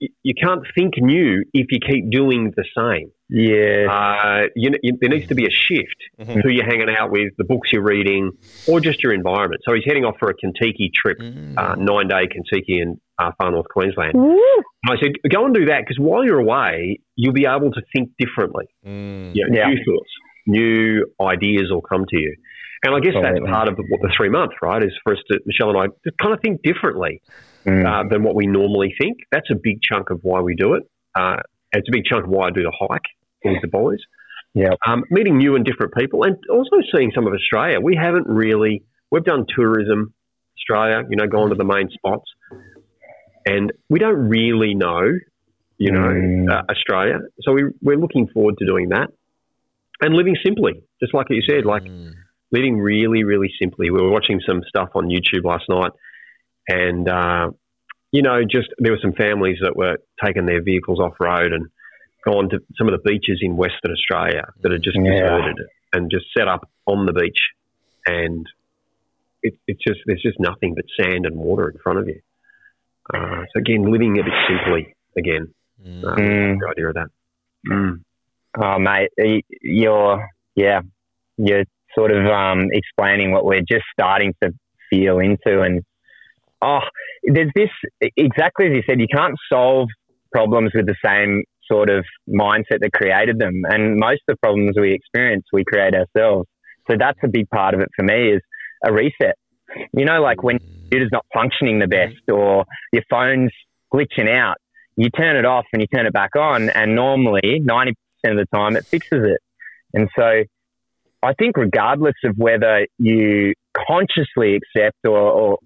you, 0.00 0.08
you 0.22 0.34
can't 0.34 0.62
think 0.74 0.94
new 0.98 1.44
if 1.52 1.66
you 1.70 1.78
keep 1.80 2.10
doing 2.10 2.52
the 2.56 2.64
same. 2.76 3.10
yeah. 3.30 3.86
Uh, 3.90 4.46
you, 4.56 4.70
you, 4.82 4.96
there 5.00 5.10
needs 5.10 5.28
to 5.28 5.34
be 5.34 5.44
a 5.46 5.50
shift 5.50 5.96
Mhm. 6.20 6.42
who 6.42 6.48
you're 6.50 6.64
hanging 6.64 6.88
out 6.98 7.10
with, 7.10 7.32
the 7.36 7.44
books 7.44 7.70
you're 7.72 7.82
reading, 7.84 8.30
or 8.66 8.80
just 8.80 9.02
your 9.02 9.12
environment. 9.12 9.60
So 9.66 9.74
he's 9.74 9.84
heading 9.86 10.04
off 10.04 10.16
for 10.18 10.28
a 10.30 10.34
Kentucky 10.34 10.90
trip, 10.94 11.18
uh, 11.20 11.74
nine 11.76 12.08
day 12.08 12.26
Kentucky 12.26 12.80
in 12.80 13.00
uh, 13.18 13.32
far 13.40 13.50
north 13.50 13.66
Queensland. 13.68 14.14
And 14.14 14.38
I 14.88 14.96
said, 15.00 15.12
go 15.30 15.44
and 15.44 15.54
do 15.54 15.66
that 15.66 15.80
because 15.80 15.98
while 15.98 16.24
you're 16.24 16.38
away, 16.40 17.00
you'll 17.16 17.34
be 17.34 17.46
able 17.46 17.70
to 17.72 17.82
think 17.94 18.10
differently. 18.18 18.64
Mm. 18.86 19.34
You 19.34 19.48
know, 19.48 19.56
Yeah. 19.58 19.68
New 19.70 19.84
thoughts, 19.84 20.10
new 20.46 21.04
ideas 21.20 21.70
will 21.70 21.82
come 21.82 22.04
to 22.08 22.16
you. 22.18 22.34
And 22.84 22.94
I 22.94 23.00
guess 23.00 23.14
that's 23.20 23.40
part 23.40 23.68
of 23.68 23.74
the, 23.76 23.82
what 23.90 24.00
the 24.02 24.12
three 24.16 24.28
months, 24.28 24.54
right? 24.62 24.82
Is 24.82 24.92
for 25.02 25.12
us 25.12 25.18
to, 25.32 25.40
Michelle 25.46 25.70
and 25.70 25.78
I, 25.78 25.86
to 26.04 26.12
kind 26.22 26.32
of 26.32 26.40
think 26.40 26.62
differently 26.62 27.20
Mm. 27.66 27.84
uh, 27.86 28.08
than 28.08 28.22
what 28.22 28.34
we 28.34 28.46
normally 28.46 28.94
think. 29.00 29.18
That's 29.30 29.50
a 29.50 29.56
big 29.60 29.80
chunk 29.82 30.10
of 30.10 30.20
why 30.22 30.40
we 30.40 30.54
do 30.54 30.74
it. 30.74 30.84
Uh, 31.14 31.36
it's 31.72 31.88
a 31.88 31.92
big 31.92 32.04
chunk 32.04 32.24
of 32.24 32.30
why 32.30 32.48
I 32.48 32.50
do 32.50 32.62
the 32.62 32.72
hike 32.78 33.02
with 33.44 33.60
the 33.60 33.68
boys. 33.68 33.98
Yep. 34.54 34.78
Um, 34.86 35.04
meeting 35.10 35.36
new 35.38 35.54
and 35.56 35.64
different 35.64 35.92
people 35.94 36.22
and 36.24 36.36
also 36.50 36.76
seeing 36.94 37.12
some 37.14 37.26
of 37.26 37.32
Australia. 37.34 37.80
We 37.80 37.96
haven't 37.96 38.26
really, 38.26 38.82
we've 39.10 39.24
done 39.24 39.44
tourism 39.54 40.14
Australia, 40.58 41.06
you 41.10 41.16
know, 41.16 41.26
gone 41.26 41.50
to 41.50 41.54
the 41.54 41.64
main 41.64 41.90
spots. 41.90 42.30
And 43.46 43.72
we 43.88 43.98
don't 43.98 44.28
really 44.28 44.74
know, 44.74 45.12
you 45.78 45.92
know, 45.92 46.08
Mm. 46.08 46.50
uh, 46.50 46.62
Australia. 46.70 47.20
So 47.42 47.52
we, 47.52 47.64
we're 47.82 47.96
looking 47.96 48.28
forward 48.28 48.56
to 48.58 48.66
doing 48.66 48.88
that 48.90 49.10
and 50.00 50.14
living 50.14 50.36
simply, 50.44 50.82
just 51.00 51.14
like 51.14 51.26
you 51.30 51.42
said, 51.48 51.64
like 51.64 51.84
Mm. 51.84 52.12
living 52.50 52.78
really, 52.78 53.24
really 53.24 53.50
simply. 53.60 53.90
We 53.90 54.00
were 54.00 54.10
watching 54.10 54.40
some 54.46 54.62
stuff 54.68 54.90
on 54.94 55.08
YouTube 55.08 55.44
last 55.44 55.64
night, 55.68 55.92
and 56.68 57.08
uh, 57.08 57.50
you 58.12 58.22
know, 58.22 58.42
just 58.42 58.68
there 58.78 58.92
were 58.92 58.98
some 59.02 59.12
families 59.12 59.58
that 59.62 59.76
were 59.76 59.98
taking 60.24 60.46
their 60.46 60.62
vehicles 60.62 60.98
off 61.00 61.14
road 61.20 61.52
and 61.52 61.66
gone 62.24 62.48
to 62.50 62.58
some 62.76 62.88
of 62.88 62.92
the 62.92 63.08
beaches 63.10 63.38
in 63.42 63.56
Western 63.56 63.92
Australia 63.92 64.44
that 64.62 64.72
are 64.72 64.78
just 64.78 64.96
Yeah. 64.96 65.12
deserted 65.12 65.66
and 65.94 66.10
just 66.10 66.26
set 66.36 66.48
up 66.48 66.68
on 66.86 67.06
the 67.06 67.12
beach, 67.12 67.38
and 68.06 68.46
it, 69.42 69.54
it's 69.66 69.80
just 69.86 70.00
there's 70.06 70.22
just 70.22 70.38
nothing 70.40 70.74
but 70.74 70.84
sand 71.00 71.26
and 71.26 71.36
water 71.36 71.68
in 71.70 71.78
front 71.78 71.98
of 71.98 72.08
you. 72.08 72.20
Uh, 73.12 73.44
so 73.52 73.58
again, 73.58 73.90
living 73.90 74.18
a 74.18 74.22
bit 74.22 74.34
simply 74.48 74.94
again. 75.16 75.52
Mm. 75.86 76.04
Uh, 76.04 76.16
Mm. 76.16 76.58
The 76.60 76.68
idea 76.70 76.88
of 76.88 76.94
that. 76.94 77.06
Mm. 77.66 78.00
Oh, 78.60 78.78
mate, 78.78 79.10
you're 79.62 80.28
yeah, 80.54 80.80
you're 81.36 81.64
sort 81.94 82.10
of 82.10 82.26
um, 82.26 82.68
explaining 82.72 83.30
what 83.32 83.44
we're 83.44 83.60
just 83.60 83.84
starting 83.92 84.34
to 84.42 84.52
feel 84.90 85.18
into, 85.20 85.62
and 85.62 85.82
oh, 86.62 86.80
there's 87.24 87.50
this 87.54 87.70
exactly 88.16 88.66
as 88.66 88.72
you 88.72 88.82
said. 88.86 89.00
You 89.00 89.08
can't 89.12 89.34
solve 89.50 89.88
problems 90.32 90.72
with 90.74 90.86
the 90.86 90.96
same 91.04 91.44
sort 91.70 91.90
of 91.90 92.04
mindset 92.28 92.80
that 92.80 92.92
created 92.92 93.38
them, 93.38 93.62
and 93.68 93.96
most 93.96 94.22
of 94.28 94.34
the 94.34 94.36
problems 94.36 94.76
we 94.78 94.92
experience, 94.92 95.44
we 95.52 95.64
create 95.64 95.94
ourselves. 95.94 96.48
So 96.90 96.96
that's 96.98 97.18
a 97.22 97.28
big 97.28 97.48
part 97.50 97.74
of 97.74 97.80
it 97.80 97.88
for 97.94 98.02
me 98.02 98.32
is 98.32 98.40
a 98.84 98.92
reset. 98.92 99.36
You 99.92 100.04
know, 100.04 100.22
like 100.22 100.42
when 100.42 100.58
your 100.60 100.70
computer's 100.80 101.10
not 101.12 101.26
functioning 101.34 101.78
the 101.78 101.86
best 101.86 102.16
or 102.32 102.64
your 102.92 103.02
phone's 103.10 103.52
glitching 103.92 104.28
out, 104.34 104.56
you 104.96 105.10
turn 105.10 105.36
it 105.36 105.44
off 105.44 105.66
and 105.72 105.82
you 105.82 105.86
turn 105.86 106.06
it 106.06 106.12
back 106.12 106.34
on, 106.36 106.70
and 106.70 106.94
normally 106.94 107.62
90% 107.62 107.92
of 108.24 108.36
the 108.36 108.46
time 108.52 108.76
it 108.76 108.84
fixes 108.86 109.24
it. 109.24 109.40
And 109.92 110.08
so 110.16 110.42
I 111.22 111.32
think, 111.34 111.56
regardless 111.56 112.14
of 112.24 112.36
whether 112.36 112.86
you 112.98 113.54
consciously 113.86 114.56
accept 114.56 114.98
or, 115.04 115.18
or 115.18 115.58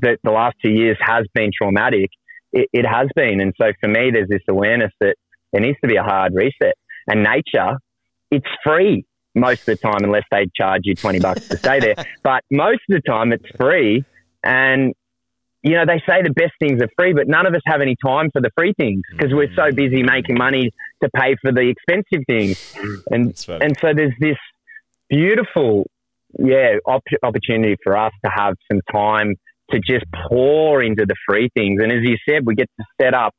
that 0.00 0.18
the 0.22 0.30
last 0.30 0.56
two 0.62 0.70
years 0.70 0.96
has 1.00 1.26
been 1.34 1.50
traumatic, 1.56 2.10
it, 2.52 2.68
it 2.72 2.86
has 2.86 3.08
been. 3.14 3.40
And 3.40 3.52
so 3.60 3.72
for 3.80 3.88
me, 3.88 4.10
there's 4.12 4.28
this 4.28 4.42
awareness 4.48 4.92
that 5.00 5.16
there 5.52 5.60
needs 5.60 5.78
to 5.82 5.88
be 5.88 5.96
a 5.96 6.02
hard 6.02 6.34
reset. 6.34 6.74
And 7.08 7.22
nature, 7.22 7.78
it's 8.30 8.46
free 8.64 9.04
most 9.34 9.60
of 9.60 9.66
the 9.66 9.76
time, 9.76 10.02
unless 10.02 10.24
they 10.30 10.46
charge 10.56 10.82
you 10.84 10.94
20 10.94 11.20
bucks 11.20 11.48
to 11.48 11.56
stay 11.58 11.78
there. 11.78 11.94
But 12.22 12.42
most 12.50 12.80
of 12.90 13.00
the 13.00 13.02
time, 13.06 13.32
it's 13.32 13.48
free. 13.56 14.04
And 14.42 14.94
you 15.62 15.72
know, 15.72 15.84
they 15.84 16.00
say 16.06 16.22
the 16.22 16.30
best 16.30 16.52
things 16.60 16.80
are 16.80 16.88
free, 16.96 17.12
but 17.12 17.26
none 17.26 17.44
of 17.44 17.52
us 17.52 17.60
have 17.66 17.80
any 17.80 17.96
time 18.04 18.30
for 18.30 18.40
the 18.40 18.50
free 18.56 18.72
things 18.76 19.02
because 19.10 19.32
we're 19.34 19.52
so 19.56 19.62
mm. 19.62 19.74
busy 19.74 20.02
making 20.02 20.38
money 20.38 20.70
to 21.02 21.10
pay 21.16 21.34
for 21.42 21.50
the 21.50 21.74
expensive 21.74 22.24
things. 22.28 22.76
And 23.10 23.34
right. 23.48 23.62
and 23.62 23.76
so 23.80 23.92
there's 23.92 24.14
this 24.20 24.36
beautiful, 25.08 25.90
yeah, 26.38 26.76
op- 26.86 27.02
opportunity 27.22 27.74
for 27.82 27.96
us 27.96 28.12
to 28.24 28.30
have 28.30 28.54
some 28.70 28.80
time 28.92 29.34
to 29.70 29.80
just 29.80 30.04
pour 30.28 30.82
into 30.82 31.04
the 31.06 31.14
free 31.28 31.48
things. 31.54 31.80
And 31.82 31.90
as 31.92 32.00
you 32.02 32.16
said, 32.28 32.42
we 32.46 32.54
get 32.54 32.68
to 32.78 32.84
set 33.00 33.14
up 33.14 33.34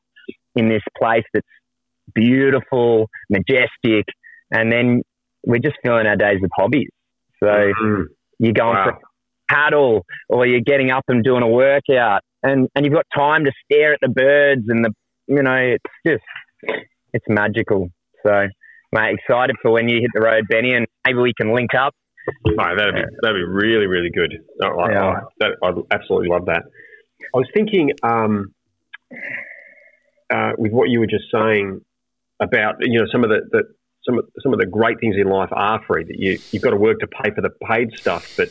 in 0.55 0.69
this 0.69 0.81
place 0.99 1.23
that's 1.33 1.47
beautiful, 2.13 3.09
majestic, 3.29 4.05
and 4.51 4.71
then 4.71 5.01
we're 5.45 5.59
just 5.59 5.75
filling 5.83 6.07
our 6.07 6.15
days 6.15 6.39
with 6.41 6.51
hobbies. 6.55 6.89
So 7.41 7.47
Mm. 7.47 8.05
you're 8.39 8.53
going 8.53 8.75
Wow. 8.75 8.83
for 8.85 8.89
a 8.91 8.99
paddle 9.49 10.05
or 10.29 10.45
you're 10.45 10.61
getting 10.61 10.91
up 10.91 11.03
and 11.07 11.23
doing 11.23 11.43
a 11.43 11.47
workout 11.47 12.21
and, 12.43 12.67
and 12.75 12.85
you've 12.85 12.93
got 12.93 13.05
time 13.15 13.45
to 13.45 13.51
stare 13.63 13.93
at 13.93 13.99
the 14.01 14.09
birds 14.09 14.63
and 14.67 14.83
the 14.83 14.91
you 15.27 15.41
know 15.41 15.55
it's 15.55 15.83
just 16.05 16.23
it's 17.13 17.25
magical 17.29 17.89
so 18.25 18.47
mate 18.91 19.15
excited 19.19 19.55
for 19.61 19.71
when 19.71 19.87
you 19.87 20.01
hit 20.01 20.09
the 20.13 20.19
road 20.21 20.43
benny 20.49 20.73
and 20.73 20.85
maybe 21.05 21.19
we 21.19 21.33
can 21.39 21.53
link 21.55 21.73
up 21.73 21.93
Oh, 22.27 22.75
that'd 22.75 22.95
be 22.95 23.01
that'd 23.21 23.35
be 23.35 23.43
really 23.43 23.87
really 23.87 24.09
good. 24.09 24.33
Oh, 24.63 24.79
I, 24.79 24.91
Yeah. 24.91 25.05
I, 25.05 25.21
that, 25.39 25.51
I'd 25.63 25.75
absolutely 25.91 26.29
love 26.29 26.45
that. 26.45 26.63
I 27.33 27.37
was 27.37 27.47
thinking 27.53 27.91
um, 28.03 28.53
uh, 30.33 30.51
with 30.57 30.71
what 30.71 30.89
you 30.89 30.99
were 30.99 31.07
just 31.07 31.25
saying 31.31 31.81
about 32.39 32.75
you 32.81 32.99
know 32.99 33.07
some 33.11 33.23
of 33.23 33.29
the, 33.29 33.41
the 33.51 33.63
some 34.05 34.19
of, 34.19 34.25
some 34.41 34.53
of 34.53 34.59
the 34.59 34.65
great 34.65 34.99
things 34.99 35.15
in 35.17 35.29
life 35.29 35.49
are 35.51 35.81
free. 35.85 36.03
That 36.03 36.17
you 36.17 36.39
you've 36.51 36.63
got 36.63 36.71
to 36.71 36.77
work 36.77 36.99
to 36.99 37.07
pay 37.07 37.31
for 37.31 37.41
the 37.41 37.49
paid 37.49 37.91
stuff, 37.97 38.33
but 38.37 38.49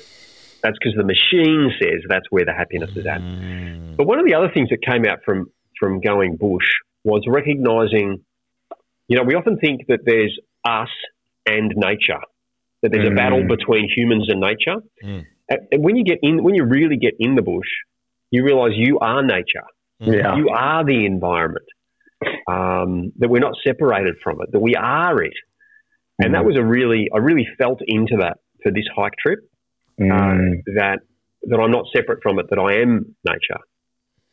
that's 0.63 0.79
because 0.79 0.95
the 0.97 1.05
machine 1.05 1.71
says 1.81 2.03
that's 2.09 2.27
where 2.31 2.45
the 2.45 2.53
happiness 2.53 2.91
is 2.97 3.07
at. 3.07 3.21
Mm. 3.21 3.97
But 3.97 4.07
one 4.07 4.19
of 4.19 4.27
the 4.27 4.35
other 4.35 4.51
things 4.53 4.71
that 4.71 4.83
came 4.83 5.05
out 5.05 5.21
from 5.25 5.51
from 5.79 6.01
going 6.01 6.37
bush 6.37 6.67
was 7.05 7.23
recognizing, 7.29 8.25
you 9.09 9.17
know, 9.17 9.23
we 9.23 9.35
often 9.35 9.59
think 9.59 9.87
that 9.89 10.01
there's 10.05 10.39
us 10.65 10.89
and 11.47 11.73
nature, 11.77 12.21
that 12.83 12.93
there's 12.93 13.07
a 13.07 13.11
Mm. 13.11 13.17
battle 13.17 13.43
between 13.47 13.89
humans 13.89 14.27
and 14.29 14.41
nature. 14.41 14.77
Mm. 15.05 15.25
And 15.49 15.61
and 15.73 15.85
when 15.85 15.97
you 15.97 16.05
get 16.05 16.19
in, 16.23 16.43
when 16.45 16.55
you 16.55 16.65
really 16.65 16.97
get 16.97 17.15
in 17.19 17.35
the 17.35 17.43
bush, 17.43 17.69
you 18.31 18.45
realize 18.45 18.73
you 18.77 18.99
are 19.01 19.23
nature. 19.23 19.67
yeah 20.01 20.37
You 20.37 20.49
are 20.51 20.85
the 20.85 21.07
environment. 21.07 21.65
Um, 22.49 23.13
that 23.19 23.29
we're 23.29 23.41
not 23.49 23.55
separated 23.65 24.15
from 24.25 24.41
it. 24.43 24.51
That 24.53 24.61
we 24.61 24.75
are 24.75 25.23
it. 25.23 25.35
And 26.19 26.35
that 26.35 26.43
Mm. 26.43 26.47
was 26.47 26.57
a 26.57 26.65
really, 26.65 27.09
I 27.15 27.19
really 27.19 27.47
felt 27.59 27.81
into 27.87 28.17
that 28.19 28.39
for 28.63 28.71
this 28.73 28.87
hike 28.97 29.17
trip. 29.19 29.41
Mm, 30.01 30.11
Uh, 30.13 30.63
that 30.81 30.99
that 31.49 31.59
I'm 31.61 31.71
not 31.71 31.87
separate 31.95 32.21
from 32.23 32.39
it. 32.41 32.47
That 32.51 32.59
I 32.59 32.73
am 32.85 33.15
nature 33.25 33.61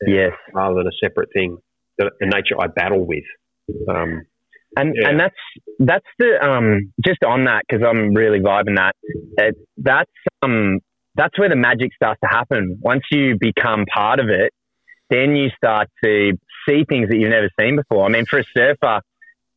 yes 0.07 0.33
rather 0.53 0.75
than 0.75 0.87
a 0.87 0.91
separate 1.03 1.29
thing 1.33 1.57
that 1.97 2.11
the 2.19 2.25
nature 2.25 2.55
I 2.59 2.67
battle 2.67 3.05
with. 3.05 3.23
Um, 3.87 4.23
and 4.77 4.93
Yeah. 4.95 5.09
and 5.09 5.19
that's 5.19 5.35
that's 5.79 6.05
the 6.19 6.43
um 6.43 6.91
just 7.05 7.23
on 7.23 7.45
that 7.45 7.63
because 7.67 7.85
i'm 7.87 8.13
really 8.13 8.39
vibing 8.39 8.75
that 8.77 8.93
it, 9.37 9.55
that's 9.77 10.11
um 10.41 10.79
that's 11.15 11.37
where 11.37 11.47
the 11.49 11.55
magic 11.55 11.93
starts 11.93 12.19
to 12.21 12.27
happen. 12.27 12.79
Once 12.81 13.03
you 13.11 13.37
become 13.39 13.85
part 13.93 14.19
of 14.19 14.29
it 14.29 14.51
then 15.09 15.35
you 15.35 15.49
start 15.55 15.87
to 16.03 16.31
see 16.67 16.85
things 16.89 17.09
that 17.09 17.17
you've 17.17 17.29
never 17.29 17.49
seen 17.59 17.75
before. 17.75 18.05
I 18.05 18.09
mean 18.09 18.25
for 18.25 18.39
a 18.39 18.43
surfer 18.57 19.01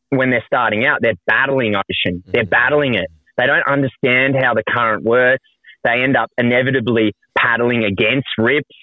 when 0.09 0.29
they're 0.29 0.43
starting 0.45 0.85
out 0.85 0.99
they're 1.01 1.13
battling 1.25 1.73
ocean. 1.75 2.23
They're 2.27 2.43
Mhm. 2.43 2.49
battling 2.49 2.93
it. 2.93 3.07
They 3.37 3.47
don't 3.47 3.65
understand 3.67 4.35
how 4.39 4.53
the 4.53 4.63
current 4.69 5.03
works. 5.03 5.43
They 5.83 6.01
end 6.03 6.15
up 6.15 6.29
inevitably 6.37 7.13
paddling 7.37 7.83
against 7.85 8.27
rips. 8.37 8.75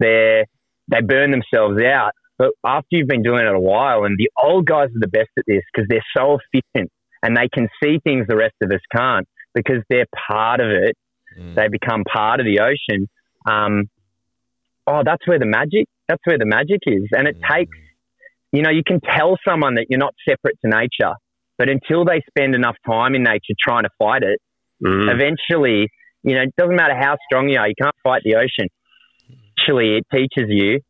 They 0.00 0.44
they 0.88 1.00
burn 1.00 1.30
themselves 1.30 1.80
out 1.82 2.12
but 2.38 2.50
after 2.64 2.86
you've 2.90 3.08
been 3.08 3.22
doing 3.22 3.46
it 3.46 3.54
a 3.54 3.60
while, 3.60 4.04
and 4.04 4.16
the 4.18 4.30
old 4.42 4.66
guys 4.66 4.88
are 4.88 5.00
the 5.00 5.08
best 5.08 5.30
at 5.38 5.44
this 5.46 5.62
because 5.72 5.88
they're 5.88 6.04
so 6.16 6.38
efficient 6.52 6.90
and 7.22 7.36
they 7.36 7.48
can 7.52 7.68
see 7.82 7.98
things 8.04 8.26
the 8.28 8.36
rest 8.36 8.54
of 8.62 8.70
us 8.70 8.80
can't 8.94 9.26
because 9.54 9.82
they're 9.88 10.06
part 10.28 10.60
of 10.60 10.68
it. 10.68 10.94
Mm. 11.38 11.54
They 11.54 11.68
become 11.68 12.04
part 12.04 12.40
of 12.40 12.46
the 12.46 12.60
ocean. 12.60 13.08
Um, 13.46 13.88
oh, 14.86 15.02
that's 15.04 15.26
where 15.26 15.38
the 15.38 15.46
magic. 15.46 15.86
That's 16.08 16.20
where 16.24 16.38
the 16.38 16.46
magic 16.46 16.80
is, 16.86 17.08
and 17.12 17.26
it 17.26 17.36
Mm. 17.40 17.56
takes. 17.56 17.76
You 18.52 18.62
know, 18.62 18.70
you 18.70 18.82
can 18.86 19.00
tell 19.00 19.36
someone 19.46 19.74
that 19.74 19.86
you're 19.90 19.98
not 19.98 20.14
separate 20.26 20.56
to 20.64 20.68
nature, 20.70 21.14
but 21.58 21.68
until 21.68 22.04
they 22.04 22.22
spend 22.30 22.54
enough 22.54 22.76
time 22.86 23.14
in 23.14 23.22
nature 23.22 23.54
trying 23.58 23.82
to 23.82 23.90
fight 23.98 24.22
it, 24.22 24.40
mm, 24.82 25.12
eventually, 25.12 25.88
you 26.22 26.34
know, 26.34 26.42
it 26.42 26.54
doesn't 26.56 26.76
matter 26.76 26.94
how 26.94 27.16
strong 27.26 27.48
you 27.48 27.58
are, 27.58 27.68
you 27.68 27.74
can't 27.80 27.94
fight 28.04 28.22
the 28.24 28.36
ocean. 28.36 28.68
Actually, 29.58 29.96
it 29.98 30.06
teaches 30.12 30.48
you 30.48 30.80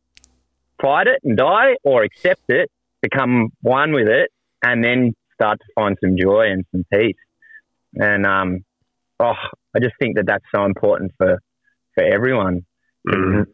fight 0.81 1.07
it 1.07 1.19
and 1.23 1.37
die 1.37 1.75
or 1.83 2.03
accept 2.03 2.43
it, 2.49 2.69
become 3.01 3.49
one 3.61 3.93
with 3.93 4.07
it, 4.07 4.31
and 4.63 4.83
then 4.83 5.13
start 5.33 5.59
to 5.59 5.65
find 5.75 5.97
some 6.03 6.17
joy 6.17 6.47
and 6.51 6.65
some 6.71 6.83
peace. 6.91 7.15
And 7.93 8.25
um, 8.25 8.65
oh, 9.19 9.33
I 9.75 9.79
just 9.79 9.95
think 9.99 10.15
that 10.15 10.25
that's 10.25 10.45
so 10.53 10.65
important 10.65 11.13
for 11.17 11.39
for 11.95 12.03
everyone 12.03 12.65
mm, 13.07 13.45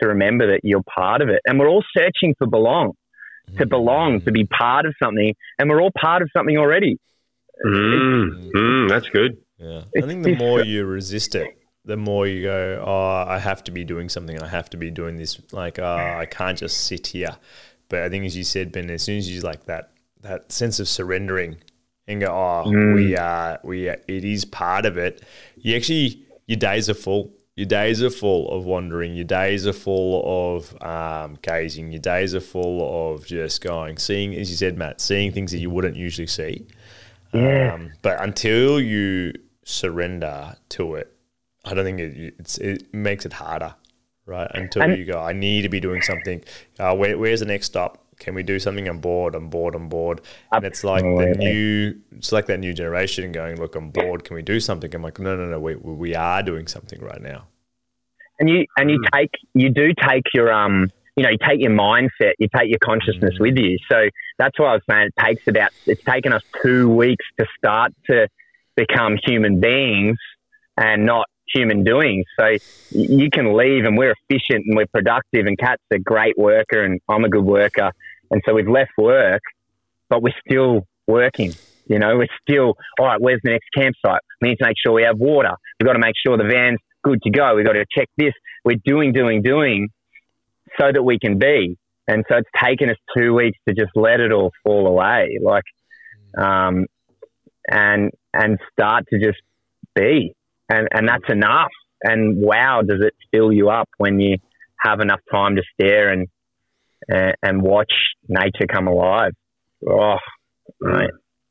to 0.00 0.08
remember 0.08 0.52
that 0.52 0.60
you're 0.64 0.82
part 0.82 1.22
of 1.22 1.28
it. 1.28 1.40
And 1.46 1.58
we're 1.58 1.68
all 1.68 1.84
searching 1.96 2.34
for 2.36 2.46
belong, 2.46 2.92
to 3.58 3.66
belong, 3.66 4.20
to 4.22 4.32
be 4.32 4.44
part 4.44 4.86
of 4.86 4.94
something, 5.02 5.34
and 5.58 5.70
we're 5.70 5.80
all 5.80 5.92
part 5.96 6.22
of 6.22 6.28
something 6.36 6.56
already. 6.56 6.98
mm, 7.64 8.50
mm, 8.52 8.88
that's 8.88 9.08
good. 9.08 9.36
Yeah. 9.58 9.82
I 9.96 10.00
think 10.00 10.24
the 10.24 10.34
more 10.34 10.64
you 10.64 10.84
resist 10.84 11.36
it, 11.36 11.56
the 11.84 11.96
more 11.96 12.26
you 12.26 12.42
go, 12.42 12.82
oh, 12.86 13.24
I 13.28 13.38
have 13.38 13.64
to 13.64 13.70
be 13.70 13.84
doing 13.84 14.08
something. 14.08 14.40
I 14.40 14.46
have 14.48 14.70
to 14.70 14.76
be 14.76 14.90
doing 14.90 15.16
this. 15.16 15.40
Like, 15.52 15.78
oh, 15.78 15.84
I 16.18 16.26
can't 16.26 16.56
just 16.58 16.84
sit 16.86 17.08
here. 17.08 17.36
But 17.88 18.02
I 18.02 18.08
think, 18.08 18.24
as 18.24 18.36
you 18.36 18.44
said, 18.44 18.72
Ben, 18.72 18.88
as 18.90 19.02
soon 19.02 19.18
as 19.18 19.28
you 19.30 19.40
like 19.40 19.64
that, 19.66 19.90
that 20.22 20.52
sense 20.52 20.78
of 20.80 20.88
surrendering 20.88 21.56
and 22.06 22.20
go, 22.20 22.26
oh, 22.28 22.68
Mm. 22.70 22.94
we 22.94 23.16
are, 23.16 23.58
we 23.64 23.88
are, 23.88 23.98
it 24.08 24.24
is 24.24 24.44
part 24.44 24.86
of 24.86 24.96
it. 24.96 25.22
You 25.56 25.76
actually, 25.76 26.24
your 26.46 26.58
days 26.58 26.88
are 26.88 26.94
full. 26.94 27.32
Your 27.54 27.66
days 27.66 28.02
are 28.02 28.08
full 28.10 28.50
of 28.50 28.64
wandering. 28.64 29.14
Your 29.14 29.26
days 29.26 29.66
are 29.66 29.74
full 29.74 30.56
of 30.56 30.82
um, 30.82 31.36
gazing. 31.42 31.92
Your 31.92 32.00
days 32.00 32.34
are 32.34 32.40
full 32.40 33.12
of 33.14 33.26
just 33.26 33.60
going, 33.60 33.98
seeing, 33.98 34.34
as 34.34 34.50
you 34.50 34.56
said, 34.56 34.78
Matt, 34.78 35.00
seeing 35.02 35.32
things 35.32 35.52
that 35.52 35.58
you 35.58 35.68
wouldn't 35.68 35.96
usually 35.96 36.26
see. 36.28 36.66
Yeah. 37.34 37.74
Um, 37.74 37.92
but 38.00 38.22
until 38.22 38.80
you 38.80 39.34
surrender 39.64 40.56
to 40.70 40.94
it, 40.94 41.14
I 41.64 41.74
don't 41.74 41.84
think 41.84 42.00
it, 42.00 42.34
it's, 42.38 42.58
it 42.58 42.92
makes 42.92 43.24
it 43.26 43.32
harder, 43.32 43.74
right? 44.26 44.50
Until 44.54 44.96
you 44.96 45.04
go, 45.04 45.20
I 45.20 45.32
need 45.32 45.62
to 45.62 45.68
be 45.68 45.80
doing 45.80 46.02
something. 46.02 46.42
Uh, 46.78 46.94
where, 46.94 47.16
where's 47.18 47.40
the 47.40 47.46
next 47.46 47.66
stop? 47.66 47.98
Can 48.18 48.34
we 48.34 48.42
do 48.42 48.58
something? 48.58 48.86
I'm 48.88 48.98
bored. 48.98 49.34
I'm 49.34 49.48
bored. 49.48 49.74
I'm 49.74 49.88
bored. 49.88 50.20
And 50.52 50.64
it's 50.64 50.84
like 50.84 51.02
the 51.02 51.34
new, 51.38 51.94
it's 52.16 52.30
like 52.32 52.46
that 52.46 52.60
new 52.60 52.72
generation 52.72 53.32
going, 53.32 53.58
look, 53.60 53.74
I'm 53.74 53.90
bored. 53.90 54.24
Can 54.24 54.36
we 54.36 54.42
do 54.42 54.60
something? 54.60 54.94
I'm 54.94 55.02
like, 55.02 55.18
no, 55.18 55.36
no, 55.36 55.46
no. 55.46 55.58
We, 55.58 55.74
we 55.76 56.14
are 56.14 56.42
doing 56.42 56.66
something 56.68 57.00
right 57.00 57.20
now. 57.22 57.46
and 58.38 58.48
you 58.50 58.64
and 58.76 58.90
you 58.90 59.00
take 59.12 59.30
you 59.54 59.70
do 59.70 59.92
take 60.08 60.24
your 60.34 60.52
um 60.52 60.90
you 61.16 61.22
know 61.22 61.30
you 61.30 61.38
take 61.46 61.60
your 61.60 61.70
mindset 61.70 62.32
you 62.38 62.48
take 62.56 62.68
your 62.70 62.78
consciousness 62.78 63.34
with 63.38 63.56
you 63.56 63.76
so 63.90 64.08
that's 64.38 64.58
why 64.58 64.66
i 64.66 64.72
was 64.72 64.82
saying 64.90 65.08
it 65.08 65.22
takes 65.22 65.46
about 65.46 65.70
it's 65.86 66.02
taken 66.04 66.32
us 66.32 66.42
two 66.62 66.88
weeks 66.88 67.24
to 67.38 67.46
start 67.56 67.92
to 68.06 68.26
become 68.76 69.16
human 69.22 69.60
beings 69.60 70.16
and 70.76 71.04
not 71.04 71.28
human 71.52 71.84
doings 71.84 72.24
so 72.38 72.56
you 72.90 73.28
can 73.30 73.56
leave 73.56 73.84
and 73.84 73.96
we're 73.96 74.14
efficient 74.28 74.64
and 74.66 74.76
we're 74.76 74.86
productive 74.86 75.46
and 75.46 75.58
kat's 75.58 75.82
a 75.92 75.98
great 75.98 76.36
worker 76.38 76.82
and 76.82 77.00
i'm 77.08 77.24
a 77.24 77.28
good 77.28 77.44
worker 77.44 77.90
and 78.30 78.42
so 78.46 78.54
we've 78.54 78.68
left 78.68 78.92
work 78.96 79.42
but 80.08 80.22
we're 80.22 80.34
still 80.48 80.86
working 81.06 81.52
you 81.86 81.98
know 81.98 82.16
we're 82.16 82.26
still 82.48 82.74
all 82.98 83.06
right 83.06 83.20
where's 83.20 83.40
the 83.42 83.50
next 83.50 83.66
campsite 83.74 84.20
we 84.40 84.50
need 84.50 84.56
to 84.56 84.64
make 84.66 84.76
sure 84.82 84.92
we 84.92 85.02
have 85.02 85.18
water 85.18 85.52
we've 85.78 85.86
got 85.86 85.94
to 85.94 85.98
make 85.98 86.14
sure 86.24 86.36
the 86.36 86.44
van's 86.44 86.78
good 87.02 87.20
to 87.22 87.30
go. 87.30 87.54
We've 87.54 87.66
got 87.66 87.72
to 87.72 87.84
check 87.96 88.08
this. 88.16 88.32
We're 88.64 88.80
doing, 88.84 89.12
doing, 89.12 89.42
doing 89.42 89.88
so 90.78 90.90
that 90.92 91.02
we 91.02 91.18
can 91.18 91.38
be. 91.38 91.76
And 92.08 92.24
so 92.28 92.38
it's 92.38 92.48
taken 92.60 92.90
us 92.90 92.96
two 93.16 93.34
weeks 93.34 93.58
to 93.68 93.74
just 93.74 93.92
let 93.94 94.20
it 94.20 94.32
all 94.32 94.50
fall 94.64 94.86
away, 94.86 95.38
like, 95.40 95.64
um, 96.36 96.86
and 97.68 98.10
and 98.34 98.58
start 98.72 99.04
to 99.10 99.20
just 99.20 99.38
be, 99.94 100.34
and 100.72 100.88
and 100.92 101.08
that's 101.08 101.28
enough. 101.28 101.70
And 102.02 102.36
wow, 102.38 102.82
does 102.82 103.00
it 103.00 103.14
fill 103.30 103.52
you 103.52 103.70
up 103.70 103.88
when 103.98 104.18
you 104.18 104.38
have 104.80 105.00
enough 105.00 105.20
time 105.30 105.56
to 105.56 105.62
stare 105.74 106.10
and 106.10 106.28
and, 107.08 107.34
and 107.42 107.62
watch 107.62 107.92
nature 108.28 108.66
come 108.68 108.88
alive? 108.88 109.32
Oh, 109.88 110.16
right. 110.80 111.10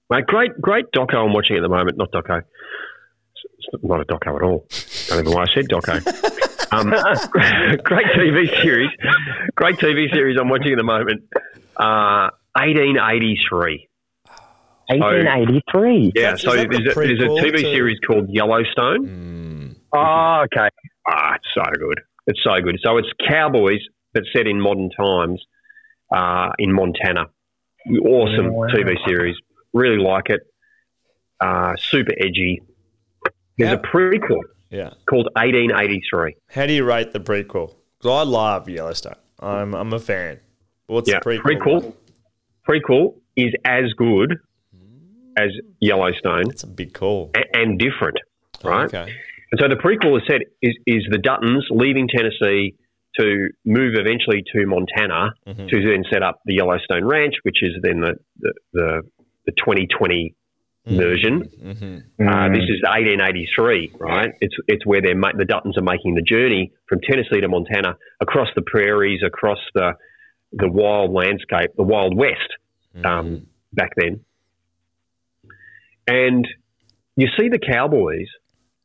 Mate, 0.09 0.25
great, 0.25 0.59
great 0.59 0.85
doco 0.93 1.25
I'm 1.25 1.33
watching 1.33 1.55
at 1.55 1.61
the 1.61 1.69
moment. 1.69 1.97
Not 1.97 2.11
doco. 2.11 2.39
It's 2.39 3.65
it's 3.73 3.83
not 3.83 4.01
a 4.01 4.05
doco 4.05 4.35
at 4.35 4.41
all. 4.41 4.65
I 5.11 5.15
don't 5.15 5.25
know 5.25 5.31
why 5.31 5.43
I 5.43 5.53
said 5.53 5.67
doco. 5.69 6.37
Um, 6.73 6.89
great 7.83 8.05
TV 8.15 8.61
series. 8.61 8.89
Great 9.55 9.75
TV 9.75 10.09
series 10.13 10.37
I'm 10.39 10.47
watching 10.47 10.71
at 10.71 10.77
the 10.77 10.83
moment. 10.83 11.23
Uh, 11.75 12.29
1883. 12.55 13.89
1883. 14.99 16.11
Yeah, 16.15 16.31
that- 16.31 16.39
so 16.39 16.53
is 16.53 16.63
the 16.63 16.67
there's 16.69 16.79
a, 16.97 16.99
there's 16.99 17.19
a 17.19 17.27
TV 17.45 17.51
to- 17.57 17.59
series 17.61 17.99
called 18.05 18.29
Yellowstone. 18.29 19.07
Mm. 19.07 19.75
Oh, 19.93 20.43
okay. 20.45 20.69
Ah, 21.07 21.35
it's 21.35 21.47
so 21.53 21.63
good. 21.79 21.99
It's 22.27 22.39
so 22.43 22.61
good. 22.61 22.77
So 22.83 22.97
it's 22.97 23.09
cowboys 23.27 23.81
but 24.13 24.23
set 24.33 24.47
in 24.47 24.59
modern 24.61 24.89
times 24.91 25.41
uh, 26.13 26.49
in 26.59 26.73
Montana. 26.73 27.25
Awesome 28.05 28.47
Oh, 28.47 28.51
wow. 28.51 28.67
TV 28.67 28.95
series. 29.07 29.35
Really 29.73 29.97
like 29.97 30.29
it. 30.29 30.41
Uh, 31.39 31.75
super 31.77 32.11
edgy. 32.19 32.61
There's 33.57 33.71
Yeah. 33.71 33.73
a 33.73 33.79
prequel 33.79 34.41
Yeah. 34.69 34.91
called 35.09 35.29
1883. 35.35 36.35
How 36.51 36.65
do 36.65 36.73
you 36.73 36.83
rate 36.83 37.11
the 37.13 37.19
prequel? 37.19 37.73
Because 37.99 38.25
I 38.27 38.29
love 38.29 38.69
Yellowstone. 38.69 39.15
I'm 39.39 39.73
I'm 39.73 39.91
a 39.93 39.99
fan. 39.99 40.39
What's 40.87 41.09
Yeah, 41.09 41.19
the 41.23 41.29
prequel? 41.31 41.43
prequel. 41.43 41.93
Prequel 42.67 43.15
is 43.35 43.53
as 43.65 43.91
good 43.93 44.37
as 45.37 45.49
Yellowstone 45.81 46.49
It's 46.49 46.63
a 46.63 46.67
big 46.67 46.93
call. 46.93 47.31
a- 47.35 47.57
and 47.57 47.77
different, 47.79 48.17
right? 48.63 48.85
Okay. 48.85 49.13
And 49.51 49.59
so 49.59 49.67
the 49.67 49.75
prequel 49.75 50.17
is 50.17 50.23
said 50.27 50.41
is, 50.61 50.75
is 50.87 51.03
the 51.09 51.17
Duttons 51.17 51.63
leaving 51.69 52.07
Tennessee 52.07 52.75
to 53.19 53.49
move 53.65 53.95
eventually 53.95 54.43
to 54.53 54.65
Montana 54.65 55.33
Mhm. 55.47 55.69
to 55.69 55.81
then 55.89 56.03
set 56.11 56.23
up 56.23 56.39
the 56.45 56.55
Yellowstone 56.55 57.03
Ranch, 57.05 57.35
which 57.43 57.61
is 57.61 57.71
then 57.83 57.99
the 58.01 58.13
the, 58.39 58.53
the, 58.73 59.01
the 59.47 59.51
2020 59.53 60.33
version. 60.87 61.41
hmm 61.61 61.97
Uh, 62.27 62.49
this 62.49 62.63
is 62.63 62.81
1883, 62.83 63.91
right? 63.99 64.31
It's 64.41 64.55
it's 64.67 64.85
where 64.85 65.01
they're 65.01 65.15
ma- 65.15 65.33
the 65.37 65.43
Duttons 65.45 65.77
are 65.77 65.81
making 65.83 66.15
the 66.15 66.21
journey 66.21 66.71
from 66.87 66.99
Tennessee 67.01 67.41
to 67.41 67.47
Montana 67.47 67.97
across 68.21 68.47
the 68.55 68.61
prairies, 68.61 69.21
across 69.25 69.59
the 69.75 69.93
the 70.53 70.69
wild 70.69 71.11
landscape, 71.11 71.69
the 71.77 71.83
Wild 71.83 72.15
West 72.15 72.49
um, 73.05 73.47
back 73.73 73.91
then. 73.95 74.19
And 76.07 76.47
you 77.15 77.27
see 77.39 77.49
the 77.49 77.59
cowboys 77.59 78.27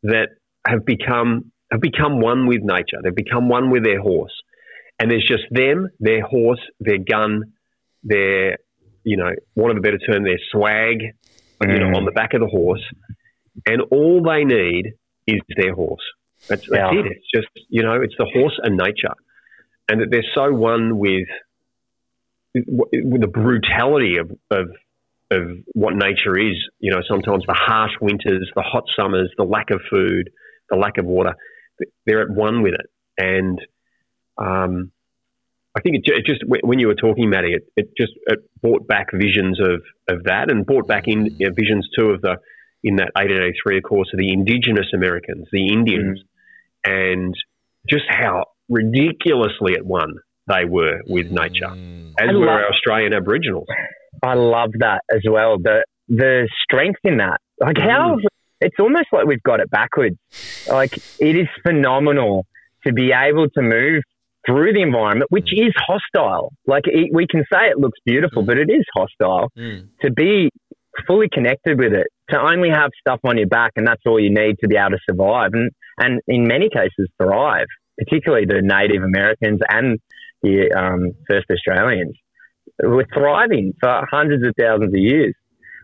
that 0.02 0.28
have 0.66 0.84
become 0.84 1.52
have 1.70 1.80
become 1.80 2.20
one 2.20 2.46
with 2.46 2.60
nature. 2.62 2.98
They've 3.02 3.14
become 3.14 3.48
one 3.48 3.70
with 3.70 3.84
their 3.84 4.00
horse, 4.00 4.32
and 4.98 5.10
there's 5.10 5.26
just 5.26 5.44
them, 5.50 5.88
their 5.98 6.22
horse, 6.22 6.60
their 6.80 6.98
gun, 6.98 7.42
their 8.02 8.58
you 9.04 9.16
know, 9.16 9.30
want 9.54 9.70
of 9.70 9.76
a 9.78 9.80
better 9.80 9.98
term, 9.98 10.24
their 10.24 10.38
swag, 10.50 11.00
you 11.62 11.78
know, 11.78 11.86
Mm. 11.90 11.96
on 11.96 12.04
the 12.04 12.10
back 12.10 12.34
of 12.34 12.40
the 12.40 12.46
horse, 12.48 12.82
and 13.66 13.80
all 13.92 14.20
they 14.22 14.44
need 14.44 14.94
is 15.28 15.40
their 15.56 15.74
horse. 15.74 16.02
That's, 16.48 16.62
that's 16.68 16.92
Yeah. 16.92 17.00
it. 17.00 17.06
It's 17.06 17.26
just 17.34 17.48
you 17.68 17.82
know, 17.82 18.00
it's 18.02 18.14
the 18.18 18.26
horse 18.26 18.58
and 18.62 18.76
nature, 18.76 19.14
and 19.88 20.00
that 20.00 20.10
they're 20.10 20.24
so 20.34 20.52
one 20.52 20.98
with 20.98 21.28
with 22.68 23.20
the 23.20 23.26
brutality 23.28 24.16
of, 24.18 24.30
of 24.50 24.68
of 25.30 25.42
what 25.74 25.94
nature 25.94 26.38
is. 26.38 26.56
You 26.78 26.92
know, 26.92 27.00
sometimes 27.08 27.44
the 27.46 27.54
harsh 27.54 27.92
winters, 28.00 28.50
the 28.54 28.62
hot 28.62 28.84
summers, 28.98 29.30
the 29.36 29.44
lack 29.44 29.70
of 29.70 29.80
food, 29.90 30.30
the 30.70 30.76
lack 30.76 30.98
of 30.98 31.04
water. 31.06 31.34
They're 32.06 32.22
at 32.22 32.30
one 32.30 32.62
with 32.62 32.74
it, 32.74 32.86
and 33.18 33.60
um, 34.38 34.92
I 35.76 35.80
think 35.80 35.96
it, 35.96 36.02
it 36.06 36.24
just 36.26 36.42
when 36.46 36.78
you 36.78 36.86
were 36.86 36.94
talking, 36.94 37.28
Matty, 37.28 37.52
it, 37.52 37.64
it 37.76 37.88
just 37.98 38.12
it 38.26 38.38
brought 38.62 38.86
back 38.86 39.08
visions 39.12 39.60
of 39.60 39.82
of 40.08 40.24
that, 40.24 40.50
and 40.50 40.64
brought 40.64 40.86
back 40.88 41.04
in 41.06 41.26
you 41.38 41.48
know, 41.48 41.54
visions 41.54 41.88
too 41.98 42.10
of 42.10 42.22
the 42.22 42.36
in 42.84 42.96
that 42.96 43.10
1883, 43.14 43.78
of 43.78 43.82
course, 43.82 44.08
of 44.12 44.18
the 44.18 44.32
indigenous 44.32 44.86
Americans, 44.94 45.48
the 45.50 45.66
Indians, 45.72 46.20
and 46.84 47.34
just 47.90 48.04
how 48.08 48.44
ridiculously 48.68 49.74
at 49.74 49.84
one 49.84 50.14
they 50.46 50.64
were 50.64 51.00
with 51.08 51.30
nature, 51.30 51.66
Mm. 51.66 52.12
as 52.20 52.28
I 52.30 52.32
were 52.32 52.46
love- 52.46 52.48
our 52.48 52.68
Australian 52.70 53.12
Aboriginals. 53.12 53.66
I 54.26 54.34
love 54.34 54.72
that 54.78 55.02
as 55.10 55.22
well. 55.28 55.58
The 55.58 55.84
the 56.08 56.48
strength 56.62 57.00
in 57.04 57.18
that, 57.18 57.38
like 57.60 57.78
how 57.78 58.18
it's 58.60 58.76
almost 58.78 59.08
like 59.12 59.26
we've 59.26 59.42
got 59.42 59.60
it 59.60 59.70
backwards. 59.70 60.16
Like 60.68 60.96
it 61.20 61.36
is 61.36 61.48
phenomenal 61.62 62.46
to 62.86 62.92
be 62.92 63.12
able 63.12 63.48
to 63.50 63.62
move 63.62 64.02
through 64.46 64.72
the 64.72 64.82
environment, 64.82 65.30
which 65.30 65.52
is 65.52 65.72
hostile. 65.76 66.52
Like 66.66 66.84
it, 66.86 67.10
we 67.12 67.26
can 67.26 67.44
say 67.52 67.66
it 67.68 67.78
looks 67.78 67.98
beautiful, 68.04 68.42
but 68.42 68.58
it 68.58 68.70
is 68.70 68.84
hostile. 68.94 69.50
Mm. 69.58 69.88
To 70.02 70.10
be 70.10 70.50
fully 71.06 71.28
connected 71.32 71.78
with 71.78 71.92
it, 71.92 72.06
to 72.30 72.40
only 72.40 72.70
have 72.70 72.90
stuff 73.00 73.20
on 73.24 73.38
your 73.38 73.48
back, 73.48 73.72
and 73.76 73.86
that's 73.86 74.02
all 74.06 74.20
you 74.20 74.30
need 74.30 74.56
to 74.60 74.68
be 74.68 74.76
able 74.76 74.90
to 74.90 74.98
survive, 75.08 75.50
and 75.52 75.70
and 75.98 76.20
in 76.28 76.46
many 76.46 76.68
cases 76.68 77.08
thrive. 77.20 77.66
Particularly 77.98 78.44
the 78.44 78.60
Native 78.60 79.02
Americans 79.02 79.60
and 79.70 79.98
the 80.42 80.70
um, 80.76 81.12
First 81.26 81.46
Australians 81.50 82.14
were 82.82 83.06
thriving 83.12 83.72
for 83.80 84.06
hundreds 84.10 84.46
of 84.46 84.54
thousands 84.58 84.92
of 84.94 84.98
years 85.00 85.34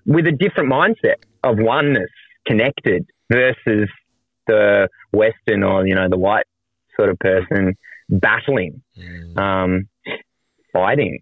with 0.07 0.27
a 0.27 0.33
different 0.33 0.71
mindset 0.71 1.17
of 1.45 1.57
oneness, 1.59 2.11
connected 2.47 3.07
versus 3.31 3.89
the 4.47 4.89
Western 5.13 5.63
or 5.63 5.87
you 5.87 5.95
know 5.95 6.09
the 6.09 6.19
white 6.19 6.47
sort 6.97 7.09
of 7.09 7.19
person 7.19 7.75
battling, 8.09 8.83
Mm. 8.99 9.39
um, 9.39 9.89
fighting. 10.73 11.21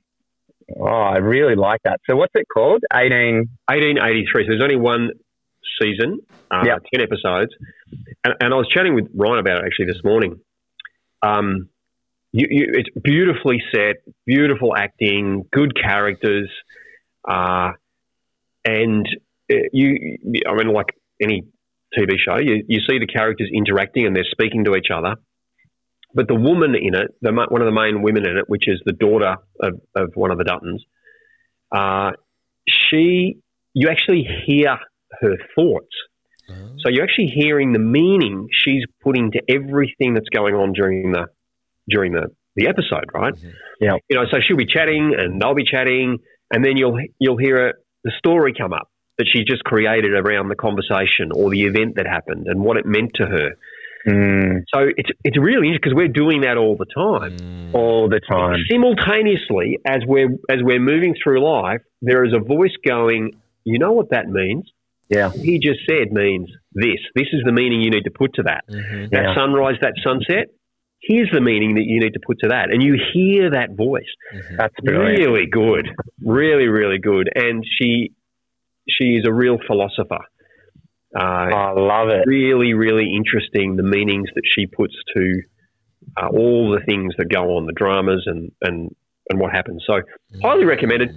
Oh, 0.78 0.84
I 0.86 1.16
really 1.18 1.56
like 1.56 1.80
that. 1.84 2.00
So 2.08 2.16
what's 2.16 2.32
it 2.34 2.46
called? 2.52 2.82
Eighteen. 2.94 3.48
1883. 3.68 4.44
So 4.44 4.48
there's 4.50 4.62
only 4.62 4.76
one 4.76 5.10
season, 5.80 6.20
uh, 6.50 6.62
Yep. 6.64 6.82
10 6.94 7.02
episodes. 7.02 7.50
And, 8.24 8.34
and 8.40 8.54
I 8.54 8.56
was 8.56 8.68
chatting 8.68 8.94
with 8.94 9.08
Ryan 9.14 9.38
about 9.40 9.58
it 9.58 9.64
actually 9.66 9.86
this 9.86 10.02
morning. 10.04 10.40
Um, 11.22 11.68
you, 12.32 12.46
you, 12.50 12.66
it's 12.74 12.88
beautifully 13.02 13.62
set, 13.74 13.96
beautiful 14.26 14.76
acting, 14.76 15.44
good 15.52 15.74
characters. 15.74 16.50
Uh, 17.28 17.72
and 18.64 19.06
uh, 19.52 19.56
you, 19.72 20.18
I 20.48 20.54
mean, 20.54 20.72
like 20.72 20.94
any 21.20 21.42
TV 21.96 22.12
show, 22.24 22.38
you, 22.38 22.64
you 22.68 22.80
see 22.88 22.98
the 22.98 23.06
characters 23.06 23.50
interacting 23.52 24.06
and 24.06 24.14
they're 24.14 24.24
speaking 24.30 24.64
to 24.64 24.76
each 24.76 24.88
other. 24.94 25.16
But 26.14 26.28
the 26.28 26.34
woman 26.34 26.74
in 26.74 26.94
it, 26.94 27.14
the, 27.20 27.32
one 27.32 27.60
of 27.60 27.66
the 27.66 27.72
main 27.72 28.02
women 28.02 28.28
in 28.28 28.36
it, 28.36 28.48
which 28.48 28.66
is 28.66 28.80
the 28.84 28.92
daughter 28.92 29.36
of, 29.62 29.80
of 29.96 30.12
one 30.14 30.30
of 30.30 30.38
the 30.38 30.44
Duttons, 30.44 30.80
uh, 31.72 32.12
she, 32.68 33.38
you 33.74 33.88
actually 33.88 34.26
hear 34.46 34.78
her 35.20 35.36
thoughts. 35.54 35.94
So 36.82 36.88
you're 36.88 37.04
actually 37.04 37.32
hearing 37.32 37.72
the 37.72 37.78
meaning 37.78 38.48
she's 38.50 38.82
putting 39.04 39.30
to 39.32 39.42
everything 39.48 40.14
that's 40.14 40.28
going 40.30 40.54
on 40.54 40.72
during 40.72 41.12
the 41.12 41.26
during 41.90 42.12
the, 42.12 42.28
the 42.56 42.68
episode, 42.68 43.04
right? 43.14 43.34
Mhm. 43.34 43.52
Yeah. 43.80 43.96
You 44.08 44.16
know, 44.16 44.24
so 44.30 44.38
she'll 44.40 44.56
be 44.56 44.66
chatting 44.66 45.14
and 45.18 45.40
they'll 45.40 45.54
be 45.54 45.64
chatting, 45.64 46.18
and 46.52 46.64
then 46.64 46.76
you'll 46.76 46.98
you'll 47.18 47.36
hear 47.38 47.68
a, 47.68 47.72
the 48.04 48.12
story 48.18 48.52
come 48.56 48.72
up 48.72 48.88
that 49.18 49.26
she 49.30 49.44
just 49.44 49.62
created 49.64 50.12
around 50.14 50.48
the 50.48 50.54
conversation 50.56 51.30
or 51.34 51.50
the 51.50 51.62
event 51.64 51.96
that 51.96 52.06
happened 52.06 52.46
and 52.46 52.60
what 52.64 52.76
it 52.78 52.86
meant 52.86 53.10
to 53.16 53.26
her. 53.26 53.50
Mm, 54.08 54.62
So 54.74 54.88
it's 54.96 55.10
it's 55.24 55.38
really 55.38 55.68
interesting 55.68 55.80
because 55.82 55.94
we're 55.94 56.08
doing 56.08 56.40
that 56.42 56.56
all 56.56 56.76
the 56.76 56.86
time 56.86 57.36
Mm. 57.36 57.74
all 57.74 58.08
the 58.08 58.20
time. 58.20 58.56
simultaneously 58.70 59.78
as 59.86 60.00
we're 60.06 60.30
as 60.48 60.58
we're 60.62 60.80
moving 60.80 61.14
through 61.22 61.44
life, 61.44 61.80
there 62.02 62.24
is 62.24 62.32
a 62.32 62.38
voice 62.38 62.72
going, 62.86 63.32
"You 63.64 63.78
know 63.78 63.92
what 63.92 64.10
that 64.10 64.28
means? 64.28 64.70
Yeah. 65.10 65.30
He 65.32 65.58
just 65.58 65.80
said 65.88 66.12
means 66.12 66.48
this. 66.72 67.00
This 67.14 67.26
is 67.32 67.42
the 67.44 67.52
meaning 67.52 67.80
you 67.82 67.90
need 67.90 68.04
to 68.04 68.10
put 68.10 68.34
to 68.34 68.42
that. 68.44 68.64
Mhm. 68.70 69.10
That 69.10 69.24
Yeah. 69.24 69.34
sunrise, 69.34 69.76
that 69.82 69.94
sunset. 70.02 70.46
Here's 71.02 71.30
the 71.32 71.40
meaning 71.40 71.74
that 71.76 71.84
you 71.84 71.98
need 72.00 72.12
to 72.14 72.20
put 72.26 72.38
to 72.40 72.48
that." 72.48 72.70
And 72.70 72.82
you 72.82 72.98
hear 73.12 73.50
that 73.50 73.70
voice. 73.76 74.04
Mhm. 74.34 74.56
That's 74.58 74.74
brilliant. 74.82 75.18
Really 75.18 75.46
good, 75.46 75.88
really, 76.24 76.68
really 76.68 76.98
good. 76.98 77.30
And 77.34 77.64
she 77.78 78.12
she 78.88 79.16
is 79.16 79.24
a 79.26 79.32
real 79.32 79.58
philosopher. 79.66 80.18
Uh, 81.14 81.18
I 81.18 81.72
love 81.72 82.08
it. 82.08 82.24
really, 82.26 82.72
really 82.74 83.14
interesting 83.14 83.76
the 83.76 83.82
meanings 83.82 84.28
that 84.34 84.42
she 84.44 84.66
puts 84.66 84.94
to 85.16 85.42
uh, 86.16 86.28
all 86.28 86.70
the 86.70 86.80
things 86.84 87.14
that 87.18 87.28
go 87.28 87.56
on, 87.56 87.66
the 87.66 87.72
dramas 87.72 88.24
and 88.26 88.52
and 88.62 88.94
and 89.28 89.38
what 89.40 89.52
happens. 89.52 89.82
So 89.86 90.00
highly 90.42 90.64
recommended. 90.64 91.10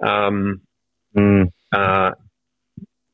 Um, 0.00 0.60
Mm. 1.16 1.50
uh, 1.72 2.12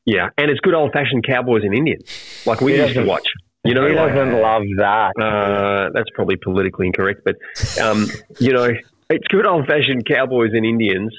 yeah, 0.05 0.29
and 0.37 0.51
it's 0.51 0.59
good 0.59 0.75
old 0.75 0.93
fashioned 0.93 1.25
cowboys 1.25 1.63
and 1.63 1.73
Indians 1.73 2.43
like 2.45 2.61
we 2.61 2.73
Who 2.77 2.83
used 2.83 2.93
to 2.95 3.03
watch. 3.05 3.27
You 3.63 3.73
know, 3.73 3.87
Who 3.87 3.95
like, 3.95 4.13
doesn't 4.13 4.41
love 4.41 4.63
that? 4.77 5.11
uh, 5.21 5.89
that's 5.93 6.09
probably 6.13 6.37
politically 6.37 6.87
incorrect, 6.87 7.21
but 7.25 7.35
um, 7.81 8.07
you 8.39 8.53
know, 8.53 8.69
it's 9.09 9.27
good 9.29 9.45
old 9.45 9.67
fashioned 9.67 10.05
cowboys 10.07 10.51
and 10.53 10.65
Indians. 10.65 11.13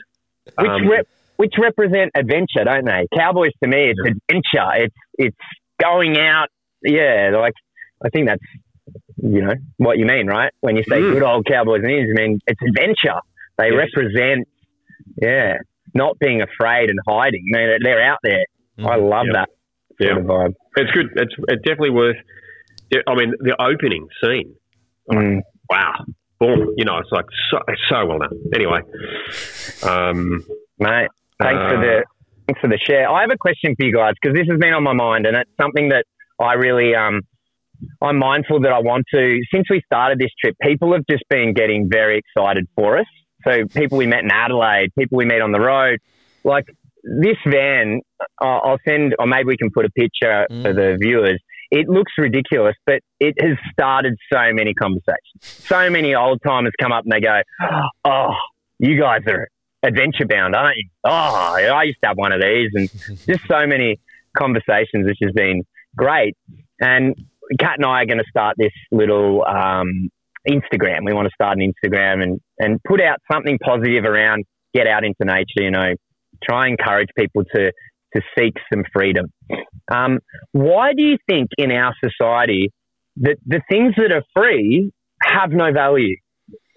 Which 0.58 0.68
Um, 0.70 0.88
rep, 0.88 1.06
which 1.36 1.54
represent 1.60 2.10
adventure, 2.16 2.64
don't 2.64 2.84
they? 2.86 3.06
Cowboys 3.16 3.50
to 3.62 3.68
me, 3.68 3.90
it's 3.92 4.00
adventure. 4.00 4.84
It's 4.84 4.94
it's 5.18 5.36
going 5.82 6.16
out. 6.18 6.48
Yeah, 6.82 7.30
like 7.38 7.52
I 8.04 8.08
think 8.08 8.28
that's 8.28 8.42
you 9.18 9.42
know 9.42 9.54
what 9.76 9.98
you 9.98 10.06
mean, 10.06 10.26
right? 10.26 10.52
When 10.60 10.76
you 10.76 10.84
say 10.88 11.00
Mm. 11.00 11.12
good 11.12 11.22
old 11.22 11.44
cowboys 11.46 11.80
and 11.82 11.90
Indians, 11.90 12.16
I 12.16 12.22
mean 12.22 12.38
it's 12.46 12.60
adventure. 12.62 13.20
They 13.58 13.70
Yes. 13.72 13.88
represent, 13.94 14.48
yeah, 15.20 15.54
not 15.94 16.16
being 16.20 16.40
afraid 16.40 16.88
and 16.90 16.98
hiding. 17.06 17.42
I 17.54 17.58
mean, 17.58 17.78
they're 17.82 18.00
out 18.02 18.18
there. 18.22 18.44
I 18.78 18.96
love 18.96 19.26
Yeah. 19.26 19.32
that 19.40 19.48
sort 20.00 20.10
Yeah. 20.14 20.16
of 20.18 20.24
vibe. 20.24 20.54
It's 20.78 20.90
good. 20.92 21.06
It's, 21.16 21.34
it's 21.48 21.62
definitely 21.62 21.90
worth. 21.90 22.16
I 23.06 23.14
mean, 23.14 23.34
the 23.40 23.54
opening 23.60 24.08
scene. 24.22 24.54
Mm. 25.10 25.40
Wow, 25.70 26.04
boom! 26.40 26.74
You 26.76 26.84
know, 26.84 26.98
it's 26.98 27.12
like 27.12 27.26
so, 27.50 27.58
it's 27.68 27.82
so 27.90 28.06
well 28.06 28.18
done. 28.18 28.38
Anyway, 28.54 28.80
um, 29.82 30.44
Mate, 30.78 31.08
thanks 31.40 31.62
for 31.70 31.76
Uh, 31.76 31.80
the 31.80 32.04
thanks 32.46 32.60
for 32.60 32.68
the 32.68 32.78
share. 32.78 33.10
I 33.10 33.22
have 33.22 33.30
a 33.30 33.36
question 33.36 33.74
for 33.76 33.84
you 33.84 33.94
guys 33.94 34.14
because 34.20 34.34
this 34.36 34.46
has 34.48 34.58
been 34.58 34.72
on 34.72 34.82
my 34.82 34.94
mind, 34.94 35.26
and 35.26 35.36
it's 35.36 35.50
something 35.60 35.90
that 35.90 36.04
I 36.40 36.54
really 36.54 36.94
um 36.94 37.20
I'm 38.00 38.18
mindful 38.18 38.60
that 38.60 38.72
I 38.72 38.80
want 38.80 39.04
to. 39.14 39.40
Since 39.52 39.66
we 39.70 39.82
started 39.84 40.18
this 40.18 40.30
trip, 40.40 40.56
people 40.62 40.92
have 40.94 41.04
just 41.10 41.24
been 41.28 41.52
getting 41.52 41.88
very 41.90 42.18
excited 42.18 42.66
for 42.74 42.98
us. 42.98 43.06
So 43.46 43.66
people 43.66 43.98
we 43.98 44.06
met 44.06 44.24
in 44.24 44.30
Adelaide, 44.30 44.90
people 44.98 45.18
we 45.18 45.24
met 45.24 45.40
on 45.40 45.52
the 45.52 45.60
road, 45.60 46.00
like 46.44 46.64
this 47.04 47.36
van. 47.46 48.00
I'll 48.40 48.78
send, 48.86 49.14
or 49.18 49.26
maybe 49.26 49.46
we 49.46 49.56
can 49.56 49.70
put 49.72 49.84
a 49.84 49.90
picture 49.90 50.46
for 50.48 50.72
the 50.72 50.96
viewers. 51.00 51.40
It 51.70 51.88
looks 51.88 52.12
ridiculous, 52.16 52.74
but 52.86 53.00
it 53.20 53.34
has 53.40 53.56
started 53.72 54.14
so 54.32 54.52
many 54.52 54.72
conversations. 54.74 55.42
So 55.42 55.90
many 55.90 56.14
old 56.14 56.40
timers 56.44 56.72
come 56.80 56.92
up 56.92 57.04
and 57.04 57.12
they 57.12 57.20
go, 57.20 57.40
"Oh, 58.04 58.34
you 58.78 58.98
guys 58.98 59.20
are 59.26 59.48
adventure 59.82 60.26
bound, 60.26 60.54
aren't 60.54 60.76
you? 60.76 60.88
Oh, 61.04 61.10
I 61.10 61.82
used 61.84 61.98
to 62.02 62.08
have 62.08 62.16
one 62.16 62.32
of 62.32 62.40
these," 62.40 62.70
and 62.74 62.90
just 63.26 63.46
so 63.46 63.66
many 63.66 64.00
conversations, 64.36 65.06
which 65.06 65.18
has 65.22 65.32
been 65.32 65.62
great. 65.96 66.36
And 66.80 67.14
Kat 67.60 67.74
and 67.76 67.84
I 67.84 68.02
are 68.02 68.06
going 68.06 68.18
to 68.18 68.30
start 68.30 68.56
this 68.56 68.72
little 68.90 69.44
um, 69.44 70.08
Instagram. 70.48 71.04
We 71.04 71.12
want 71.12 71.26
to 71.26 71.34
start 71.34 71.58
an 71.58 71.72
Instagram 71.72 72.22
and, 72.22 72.40
and 72.58 72.82
put 72.84 73.00
out 73.00 73.18
something 73.30 73.58
positive 73.62 74.04
around 74.04 74.44
get 74.74 74.86
out 74.86 75.04
into 75.04 75.24
nature, 75.24 75.62
you 75.62 75.70
know, 75.70 75.94
try 76.42 76.66
and 76.66 76.78
encourage 76.78 77.08
people 77.16 77.44
to, 77.54 77.72
to 78.14 78.22
seek 78.36 78.54
some 78.72 78.84
freedom. 78.92 79.26
Um, 79.90 80.18
why 80.52 80.92
do 80.94 81.02
you 81.02 81.18
think 81.28 81.50
in 81.56 81.70
our 81.70 81.94
society 82.04 82.72
that 83.16 83.36
the 83.46 83.60
things 83.68 83.94
that 83.96 84.12
are 84.12 84.24
free 84.34 84.92
have 85.22 85.50
no 85.50 85.72
value? 85.72 86.16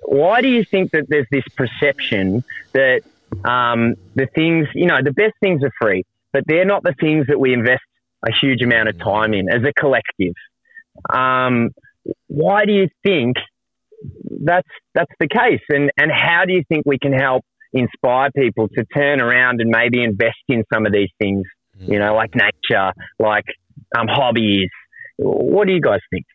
Why 0.03 0.41
do 0.41 0.47
you 0.47 0.63
think 0.63 0.91
that 0.91 1.05
there's 1.09 1.27
this 1.31 1.43
perception 1.55 2.43
that 2.73 3.01
um, 3.45 3.95
the 4.15 4.27
things, 4.33 4.67
you 4.73 4.87
know, 4.87 4.99
the 5.03 5.13
best 5.13 5.33
things 5.41 5.63
are 5.63 5.71
free, 5.79 6.03
but 6.33 6.43
they're 6.47 6.65
not 6.65 6.83
the 6.83 6.95
things 6.99 7.27
that 7.27 7.39
we 7.39 7.53
invest 7.53 7.83
a 8.27 8.31
huge 8.33 8.61
amount 8.61 8.89
of 8.89 8.97
time 8.99 9.33
in 9.33 9.49
as 9.49 9.63
a 9.63 9.73
collective? 9.79 10.33
Um, 11.09 11.69
why 12.27 12.65
do 12.65 12.73
you 12.73 12.87
think 13.03 13.37
that's 14.43 14.67
that's 14.93 15.11
the 15.19 15.27
case? 15.27 15.61
And 15.69 15.91
and 15.97 16.11
how 16.11 16.45
do 16.45 16.53
you 16.53 16.63
think 16.67 16.85
we 16.85 16.97
can 16.97 17.13
help 17.13 17.43
inspire 17.73 18.29
people 18.35 18.67
to 18.69 18.85
turn 18.93 19.21
around 19.21 19.61
and 19.61 19.69
maybe 19.69 20.03
invest 20.03 20.37
in 20.47 20.63
some 20.73 20.85
of 20.85 20.91
these 20.91 21.09
things? 21.19 21.45
You 21.79 21.97
know, 21.97 22.13
like 22.13 22.35
nature, 22.35 22.91
like 23.17 23.45
um, 23.97 24.07
hobbies. 24.07 24.69
What 25.17 25.65
do 25.65 25.73
you 25.73 25.81
guys 25.81 25.99
think? 26.11 26.25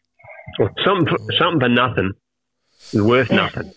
Well, 0.58 0.70
something 0.84 1.06
for, 1.06 1.18
something 1.38 1.60
for 1.60 1.68
nothing 1.68 2.12
is 2.92 3.02
worth 3.02 3.30
nothing. 3.30 3.72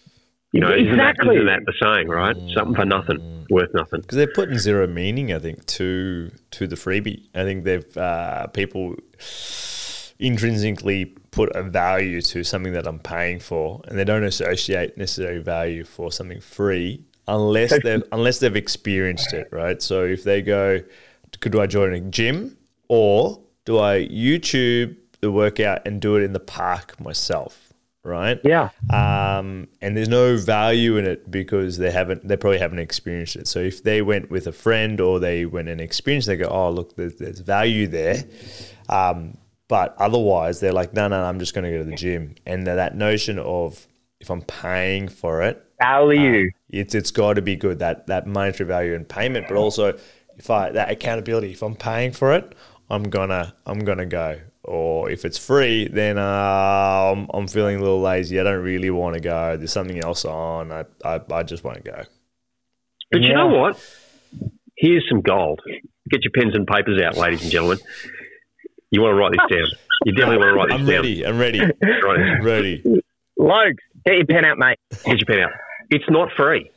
You 0.51 0.61
know, 0.61 0.73
isn't, 0.73 0.97
that, 0.97 1.11
Exactly. 1.11 1.35
isn't 1.35 1.45
that 1.45 1.59
the 1.67 1.73
saying, 1.79 2.07
right? 2.07 2.35
Something 2.55 2.75
for 2.75 2.85
nothing, 2.85 3.45
worth 3.51 3.69
nothing. 3.75 4.01
because 4.01 4.17
they're 4.17 4.33
putting 4.33 4.57
zero 4.57 4.87
meaning, 4.87 5.31
I 5.31 5.37
think, 5.37 5.63
to 5.67 6.31
to 6.51 6.65
the 6.65 6.75
freebie. 6.75 7.27
I 7.35 7.43
think 7.43 7.65
they've 7.65 7.97
uh, 7.97 8.47
people 8.47 8.95
intrinsically 10.17 11.05
put 11.31 11.55
a 11.55 11.63
value 11.63 12.21
to 12.21 12.43
something 12.43 12.73
that 12.73 12.87
I'm 12.87 12.99
paying 12.99 13.39
for, 13.39 13.81
and 13.87 13.97
they 13.97 14.03
don't 14.03 14.23
associate 14.23 14.97
necessary 14.97 15.39
value 15.39 15.83
for 15.83 16.11
something 16.11 16.41
free 16.41 17.03
unless 17.29 17.81
they've 17.83 18.03
unless 18.11 18.39
they've 18.39 18.55
experienced 18.55 19.33
it, 19.33 19.47
right? 19.51 19.81
So 19.81 20.03
if 20.03 20.23
they 20.23 20.41
go, 20.41 20.79
could 21.39 21.55
I 21.55 21.67
join 21.67 21.93
a 21.93 22.01
gym 22.01 22.57
or 22.87 23.39
do 23.65 23.79
I 23.79 24.07
YouTube 24.07 24.95
the 25.21 25.31
workout 25.31 25.85
and 25.85 26.01
do 26.01 26.15
it 26.15 26.23
in 26.23 26.33
the 26.33 26.39
park 26.39 26.99
myself, 26.99 27.73
right? 28.03 28.39
Yeah. 28.43 28.69
um, 28.91 29.67
and 29.81 29.95
there's 29.95 30.09
no 30.09 30.37
value 30.37 30.97
in 30.97 31.05
it 31.05 31.29
because 31.29 31.77
they 31.77 31.91
haven't 31.91 32.27
they 32.27 32.37
probably 32.37 32.59
haven't 32.59 32.79
experienced 32.79 33.35
it 33.35 33.47
so 33.47 33.59
if 33.59 33.83
they 33.83 34.01
went 34.01 34.31
with 34.31 34.47
a 34.47 34.51
friend 34.51 34.99
or 34.99 35.19
they 35.19 35.45
went 35.45 35.67
and 35.69 35.81
experienced 35.81 36.27
they 36.27 36.37
go 36.37 36.47
oh 36.47 36.71
look 36.71 36.95
there's, 36.95 37.15
there's 37.15 37.39
value 37.39 37.87
there 37.87 38.23
um, 38.89 39.37
but 39.67 39.95
otherwise 39.99 40.59
they're 40.59 40.73
like 40.73 40.93
no 40.93 41.07
no, 41.07 41.21
no 41.21 41.27
i'm 41.27 41.39
just 41.39 41.53
going 41.53 41.63
to 41.65 41.71
go 41.71 41.77
to 41.79 41.83
the 41.83 41.95
gym 41.95 42.35
and 42.45 42.65
that 42.65 42.95
notion 42.95 43.37
of 43.37 43.85
if 44.19 44.29
i'm 44.29 44.41
paying 44.41 45.07
for 45.07 45.41
it 45.41 45.63
Value. 45.79 46.49
it's 46.69 46.93
it's 46.93 47.11
got 47.11 47.33
to 47.33 47.41
be 47.41 47.55
good 47.55 47.79
that 47.79 48.07
that 48.07 48.27
monetary 48.27 48.67
value 48.67 48.93
and 48.95 49.07
payment 49.07 49.47
but 49.47 49.55
also 49.57 49.97
if 50.37 50.49
i 50.49 50.69
that 50.71 50.89
accountability 50.91 51.51
if 51.51 51.61
i'm 51.63 51.75
paying 51.75 52.11
for 52.11 52.33
it 52.33 52.53
i'm 52.89 53.03
gonna 53.03 53.53
i'm 53.65 53.79
gonna 53.79 54.05
go 54.05 54.39
or 54.65 55.09
if 55.09 55.23
it's 55.25 55.37
free 55.37 55.87
then 55.87 56.17
uh, 56.17 56.21
I'm, 57.15 57.27
I'm 57.33 57.47
feeling 57.47 57.77
a 57.77 57.79
little 57.79 58.01
lazy 58.01 58.39
i 58.39 58.43
don't 58.43 58.61
really 58.61 58.89
want 58.89 59.15
to 59.15 59.21
go 59.21 59.55
there's 59.57 59.71
something 59.71 59.97
else 60.03 60.25
on 60.25 60.71
i 60.71 60.83
i, 61.05 61.21
I 61.31 61.43
just 61.43 61.63
won't 61.63 61.83
go 61.85 62.01
But 63.11 63.21
you 63.21 63.33
know 63.33 63.47
what? 63.47 63.81
Here's 64.77 65.05
some 65.09 65.21
gold. 65.21 65.59
Get 66.09 66.23
your 66.23 66.31
pens 66.31 66.55
and 66.55 66.65
papers 66.67 67.01
out, 67.01 67.17
ladies 67.17 67.41
and 67.41 67.51
gentlemen. 67.51 67.79
You 68.91 69.01
want 69.01 69.11
to 69.13 69.15
write 69.15 69.31
this 69.31 69.57
down. 69.57 69.67
You 70.05 70.13
definitely 70.13 70.37
want 70.45 70.49
to 70.49 70.55
write 70.55 70.69
this 70.69 70.77
down. 70.77 70.81
i'm 70.81 70.87
ready 70.87 71.25
i'm 71.25 71.37
ready 71.39 71.59
Right. 72.03 72.43
ready 72.43 72.83
Lokes, 73.39 73.75
get 74.05 74.15
your 74.15 74.25
pen 74.25 74.45
out, 74.45 74.57
mate. 74.57 74.77
Get 75.05 75.17
your 75.19 75.25
pen 75.27 75.39
out. 75.41 75.51
It's 75.89 76.05
not 76.09 76.29
free. 76.37 76.69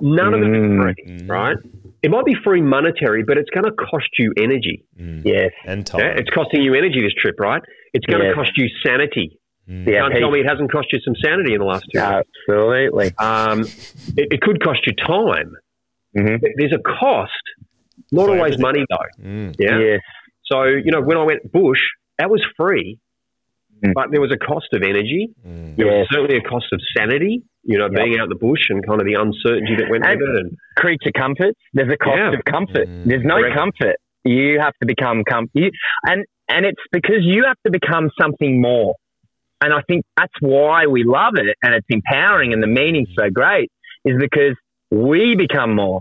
None 0.00 0.34
of 0.34 0.40
it 0.42 0.46
Mm. 0.46 0.90
is 0.90 0.96
free, 0.96 1.26
right? 1.26 1.56
It 2.02 2.10
might 2.10 2.24
be 2.24 2.34
free 2.44 2.60
monetary, 2.62 3.22
but 3.24 3.36
it's 3.38 3.50
going 3.50 3.64
to 3.64 3.72
cost 3.72 4.08
you 4.18 4.32
energy. 4.36 4.84
Yes. 4.96 5.50
and 5.64 5.86
time 5.86 6.00
Yeah? 6.00 6.14
It's 6.16 6.30
costing 6.30 6.62
you 6.62 6.74
energy, 6.74 7.00
this 7.02 7.12
trip, 7.20 7.38
right? 7.40 7.62
It's 7.92 8.06
going 8.06 8.22
Yes. 8.22 8.32
to 8.32 8.34
cost 8.34 8.52
you 8.56 8.68
sanity. 8.84 9.38
Yeah, 9.66 10.00
Can't 10.00 10.14
tell 10.14 10.30
me 10.30 10.40
it 10.40 10.46
hasn't 10.48 10.72
cost 10.72 10.88
you 10.92 10.98
some 11.00 11.14
sanity 11.22 11.52
in 11.52 11.58
the 11.60 11.66
last 11.66 11.84
two 11.92 11.98
weeks. 12.00 12.26
Absolutely. 12.48 13.10
Um, 13.18 13.60
it, 14.16 14.32
it 14.32 14.40
could 14.40 14.62
cost 14.62 14.86
you 14.86 14.94
time. 14.94 15.52
Mhm. 16.16 16.40
There's 16.56 16.72
a 16.72 16.78
cost, 16.78 17.32
not 18.10 18.26
For 18.26 18.36
always 18.36 18.58
money 18.58 18.84
though. 18.88 19.22
Mm. 19.22 19.54
Yeah. 19.58 19.78
Yes. 19.78 20.00
So 20.50 20.64
you 20.64 20.90
know, 20.90 21.02
when 21.02 21.18
I 21.18 21.22
went 21.24 21.52
bush, 21.52 21.80
that 22.18 22.30
was 22.30 22.42
free, 22.56 22.98
Mm. 23.84 23.92
but 23.94 24.10
there 24.10 24.20
was 24.20 24.32
a 24.32 24.36
cost 24.36 24.66
of 24.72 24.82
energy. 24.82 25.28
Mm. 25.46 25.76
There 25.76 25.86
Yes. 25.86 25.94
was 26.00 26.08
certainly 26.10 26.36
a 26.36 26.40
cost 26.48 26.66
of 26.72 26.80
sanity. 26.96 27.42
You 27.64 27.78
know, 27.78 27.84
Yep. 27.90 27.94
being 27.96 28.18
out 28.18 28.24
in 28.24 28.28
the 28.30 28.34
bush 28.48 28.62
and 28.70 28.84
kind 28.86 29.00
of 29.00 29.06
the 29.06 29.14
uncertainty 29.14 29.76
that 29.76 29.88
went 29.90 30.04
And- 30.06 30.18
with 30.20 30.28
it. 30.30 30.36
And 30.46 30.56
creature 30.76 31.12
comforts. 31.16 31.58
There's 31.74 31.92
a 31.92 31.96
cost 31.96 32.16
Yeah. 32.18 32.32
of 32.32 32.44
comfort. 32.44 32.88
Mm. 32.88 33.04
There's 33.04 33.24
no 33.24 33.36
Correct. 33.38 33.56
comfort. 33.56 33.96
You 34.24 34.58
have 34.60 34.72
to 34.80 34.86
become 34.86 35.22
com- 35.24 35.48
you, 35.54 35.70
and 36.06 36.24
and 36.50 36.64
it's 36.64 36.80
because 36.92 37.22
you 37.24 37.44
have 37.44 37.56
to 37.66 37.70
become 37.70 38.10
something 38.20 38.60
more. 38.60 38.94
And 39.60 39.72
I 39.72 39.80
think 39.88 40.04
that's 40.16 40.32
why 40.40 40.86
we 40.86 41.04
love 41.04 41.34
it, 41.36 41.54
and 41.62 41.74
it's 41.74 41.86
empowering, 41.90 42.52
and 42.54 42.62
the 42.62 42.66
meaning's 42.68 43.10
so 43.18 43.28
great, 43.30 43.70
is 44.04 44.16
because 44.18 44.54
we 44.90 45.34
become 45.36 45.74
more 45.74 46.00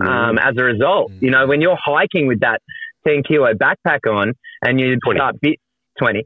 uh, 0.00 0.04
um, 0.04 0.38
as 0.38 0.56
a 0.56 0.64
result. 0.64 1.12
You 1.20 1.30
know, 1.30 1.46
when 1.46 1.60
you're 1.60 1.76
hiking 1.78 2.26
with 2.26 2.40
that 2.40 2.60
10 3.06 3.22
kilo 3.22 3.52
backpack 3.54 4.00
on, 4.10 4.32
and 4.64 4.80
you 4.80 4.96
20. 5.04 5.18
start 5.18 5.36
bit 5.42 5.58
20, 6.00 6.24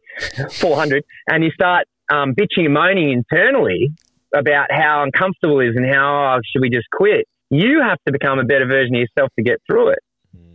400, 0.53 1.05
and 1.29 1.45
you 1.45 1.51
start 1.51 1.87
um, 2.13 2.35
bitching 2.35 2.65
and 2.65 2.75
moaning 2.75 3.11
internally 3.11 3.93
about 4.35 4.67
how 4.71 5.03
uncomfortable 5.03 5.61
it 5.61 5.69
is 5.69 5.77
and 5.77 5.87
how 5.87 6.37
oh, 6.37 6.41
should 6.45 6.61
we 6.61 6.71
just 6.71 6.87
quit. 6.93 7.27
You 7.51 7.83
have 7.83 7.99
to 8.07 8.13
become 8.13 8.39
a 8.39 8.45
better 8.45 8.67
version 8.67 8.95
of 8.97 9.01
yourself 9.01 9.31
to 9.39 9.45
get 9.45 9.61
through 9.67 9.91
it. 9.91 9.99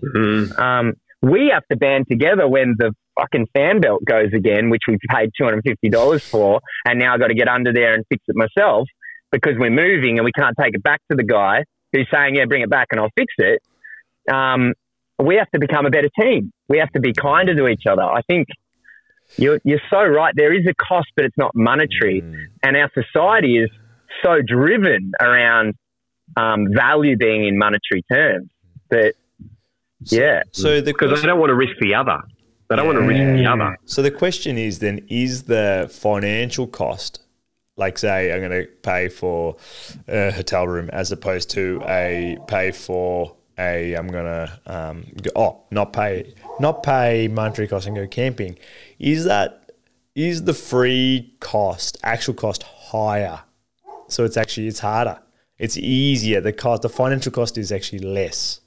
Mm. 0.03 0.59
Um, 0.59 0.93
we 1.21 1.51
have 1.53 1.63
to 1.71 1.77
band 1.77 2.05
together 2.09 2.47
when 2.47 2.75
the 2.77 2.93
fucking 3.19 3.47
fan 3.53 3.81
belt 3.81 4.03
goes 4.05 4.33
again, 4.33 4.69
which 4.69 4.83
we 4.87 4.97
paid 5.09 5.31
two 5.37 5.43
hundred 5.43 5.63
and 5.65 5.73
fifty 5.73 5.89
dollars 5.89 6.23
for, 6.23 6.61
and 6.85 6.99
now 6.99 7.13
I've 7.13 7.19
got 7.19 7.27
to 7.27 7.35
get 7.35 7.47
under 7.47 7.73
there 7.73 7.93
and 7.93 8.05
fix 8.09 8.23
it 8.27 8.35
myself 8.35 8.87
because 9.31 9.53
we're 9.57 9.69
moving 9.69 10.17
and 10.17 10.25
we 10.25 10.31
can't 10.31 10.55
take 10.59 10.73
it 10.73 10.83
back 10.83 11.01
to 11.11 11.15
the 11.15 11.23
guy 11.23 11.63
who's 11.91 12.07
saying, 12.13 12.35
"Yeah, 12.35 12.45
bring 12.45 12.61
it 12.61 12.69
back 12.69 12.87
and 12.91 12.99
I'll 12.99 13.11
fix 13.15 13.33
it." 13.37 13.61
Um, 14.33 14.73
we 15.21 15.35
have 15.35 15.49
to 15.51 15.59
become 15.59 15.85
a 15.85 15.89
better 15.89 16.09
team. 16.19 16.51
We 16.69 16.77
have 16.79 16.91
to 16.91 16.99
be 16.99 17.13
kinder 17.13 17.55
to 17.55 17.67
each 17.67 17.83
other. 17.89 18.03
I 18.03 18.21
think 18.21 18.47
you're 19.37 19.59
you're 19.63 19.81
so 19.89 20.03
right. 20.03 20.33
There 20.35 20.53
is 20.53 20.65
a 20.67 20.73
cost, 20.75 21.07
but 21.15 21.25
it's 21.25 21.37
not 21.37 21.51
monetary, 21.55 22.21
Mm. 22.21 22.47
and 22.63 22.77
our 22.77 22.91
society 22.93 23.57
is 23.57 23.69
so 24.23 24.41
driven 24.41 25.11
around 25.21 25.75
um, 26.35 26.67
value 26.73 27.15
being 27.17 27.45
in 27.45 27.57
monetary 27.57 28.03
terms 28.11 28.49
that 28.89 29.13
yeah. 30.05 30.43
so 30.51 30.81
the 30.81 30.93
Because 30.93 31.21
they 31.21 31.27
don't 31.27 31.39
want 31.39 31.49
to 31.49 31.55
risk 31.55 31.73
the 31.79 31.95
other. 31.95 32.19
They 32.69 32.75
don't 32.75 32.85
want 32.85 32.99
to 32.99 33.05
risk 33.05 33.19
the 33.19 33.45
other. 33.47 33.77
So 33.85 34.01
the 34.01 34.11
question 34.11 34.57
is 34.57 34.79
then: 34.79 35.05
Is 35.09 35.43
the 35.43 35.89
financial 35.91 36.67
cost, 36.67 37.21
like 37.77 37.97
say, 37.97 38.31
I'm 38.31 38.39
going 38.39 38.65
to 38.65 38.69
pay 38.83 39.09
for 39.09 39.57
a 40.07 40.31
hotel 40.31 40.67
room 40.67 40.89
as 40.91 41.11
opposed 41.11 41.49
to 41.51 41.81
a 41.87 42.37
pay 42.47 42.71
for 42.71 43.35
a 43.57 43.95
I'm 43.95 44.07
going 44.07 44.25
to 44.25 44.59
um, 44.67 45.05
go, 45.21 45.31
oh 45.35 45.63
not 45.71 45.93
pay 45.93 46.33
not 46.59 46.83
pay 46.83 47.27
monetary 47.27 47.67
cost 47.67 47.87
and 47.87 47.95
go 47.95 48.07
camping? 48.07 48.57
Is 48.99 49.25
that 49.25 49.71
is 50.15 50.43
the 50.43 50.53
free 50.53 51.33
cost 51.39 51.97
actual 52.03 52.33
cost 52.33 52.63
higher? 52.63 53.41
So 54.07 54.25
it's 54.25 54.37
actually 54.37 54.67
it's 54.67 54.79
harder. 54.79 55.19
It's 55.57 55.77
easier. 55.77 56.41
The 56.41 56.53
cost 56.53 56.81
the 56.81 56.89
financial 56.89 57.31
cost 57.31 57.57
is 57.57 57.71
actually 57.71 57.99
less. 57.99 58.61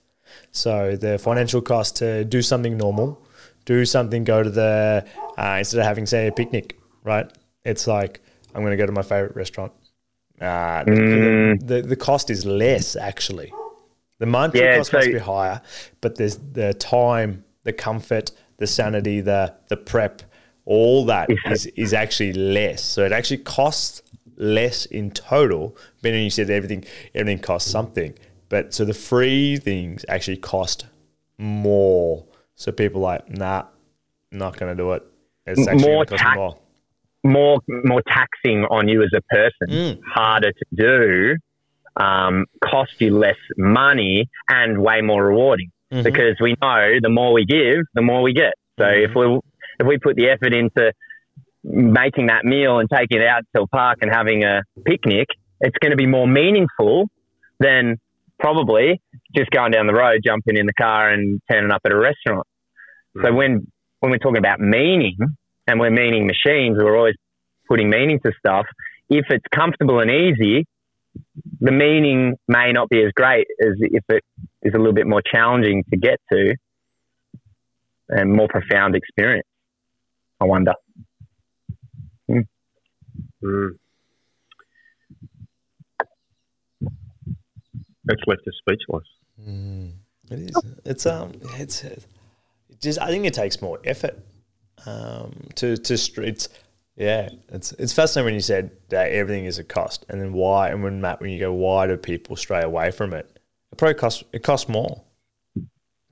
So 0.51 0.97
the 0.97 1.19
financial 1.19 1.61
cost 1.61 1.97
to 1.97 2.25
do 2.25 2.43
something 2.43 2.77
normal, 2.77 3.23
do 3.65 3.85
something, 3.85 4.25
go 4.25 4.43
to 4.43 4.51
the 4.51 5.05
uh, 5.39 5.57
instead 5.59 5.81
of 5.81 5.87
having 5.87 6.07
say 6.07 6.29
a 6.29 6.33
picnic, 6.33 6.79
right? 7.05 7.31
It's 7.65 7.87
like 7.87 8.21
I'm 8.55 8.63
going 8.63 8.73
to 8.73 8.77
go 8.77 8.87
to 8.87 8.93
my 8.93 9.03
favorite 9.03 9.37
restaurant. 9.37 9.73
Uh, 10.41 10.83
the, 10.85 11.59
the, 11.63 11.83
the 11.83 11.97
cost 11.97 12.31
is 12.31 12.45
less 12.45 12.97
actually. 12.97 13.53
The 14.19 14.27
monetary 14.27 14.65
Yeah, 14.65 14.77
cost 14.79 14.93
must 14.93 15.09
be 15.09 15.19
higher, 15.19 15.61
but 16.01 16.17
there's 16.17 16.37
the 16.37 16.75
time, 16.75 17.45
the 17.65 17.73
comfort, 17.73 18.31
the 18.63 18.67
sanity, 18.67 19.21
the 19.21 19.43
the 19.69 19.77
prep, 19.77 20.23
all 20.65 21.05
that 21.07 21.27
is, 21.55 21.67
is 21.85 21.93
actually 21.93 22.33
less. 22.33 22.81
So 22.95 23.05
it 23.05 23.13
actually 23.13 23.43
costs 23.59 24.03
less 24.37 24.87
in 24.87 25.11
total. 25.11 25.77
But 26.03 26.13
you 26.15 26.31
said 26.31 26.49
everything 26.51 26.85
everything 27.15 27.41
costs 27.51 27.71
something. 27.71 28.15
But 28.49 28.73
so 28.75 28.85
the 28.85 28.95
free 29.11 29.57
things 29.57 30.05
actually 30.09 30.37
cost 30.39 30.87
more. 31.39 32.25
So 32.55 32.71
people 32.73 33.05
are 33.05 33.15
like, 33.15 33.31
nah, 33.31 33.65
not 34.31 34.57
gonna 34.59 34.75
do 34.75 34.93
it. 34.93 35.03
It's 35.47 35.67
actually 35.67 35.89
More 35.91 36.05
cost 36.05 36.23
tax- 36.23 36.37
more. 36.37 36.55
more 37.25 37.59
more 37.93 38.03
taxing 38.09 38.65
on 38.77 38.89
you 38.89 39.03
as 39.03 39.11
a 39.15 39.23
person, 39.37 39.69
Mm. 39.69 40.01
harder 40.15 40.53
to 40.53 40.67
do, 40.75 41.37
um, 42.05 42.47
cost 42.65 43.01
you 43.01 43.11
less 43.27 43.37
money, 43.59 44.29
and 44.49 44.83
way 44.83 45.01
more 45.01 45.25
rewarding. 45.27 45.71
Mhm. 45.93 46.05
Because 46.05 46.37
we 46.41 46.55
know 46.63 46.99
the 47.01 47.11
more 47.11 47.33
we 47.33 47.45
give, 47.45 47.85
the 47.95 48.03
more 48.03 48.23
we 48.23 48.33
get. 48.33 48.55
So 48.79 48.87
if 48.89 49.15
we 49.15 49.39
if 49.79 49.87
we 49.87 49.99
put 49.99 50.17
the 50.17 50.29
effort 50.31 50.55
into 50.55 50.93
making 51.65 52.27
that 52.27 52.45
meal 52.45 52.79
and 52.79 52.89
taking 52.91 53.21
it 53.21 53.27
out 53.27 53.43
to 53.55 53.63
a 53.63 53.67
park 53.69 53.99
and 54.01 54.11
having 54.11 54.43
a 54.45 54.63
picnic, 54.85 55.29
it's 55.61 55.77
going 55.81 55.91
to 55.91 55.97
be 55.97 56.07
more 56.07 56.27
meaningful 56.27 57.09
than 57.61 57.99
probably 58.41 59.01
just 59.37 59.51
going 59.51 59.71
down 59.71 59.87
the 59.87 59.95
road, 59.95 60.21
jumping 60.25 60.57
in 60.57 60.67
the 60.67 60.73
car, 60.73 61.11
and 61.11 61.41
turning 61.51 61.71
up 61.71 61.83
at 61.85 61.93
a 61.93 61.97
restaurant. 61.97 62.47
So 63.23 63.33
when 63.33 63.67
when 64.01 64.11
we're 64.11 64.19
talking 64.19 64.39
about 64.39 64.59
meaning 64.61 65.17
and 65.67 65.79
we're 65.79 65.91
meaning 65.91 66.27
machines, 66.27 66.77
we're 66.81 66.97
always 66.97 67.15
putting 67.69 67.91
meaning 67.91 68.19
to 68.25 68.33
stuff. 68.39 68.67
If 69.11 69.27
it's 69.31 69.45
comfortable 69.55 70.01
and 70.01 70.11
easy, 70.11 70.65
the 71.61 71.73
meaning 71.73 72.37
may 72.49 72.73
not 72.73 72.89
be 72.89 73.03
as 73.03 73.13
great 73.15 73.47
as 73.61 73.75
if 73.79 74.05
it 74.09 74.25
is 74.63 74.75
a 74.75 74.79
little 74.79 74.93
bit 74.93 75.07
more 75.07 75.23
challenging 75.23 75.85
to 75.91 75.97
get 75.97 76.19
to 76.33 76.55
and 78.09 78.33
more 78.33 78.49
profound 78.49 78.95
experience. 78.95 79.47
I 80.41 80.45
wonder. 80.45 80.75
Mm. 82.31 82.47
That's 88.05 88.21
left 88.27 88.43
us 88.47 88.55
speechless. 88.59 89.05
It 90.31 90.39
is. 90.51 90.57
It's 90.85 91.07
um. 91.07 91.33
It's 91.59 91.85
it 91.85 92.07
just. 92.81 93.01
I 93.01 93.09
think 93.09 93.25
it 93.25 93.35
takes 93.35 93.63
more 93.63 93.79
effort. 93.85 94.19
Um. 94.87 95.49
To 95.57 95.77
to 95.77 95.97
str- 95.97 96.23
it's 96.23 96.49
yeah. 96.97 97.29
It's 97.49 97.73
it's 97.73 97.93
fascinating 97.93 98.27
when 98.27 98.35
you 98.35 98.41
said 98.41 98.71
that 98.91 99.13
everything 99.13 99.45
is 99.45 99.59
a 99.59 99.65
cost, 99.65 100.05
and 100.09 100.21
then 100.21 100.33
why? 100.33 100.69
And 100.71 100.83
when 100.83 101.01
Matt, 101.01 101.21
when 101.21 101.31
you 101.31 101.39
go, 101.41 101.53
why 101.53 101.87
do 101.87 101.97
people 101.97 102.37
stray 102.37 102.63
away 102.63 102.91
from 102.91 103.13
it? 103.13 103.27
It 103.73 103.79
probably 103.79 103.95
costs. 103.95 104.25
It 104.33 104.43
costs 104.43 104.69
more. 104.69 105.03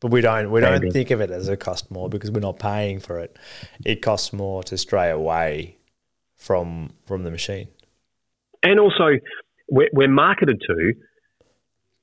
But 0.00 0.10
we 0.10 0.22
don't 0.22 0.50
we 0.50 0.60
don't 0.60 0.90
think 0.92 1.10
of 1.10 1.20
it 1.20 1.30
as 1.30 1.48
a 1.48 1.58
cost 1.58 1.90
more 1.90 2.08
because 2.08 2.30
we're 2.30 2.40
not 2.40 2.58
paying 2.58 3.00
for 3.00 3.18
it. 3.18 3.36
It 3.84 4.00
costs 4.00 4.32
more 4.32 4.62
to 4.64 4.78
stray 4.78 5.10
away 5.10 5.76
from 6.38 6.94
from 7.06 7.22
the 7.24 7.30
machine. 7.30 7.68
And 8.62 8.80
also, 8.80 9.18
we're, 9.70 9.88
we're 9.92 10.08
marketed 10.08 10.62
to 10.66 10.92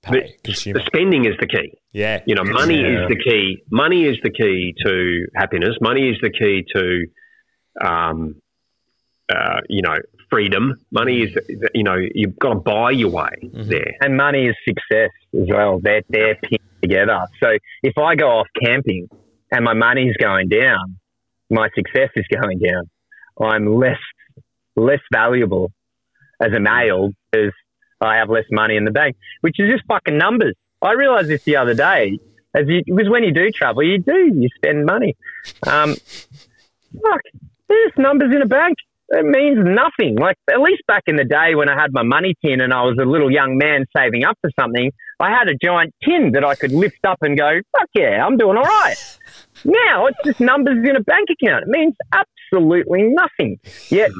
Pay 0.04 0.12
the, 0.22 0.34
consumer. 0.44 0.80
the 0.80 0.86
spending 0.86 1.26
is 1.26 1.34
the 1.40 1.48
key. 1.48 1.74
Yeah. 1.92 2.22
You 2.28 2.36
know, 2.36 2.44
money 2.44 2.80
Yeah. 2.82 3.04
is 3.04 3.10
the 3.10 3.16
key. 3.24 3.64
Money 3.72 4.06
is 4.06 4.18
the 4.24 4.30
key 4.32 4.74
to 4.86 5.26
happiness. 5.36 5.76
Money 5.82 6.10
is 6.10 6.18
the 6.22 6.30
key 6.32 6.66
to, 6.76 7.88
um, 7.88 8.36
uh, 9.34 9.62
you 9.70 9.82
know, 9.82 9.96
freedom. 10.30 10.74
Money 10.92 11.24
is, 11.24 11.38
you 11.74 11.84
know, 11.84 11.96
you've 12.14 12.38
got 12.40 12.54
to 12.54 12.60
buy 12.60 12.92
your 12.92 13.10
way 13.10 13.30
Mm-hmm. 13.44 13.70
there. 13.70 13.96
And 14.02 14.18
money 14.18 14.48
is 14.48 14.56
success 14.68 15.12
as 15.40 15.48
well. 15.50 15.80
They're, 15.82 16.02
they're 16.10 16.36
pinned 16.36 16.60
together. 16.82 17.20
So 17.42 17.58
if 17.84 17.98
I 17.98 18.16
go 18.16 18.28
off 18.30 18.48
camping 18.64 19.08
and 19.52 19.64
my 19.64 19.74
money's 19.74 20.16
going 20.18 20.50
down, 20.50 20.98
my 21.50 21.70
success 21.76 22.10
is 22.16 22.26
going 22.42 22.60
down. 22.60 22.90
I'm 23.42 23.76
less 23.76 24.00
less 24.76 25.00
valuable 25.12 25.72
as 26.42 26.52
a 26.54 26.60
male 26.60 27.12
because 27.32 27.52
I 28.02 28.18
have 28.18 28.30
less 28.30 28.46
money 28.52 28.76
in 28.76 28.86
the 28.86 28.92
bank, 28.92 29.16
which 29.42 29.60
is 29.60 29.70
just 29.72 29.86
fucking 29.88 30.18
numbers. 30.18 30.56
I 30.82 30.92
realized 30.92 31.30
this 31.30 31.44
the 31.44 31.56
other 31.56 31.74
day. 31.74 32.20
As 32.54 32.66
you, 32.68 32.82
because 32.86 33.10
when 33.10 33.24
you 33.24 33.32
do 33.34 33.50
travel, 33.52 33.84
you 33.84 33.98
do 34.00 34.32
you 34.36 34.50
spend 34.56 34.86
money. 34.86 35.16
Um, 35.66 35.96
fuck, 37.02 37.22
there's 37.68 37.92
numbers 37.98 38.34
in 38.36 38.42
a 38.42 38.46
bank. 38.48 38.78
It 39.10 39.26
means 39.26 39.58
nothing. 39.60 40.18
Like 40.18 40.36
at 40.52 40.60
least 40.60 40.84
back 40.88 41.04
in 41.08 41.16
the 41.16 41.24
day 41.24 41.56
when 41.56 41.70
I 41.70 41.80
had 41.80 41.94
my 41.94 42.04
money 42.04 42.36
tin 42.44 42.60
and 42.60 42.74
I 42.74 42.84
was 42.84 42.98
a 43.02 43.06
little 43.06 43.32
young 43.32 43.58
man 43.58 43.86
saving 43.96 44.26
up 44.26 44.38
for 44.42 44.50
something, 44.60 44.92
I 45.20 45.30
had 45.30 45.48
a 45.48 45.56
giant 45.56 45.94
tin 46.04 46.32
that 46.34 46.44
I 46.44 46.56
could 46.56 46.72
lift 46.74 47.00
up 47.06 47.18
and 47.22 47.38
go, 47.38 47.60
"Fuck 47.78 47.90
yeah, 47.96 48.26
I'm 48.26 48.38
doing 48.38 48.58
all 48.58 48.64
right." 48.64 48.96
now 49.66 50.08
it's 50.08 50.18
just 50.26 50.40
numbers 50.42 50.78
in 50.88 50.96
a 50.96 51.02
bank 51.02 51.30
account. 51.32 51.64
It 51.64 51.70
means 51.70 51.96
absolutely 52.12 53.04
nothing. 53.04 53.60
Yet 53.90 54.12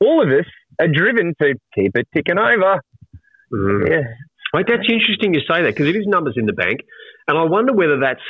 all 0.00 0.22
of 0.22 0.28
us 0.28 0.46
are 0.80 0.88
driven 0.88 1.34
to 1.40 1.54
keep 1.74 1.96
it 1.96 2.06
ticking 2.14 2.38
over. 2.38 2.80
Mhm. 3.52 3.88
Yeah. 3.90 4.02
Like, 4.52 4.66
that's 4.66 4.88
interesting 4.90 5.32
you 5.32 5.40
say 5.40 5.62
that 5.62 5.74
because 5.74 5.86
it 5.86 5.96
is 5.96 6.06
numbers 6.06 6.34
in 6.36 6.44
the 6.46 6.52
bank, 6.52 6.80
and 7.28 7.38
I 7.38 7.44
wonder 7.44 7.72
whether 7.72 7.98
that's 7.98 8.22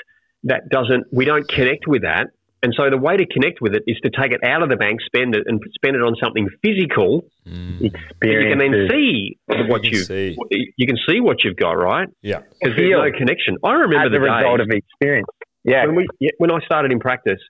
that 0.45 0.68
doesn't 0.70 1.07
we 1.12 1.24
don't 1.24 1.49
connect 1.49 1.86
with 1.86 2.03
that, 2.03 2.28
and 2.62 2.74
so 2.76 2.90
the 2.90 2.98
way 2.98 3.16
to 3.16 3.26
connect 3.26 3.61
with 3.61 3.74
it 3.74 3.82
is 3.86 3.98
to 4.02 4.11
take 4.11 4.32
it 4.32 4.40
out 4.44 4.62
of 4.62 4.68
the 4.68 4.76
bank, 4.76 5.00
spend 5.00 5.34
it, 5.34 5.44
and 5.46 5.61
spend 5.74 5.96
it 5.96 6.02
on 6.02 6.14
something 6.22 6.48
physical. 6.62 7.24
Mm. 7.46 7.80
You 7.80 7.90
can 8.20 8.58
then 8.58 8.88
see 8.90 9.38
what 9.48 9.82
can 9.82 9.92
you 9.92 9.98
see. 10.02 10.36
you 10.76 10.86
can 10.86 10.98
see 11.08 11.20
what 11.20 11.42
you've 11.44 11.56
got, 11.56 11.72
right? 11.72 12.08
Yeah. 12.22 12.40
Because 12.61 12.76
there's 12.76 12.90
Feel. 12.90 13.02
no 13.04 13.11
connection. 13.16 13.56
I 13.64 13.72
remember 13.72 14.06
as 14.06 14.11
the 14.12 14.18
a 14.18 14.20
result 14.20 14.58
day 14.58 14.62
of 14.64 14.70
experience. 14.70 15.26
Yeah. 15.64 15.86
when 15.86 15.94
we 15.96 16.06
when 16.38 16.50
I 16.50 16.61
started 16.64 16.92
in 16.92 17.00
practice, 17.00 17.40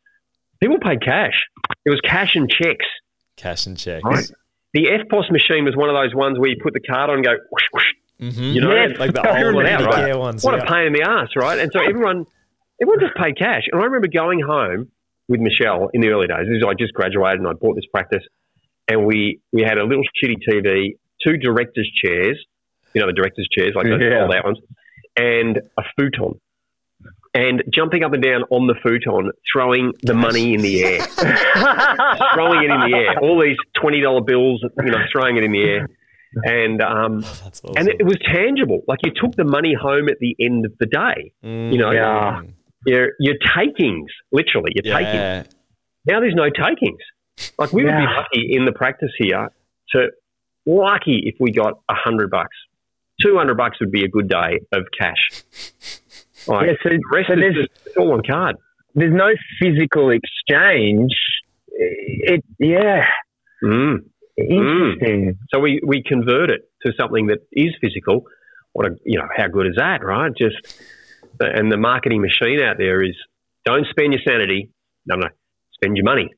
people 0.61 0.79
paid 0.79 1.03
cash. 1.05 1.43
It 1.85 1.91
was 1.91 2.01
cash 2.03 2.35
and 2.37 2.49
checks. 2.51 2.87
Cash 3.37 3.67
and 3.67 3.77
checks. 3.77 4.05
Right. 4.05 4.31
The 4.75 4.85
EFTPOS 4.87 5.33
machine 5.33 5.65
was 5.65 5.75
one 5.77 5.89
of 5.89 5.95
those 5.97 6.15
ones 6.15 6.39
where 6.39 6.49
you 6.51 6.57
put 6.63 6.75
the 6.75 6.81
card 6.81 7.11
on 7.11 7.17
and 7.17 7.25
go, 7.25 7.33
whoosh, 7.51 7.67
whoosh, 7.73 7.85
Mm-hmm. 8.21 8.43
you 8.43 8.61
know, 8.61 8.71
Yes. 8.75 8.99
like 8.99 9.13
the 9.15 9.21
I 9.29 9.39
old 9.45 9.57
remember 9.57 9.63
that, 9.65 9.81
Medicare 9.81 10.05
right? 10.13 10.19
ones. 10.19 10.45
what 10.45 10.55
yeah. 10.55 10.63
a 10.63 10.67
pain 10.67 10.87
in 10.89 10.93
the 10.93 11.03
ass, 11.03 11.29
right? 11.37 11.59
And 11.59 11.71
so 11.73 11.81
everyone, 11.81 12.27
everyone 12.81 13.01
just 13.01 13.15
paid 13.17 13.39
cash. 13.39 13.63
And 13.73 13.81
I 13.81 13.85
remember 13.87 14.09
going 14.09 14.41
home 14.41 14.91
with 15.31 15.41
Michelle 15.41 15.89
in 15.95 16.03
the 16.03 16.09
early 16.09 16.27
days. 16.27 16.45
This 16.47 16.59
is 16.59 16.65
I 16.69 16.75
just 16.75 16.93
graduated 16.93 17.39
and 17.41 17.49
I 17.49 17.53
bought 17.55 17.77
this 17.77 17.87
practice, 17.91 18.25
and 18.89 19.07
we 19.07 19.41
we 19.53 19.63
had 19.63 19.79
a 19.79 19.85
little 19.85 20.05
shitty 20.23 20.37
TV, 20.47 20.97
two 21.27 21.39
directors' 21.39 21.91
chairs, 22.05 22.39
you 22.93 23.01
know 23.01 23.07
the 23.07 23.15
directors' 23.15 23.49
chairs 23.57 23.73
like 23.75 23.87
those 23.87 24.01
Yeah. 24.03 24.19
fold 24.27 24.35
out 24.35 24.45
ones, 24.45 24.59
and 25.17 25.59
a 25.79 25.83
futon. 25.99 26.39
And 27.33 27.63
jumping 27.73 28.03
up 28.03 28.13
and 28.13 28.21
down 28.23 28.43
on 28.51 28.67
the 28.67 28.75
futon, 28.83 29.31
throwing 29.53 29.93
the 30.03 30.15
money 30.15 30.53
in 30.53 30.63
the 30.63 30.83
air, 30.83 30.99
throwing 32.35 32.65
it 32.65 32.71
in 32.75 32.91
the 32.91 32.97
air. 32.97 33.19
All 33.21 33.41
these 33.41 33.57
twenty 33.81 34.01
dollar 34.01 34.21
bills, 34.21 34.63
you 34.79 34.91
know, 34.91 34.99
throwing 35.13 35.37
it 35.37 35.45
in 35.45 35.53
the 35.53 35.63
air, 35.63 35.89
and 36.43 36.83
um, 36.83 37.19
awesome. 37.47 37.71
and 37.77 37.89
it, 37.89 37.97
it 38.01 38.03
was 38.05 38.17
tangible. 38.35 38.81
Like 38.89 38.99
you 39.05 39.13
took 39.15 39.37
the 39.37 39.45
money 39.45 39.75
home 39.81 40.09
at 40.09 40.19
the 40.19 40.35
end 40.41 40.67
of 40.67 40.73
the 40.81 40.87
day. 40.87 41.33
Mm. 41.45 41.73
you 41.73 41.79
know, 41.79 41.93
Yeah. 41.93 42.43
Your 42.87 43.11
takings, 43.57 44.11
literally, 44.33 44.73
your 44.75 44.95
takings. 44.97 45.15
yeah. 45.15 45.43
Now 46.07 46.21
there's 46.21 46.35
no 46.35 46.49
takings. 46.51 46.99
Like 47.59 47.73
we 47.73 47.85
would 47.85 47.97
be 47.97 48.07
lucky 48.07 48.53
in 48.55 48.65
the 48.65 48.73
practice 48.73 49.13
here 49.19 49.49
to 49.93 50.09
lucky 50.67 51.23
if 51.25 51.37
we 51.41 51.53
got 51.53 51.81
a 51.89 51.95
hundred 51.95 52.31
bucks. 52.31 52.57
Two 53.21 53.37
hundred 53.37 53.57
bucks 53.57 53.79
would 53.81 53.91
be 53.91 54.05
a 54.05 54.09
good 54.09 54.29
day 54.29 54.61
of 54.73 54.85
cash. 54.99 55.45
Like, 56.47 56.69
Yeah, 56.69 56.73
so- 56.83 56.89
the 56.89 57.01
rest 57.13 57.29
so 57.29 57.35
is 57.35 57.39
there's- 57.41 57.67
just 57.87 57.97
all 57.99 58.13
on 58.13 58.23
card. 58.23 58.57
There's 58.95 59.13
no 59.15 59.31
physical 59.61 60.11
exchange. 60.11 61.13
It, 61.73 62.43
yeah, 62.59 63.07
Mm. 63.63 64.05
interesting. 64.39 65.39
So 65.53 65.61
we, 65.61 65.81
we 65.87 66.03
convert 66.03 66.51
it 66.51 66.63
to 66.85 66.93
something 66.99 67.27
that 67.27 67.39
is 67.53 67.75
physical. 67.81 68.25
What 68.73 68.87
a 68.87 68.97
you 69.05 69.19
know 69.19 69.29
how 69.37 69.49
good 69.49 69.67
is 69.67 69.75
that, 69.77 70.03
right? 70.05 70.33
Just 70.37 70.57
and 71.47 71.71
the 71.73 71.77
marketing 71.77 72.21
machine 72.23 72.61
out 72.63 72.77
there 72.79 73.03
is 73.03 73.17
don't 73.65 73.87
spend 73.91 74.13
your 74.13 74.23
sanity. 74.27 74.71
No, 75.07 75.17
no, 75.17 75.29
spend 75.75 75.97
your 75.97 76.05
money, 76.05 76.29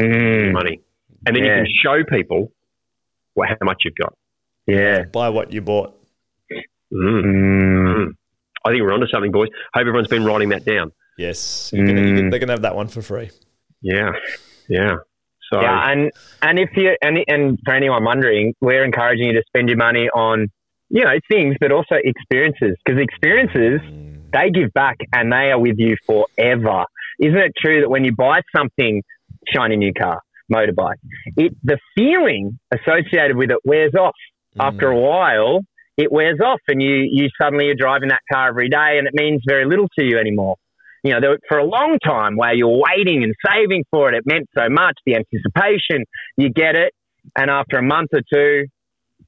Mm, 0.00 0.44
your 0.44 0.52
money, 0.52 0.80
and 1.26 1.34
then 1.36 1.44
Yeah. 1.44 1.58
you 1.58 1.64
can 1.64 1.66
show 1.82 2.04
people 2.04 2.52
what, 3.34 3.48
how 3.48 3.56
much 3.62 3.82
you've 3.84 3.94
got. 3.96 4.14
yeah. 4.66 5.04
Buy 5.12 5.28
what 5.28 5.52
you 5.52 5.60
bought. 5.60 5.94
Mm. 6.92 7.22
Mm, 7.24 8.08
I 8.64 8.70
think 8.70 8.82
we're 8.82 8.92
onto 8.92 9.06
something, 9.08 9.32
boys. 9.32 9.48
Hope 9.74 9.80
everyone's 9.80 10.08
been 10.08 10.24
writing 10.24 10.50
that 10.50 10.64
down. 10.64 10.92
Yes. 11.18 11.70
You're 11.72 11.86
gonna, 11.86 12.00
you 12.00 12.06
Mm. 12.06 12.16
can, 12.16 12.30
they're 12.30 12.38
going 12.38 12.48
to 12.48 12.52
have 12.54 12.62
that 12.62 12.76
one 12.76 12.88
for 12.88 13.02
free. 13.02 13.30
Yeah, 13.80 14.12
yeah. 14.68 14.96
So 15.50 15.60
Yeah, 15.60 15.90
and 15.90 16.10
and 16.40 16.58
if 16.58 16.70
you 16.76 16.96
and 17.02 17.18
and 17.28 17.58
for 17.64 17.74
anyone 17.74 18.04
wondering, 18.04 18.54
we're 18.60 18.84
encouraging 18.84 19.26
you 19.26 19.32
to 19.34 19.42
spend 19.46 19.68
your 19.68 19.76
money 19.76 20.08
on 20.14 20.46
you 20.88 21.04
know 21.04 21.18
things, 21.30 21.56
but 21.60 21.72
also 21.72 21.96
experiences 22.02 22.76
because 22.84 23.00
experiences 23.02 23.80
they 24.32 24.50
give 24.50 24.72
back 24.72 24.96
and 25.12 25.30
they 25.32 25.50
are 25.50 25.60
with 25.60 25.76
you 25.78 25.96
forever. 26.06 26.84
Isn't 27.20 27.38
it 27.38 27.52
true 27.56 27.80
that 27.80 27.88
when 27.88 28.04
you 28.04 28.14
buy 28.14 28.40
something, 28.56 29.02
shiny 29.46 29.76
new 29.76 29.92
car, 29.92 30.20
motorbike, 30.52 30.96
it 31.36 31.56
the 31.62 31.78
feeling 31.94 32.58
associated 32.72 33.36
with 33.36 33.50
it 33.50 33.58
wears 33.64 33.94
off 33.94 34.14
mm. 34.56 34.64
after 34.64 34.88
a 34.88 34.98
while. 34.98 35.60
It 35.98 36.10
wears 36.10 36.40
off, 36.40 36.60
and 36.68 36.82
you 36.82 37.06
you 37.10 37.28
suddenly 37.40 37.68
are 37.68 37.74
driving 37.74 38.08
that 38.08 38.22
car 38.32 38.48
every 38.48 38.70
day, 38.70 38.96
and 38.98 39.06
it 39.06 39.12
means 39.14 39.42
very 39.46 39.66
little 39.66 39.88
to 39.98 40.04
you 40.04 40.18
anymore. 40.18 40.56
you 41.02 41.12
know, 41.12 41.20
there, 41.20 41.38
for 41.48 41.58
a 41.58 41.64
long 41.64 41.98
time 42.04 42.36
while 42.36 42.56
you're 42.56 42.80
waiting 42.96 43.24
and 43.24 43.34
saving 43.44 43.84
for 43.90 44.08
it, 44.08 44.14
it 44.16 44.22
meant 44.24 44.48
so 44.56 44.68
much. 44.70 44.94
The 45.04 45.16
anticipation, 45.16 46.04
you 46.36 46.48
get 46.50 46.76
it, 46.76 46.94
and 47.36 47.50
after 47.50 47.76
a 47.76 47.82
month 47.82 48.10
or 48.12 48.22
two, 48.32 48.66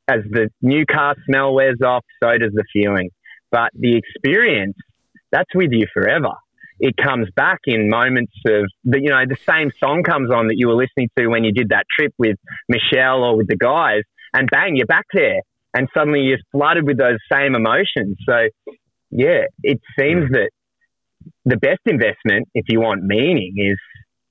as 0.09 0.21
the 0.31 0.49
new 0.63 0.87
car 0.87 1.17
smell 1.27 1.55
wears 1.55 1.81
off, 1.85 2.05
so 2.23 2.37
does 2.39 2.53
the 2.53 2.65
feeling. 2.73 3.11
But 3.51 3.71
the 3.75 3.97
experience, 3.97 4.77
that's 5.35 5.53
with 5.55 5.73
you 5.73 5.87
forever. 5.93 6.31
It 6.79 6.97
comes 6.97 7.29
back 7.35 7.59
in 7.67 7.89
moments 7.89 8.33
of, 8.47 8.67
the, 8.85 9.01
you 9.01 9.11
know, 9.11 9.25
the 9.29 9.37
same 9.47 9.71
song 9.83 10.03
comes 10.05 10.31
on 10.31 10.47
that 10.49 10.57
you 10.57 10.69
were 10.69 10.75
listening 10.75 11.09
to 11.19 11.27
when 11.27 11.43
you 11.43 11.53
did 11.53 11.71
that 11.71 11.87
trip 11.99 12.13
with 12.19 12.37
Michelle 12.69 13.25
or 13.25 13.37
with 13.37 13.49
the 13.49 13.57
guys, 13.57 14.03
and 14.33 14.49
bang, 14.51 14.77
you're 14.77 14.87
back 14.87 15.07
there. 15.13 15.41
And 15.77 15.89
suddenly 15.93 16.21
you're 16.21 16.39
flooded 16.53 16.87
with 16.87 16.99
those 16.99 17.19
same 17.33 17.57
emotions. 17.57 18.17
So, 18.29 18.49
yeah, 19.11 19.47
it 19.63 19.81
seems 19.99 20.31
that 20.31 20.51
the 21.45 21.57
best 21.57 21.81
investment, 21.87 22.49
if 22.55 22.67
you 22.69 22.81
want 22.81 23.03
meaning, 23.03 23.55
is 23.57 23.79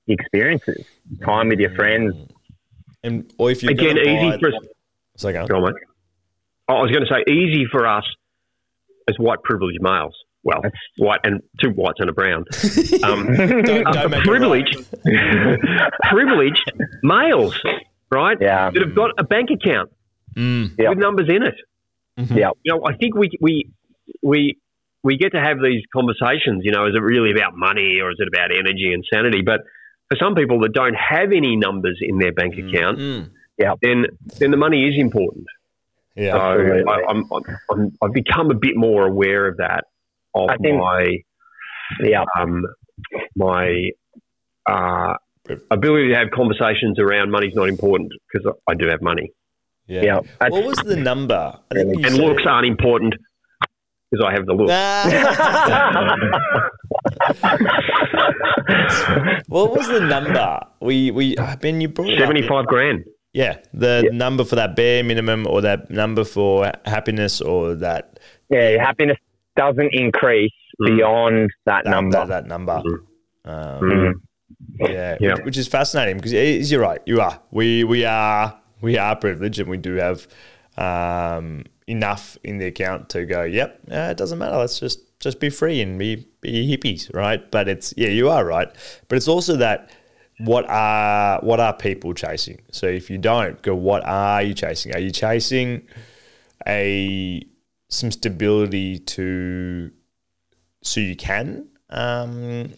experiences, 0.06 0.86
time 1.22 1.48
with 1.48 1.58
your 1.58 1.70
mm. 1.70 1.76
friends. 1.76 2.14
And 3.02 3.30
or 3.36 3.50
if 3.50 3.62
you 3.62 3.68
Again, 3.68 3.98
easy 3.98 4.38
for 4.40 4.48
us. 4.48 4.54
So 5.16 5.32
go. 5.32 5.46
Go 5.46 5.56
on, 5.56 5.64
mate. 5.64 5.74
I 6.68 6.72
was 6.80 6.90
going 6.90 7.04
to 7.04 7.12
say 7.12 7.30
easy 7.30 7.66
for 7.70 7.86
us 7.86 8.04
as 9.08 9.16
white 9.18 9.42
privileged 9.42 9.82
males. 9.82 10.16
Well, 10.44 10.60
white 10.98 11.20
and 11.24 11.40
two 11.62 11.70
whites 11.70 12.00
and 12.00 12.10
a 12.10 12.12
brown. 12.12 12.44
Um, 13.02 13.26
Don't, 13.34 13.64
don't 13.64 14.10
make 14.10 14.20
it 14.20 14.24
privileged, 14.24 14.76
privileged 16.02 16.72
males, 17.02 17.58
right? 18.10 18.36
Yeah. 18.40 18.70
That 18.70 18.82
have 18.82 18.94
got 18.94 19.12
a 19.18 19.24
bank 19.24 19.50
account 19.50 19.90
Mm. 20.36 20.72
Yeah. 20.76 20.88
with 20.88 20.98
numbers 20.98 21.28
in 21.28 21.44
it. 21.44 21.54
Yeah. 22.16 22.50
You 22.64 22.74
know, 22.74 22.84
I 22.84 22.96
think 22.96 23.14
we 23.14 23.30
we 23.40 23.70
we 24.20 24.58
we 25.04 25.16
get 25.16 25.30
to 25.32 25.40
have 25.40 25.58
these 25.62 25.82
conversations. 25.94 26.62
You 26.64 26.72
know, 26.72 26.86
is 26.86 26.94
it 26.96 27.02
really 27.02 27.30
about 27.30 27.52
money 27.56 28.00
or 28.02 28.10
is 28.10 28.16
it 28.18 28.26
about 28.26 28.50
energy 28.50 28.92
and 28.92 29.04
sanity? 29.12 29.42
But 29.42 29.60
for 30.10 30.16
some 30.18 30.34
people 30.34 30.58
that 30.62 30.72
don't 30.72 30.96
have 30.96 31.30
any 31.30 31.54
numbers 31.56 31.98
in 32.02 32.18
their 32.18 32.32
bank 32.32 32.54
account, 32.54 32.98
Mm. 32.98 33.30
then 33.80 34.06
then 34.40 34.50
the 34.50 34.56
money 34.56 34.88
is 34.88 34.94
important. 35.00 35.46
Yeah. 36.16 36.32
So. 36.32 36.38
I, 36.38 37.10
I'm, 37.10 37.24
I'm, 37.32 37.42
I'm, 37.70 37.92
I've 38.02 38.12
become 38.12 38.50
a 38.50 38.54
bit 38.54 38.76
more 38.76 39.06
aware 39.06 39.46
of 39.46 39.58
that 39.58 39.84
of 40.34 40.50
I 40.50 40.56
think- 40.56 40.78
my 40.78 41.18
Yeah. 42.02 42.24
um, 42.38 42.64
my 43.36 43.90
uh, 44.68 45.14
ability 45.70 46.08
to 46.08 46.14
have 46.14 46.30
conversations 46.30 46.98
around 46.98 47.30
money's 47.30 47.54
not 47.54 47.68
important 47.68 48.12
because 48.32 48.54
I 48.68 48.72
I 48.72 48.74
do 48.74 48.88
have 48.88 49.02
money, 49.02 49.30
yeah. 49.86 50.02
Yeah. 50.02 50.20
That's- 50.40 50.50
What 50.52 50.64
was 50.64 50.78
the 50.78 50.96
number? 50.96 51.58
I 51.70 51.74
think 51.74 51.96
and 52.06 52.14
said- 52.16 52.24
looks 52.24 52.44
aren't 52.46 52.66
important 52.66 53.14
because 54.10 54.24
I 54.26 54.32
have 54.32 54.46
the 54.46 54.54
look. 54.54 54.68
what 59.48 59.70
was 59.76 59.88
the 59.88 60.00
number? 60.00 60.60
We 60.80 61.10
we 61.10 61.36
uh, 61.36 61.56
Ben, 61.56 61.80
you 61.80 61.88
brought. 61.88 62.16
Seventy-five 62.18 62.66
grand. 62.66 63.04
Yeah, 63.32 63.56
the 63.72 64.08
number 64.12 64.44
for 64.44 64.54
that 64.56 64.76
bare 64.76 65.02
minimum, 65.02 65.46
or 65.48 65.60
that 65.62 65.90
number 65.90 66.24
for 66.24 66.70
happiness, 66.84 67.40
or 67.40 67.74
that 67.76 68.18
yeah, 68.48 68.80
happiness 68.82 69.18
doesn't 69.56 69.90
increase 69.92 70.52
Mm. 70.80 70.96
beyond 70.96 71.50
that, 71.66 71.84
that 71.84 71.90
number. 71.90 72.18
that, 72.18 72.28
that 72.28 72.46
number. 72.46 72.82
Mhm. 72.84 72.98
Um, 73.44 73.80
Mm. 73.80 74.12
Yeah, 74.80 75.16
Yeah. 75.20 75.34
Which, 75.34 75.44
which 75.44 75.56
is 75.58 75.68
fascinating 75.68 76.16
because 76.16 76.32
is, 76.32 76.70
you're 76.72 76.80
right. 76.80 77.00
You 77.06 77.20
are. 77.20 77.40
We 77.52 77.84
we 77.84 78.04
are 78.04 78.58
we 78.80 78.98
are 78.98 79.14
privileged, 79.14 79.60
and 79.60 79.68
we 79.68 79.76
do 79.76 79.94
have 79.94 80.26
um, 80.76 81.64
enough 81.86 82.36
in 82.42 82.58
the 82.58 82.66
account 82.66 83.08
to 83.10 83.24
go. 83.24 83.44
Yep, 83.44 83.80
uh, 83.90 84.08
it 84.10 84.16
doesn't 84.16 84.38
matter. 84.38 84.56
Let's 84.56 84.80
just 84.80 85.00
just 85.20 85.38
be 85.38 85.48
free 85.50 85.80
and 85.80 85.96
be 85.98 86.26
be 86.40 86.66
hippies, 86.76 87.12
right? 87.14 87.48
But 87.52 87.68
it's 87.68 87.94
yeah, 87.96 88.08
you 88.08 88.28
are 88.30 88.44
right. 88.44 88.68
But 89.08 89.16
it's 89.16 89.28
also 89.28 89.54
that 89.56 89.90
what 90.38 90.64
are 90.68 91.38
what 91.42 91.60
are 91.60 91.72
people 91.72 92.14
chasing? 92.14 92.60
So 92.72 92.86
if 92.88 93.08
you 93.10 93.18
don't 93.18 93.62
go, 93.62 93.76
what 93.76 94.04
are 94.04 94.42
you 94.42 94.54
chasing? 94.54 94.92
Are 94.94 95.00
you 95.00 95.12
chasing 95.12 95.82
a 96.66 97.42
some 97.94 98.10
stability 98.10 98.98
to 98.98 99.90
so 100.82 101.00
you 101.00 101.16
can 101.16 101.68
um, 101.90 102.70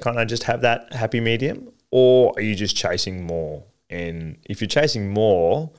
kind 0.00 0.18
of 0.18 0.28
just 0.28 0.44
have 0.44 0.60
that 0.60 0.92
happy 0.92 1.20
medium, 1.20 1.72
or 1.90 2.32
are 2.36 2.42
you 2.42 2.54
just 2.54 2.76
chasing 2.76 3.24
more? 3.26 3.64
And 3.90 4.38
if 4.44 4.60
you're 4.60 4.68
chasing 4.68 5.10
more, 5.10 5.70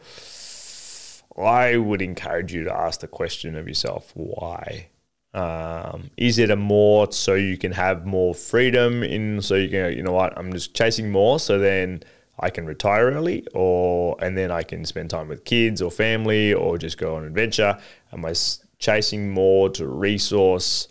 I 1.42 1.78
would 1.78 2.02
encourage 2.02 2.54
you 2.54 2.64
to 2.66 2.74
ask 2.74 3.00
the 3.00 3.08
question 3.08 3.56
of 3.56 3.68
yourself, 3.68 4.12
why? 4.16 4.90
Um, 5.34 6.10
is 6.18 6.40
it 6.40 6.50
a 6.50 6.56
more 6.56 7.12
so 7.12 7.36
you 7.36 7.56
can 7.56 7.72
have 7.74 8.04
more 8.06 8.34
freedom 8.34 9.04
in 9.04 9.44
so 9.44 9.54
you 9.54 9.70
can 9.70 9.96
you 9.96 10.02
know 10.02 10.12
what 10.12 10.36
I'm 10.36 10.52
just 10.52 10.74
chasing 10.74 11.12
more 11.12 11.40
so 11.40 11.60
then 11.60 12.02
I 12.40 12.50
can 12.50 12.66
retire 12.66 13.12
early 13.12 13.46
or 13.54 14.18
and 14.24 14.36
then 14.36 14.50
I 14.50 14.64
can 14.64 14.86
spend 14.86 15.12
time 15.12 15.28
with 15.28 15.46
kids 15.46 15.84
or 15.84 15.92
family 15.92 16.52
or 16.52 16.80
just 16.80 16.98
go 16.98 17.16
on 17.16 17.26
adventure 17.26 17.78
am 18.12 18.26
I 18.26 18.32
s- 18.32 18.66
chasing 18.80 19.30
more 19.30 19.70
to 19.70 19.88
resource 19.88 20.88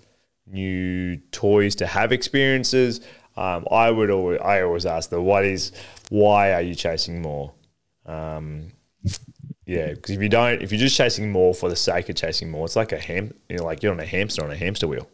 new 0.47 1.17
toys 1.33 1.75
to 1.75 1.87
have 1.87 2.13
experiences 2.13 3.01
um, 3.37 3.67
I 3.71 3.91
would 3.91 4.11
always 4.11 4.41
I 4.41 4.63
always 4.63 4.87
ask 4.87 5.11
the 5.11 5.21
what 5.21 5.45
is 5.45 5.73
why 6.11 6.53
are 6.53 6.63
you 6.63 6.75
chasing 6.75 7.21
more 7.21 7.53
um, 8.07 8.73
yeah, 9.69 9.93
because 9.93 10.15
if 10.15 10.23
you 10.23 10.31
don't, 10.31 10.63
if 10.63 10.73
you're 10.73 10.81
just 10.81 10.97
chasing 10.97 11.31
more 11.31 11.55
for 11.55 11.69
the 11.69 11.77
sake 11.77 12.09
of 12.09 12.17
chasing 12.17 12.51
more, 12.51 12.65
it's 12.65 12.75
like 12.75 12.93
a 12.93 12.99
ham. 12.99 13.35
You 13.51 13.59
know, 13.59 13.65
like 13.65 13.83
you're 13.83 13.93
on 13.93 14.01
a 14.01 14.07
hamster 14.07 14.43
on 14.43 14.51
a 14.51 14.57
hamster 14.57 14.89
wheel. 14.89 15.07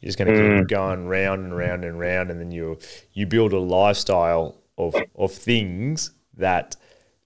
You're 0.00 0.08
just 0.08 0.18
going 0.18 0.34
to 0.34 0.58
keep 0.58 0.68
going 0.68 1.06
round 1.06 1.44
and 1.44 1.56
round 1.56 1.84
and 1.84 2.00
round, 2.00 2.32
and 2.32 2.40
then 2.40 2.50
you 2.50 2.78
you 3.12 3.26
build 3.26 3.52
a 3.52 3.60
lifestyle 3.60 4.60
of 4.76 4.96
of 5.14 5.32
things 5.32 6.10
that 6.36 6.74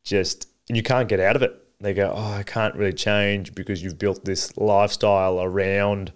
just 0.04 0.48
and 0.68 0.76
you 0.76 0.82
can't 0.82 1.08
get 1.08 1.18
out 1.18 1.34
of 1.34 1.42
it. 1.42 1.65
They 1.80 1.92
go, 1.92 2.12
oh, 2.14 2.32
I 2.32 2.42
can't 2.42 2.74
really 2.74 2.94
change 2.94 3.54
because 3.54 3.82
you've 3.82 3.98
built 3.98 4.24
this 4.24 4.56
lifestyle 4.56 5.42
around 5.42 6.12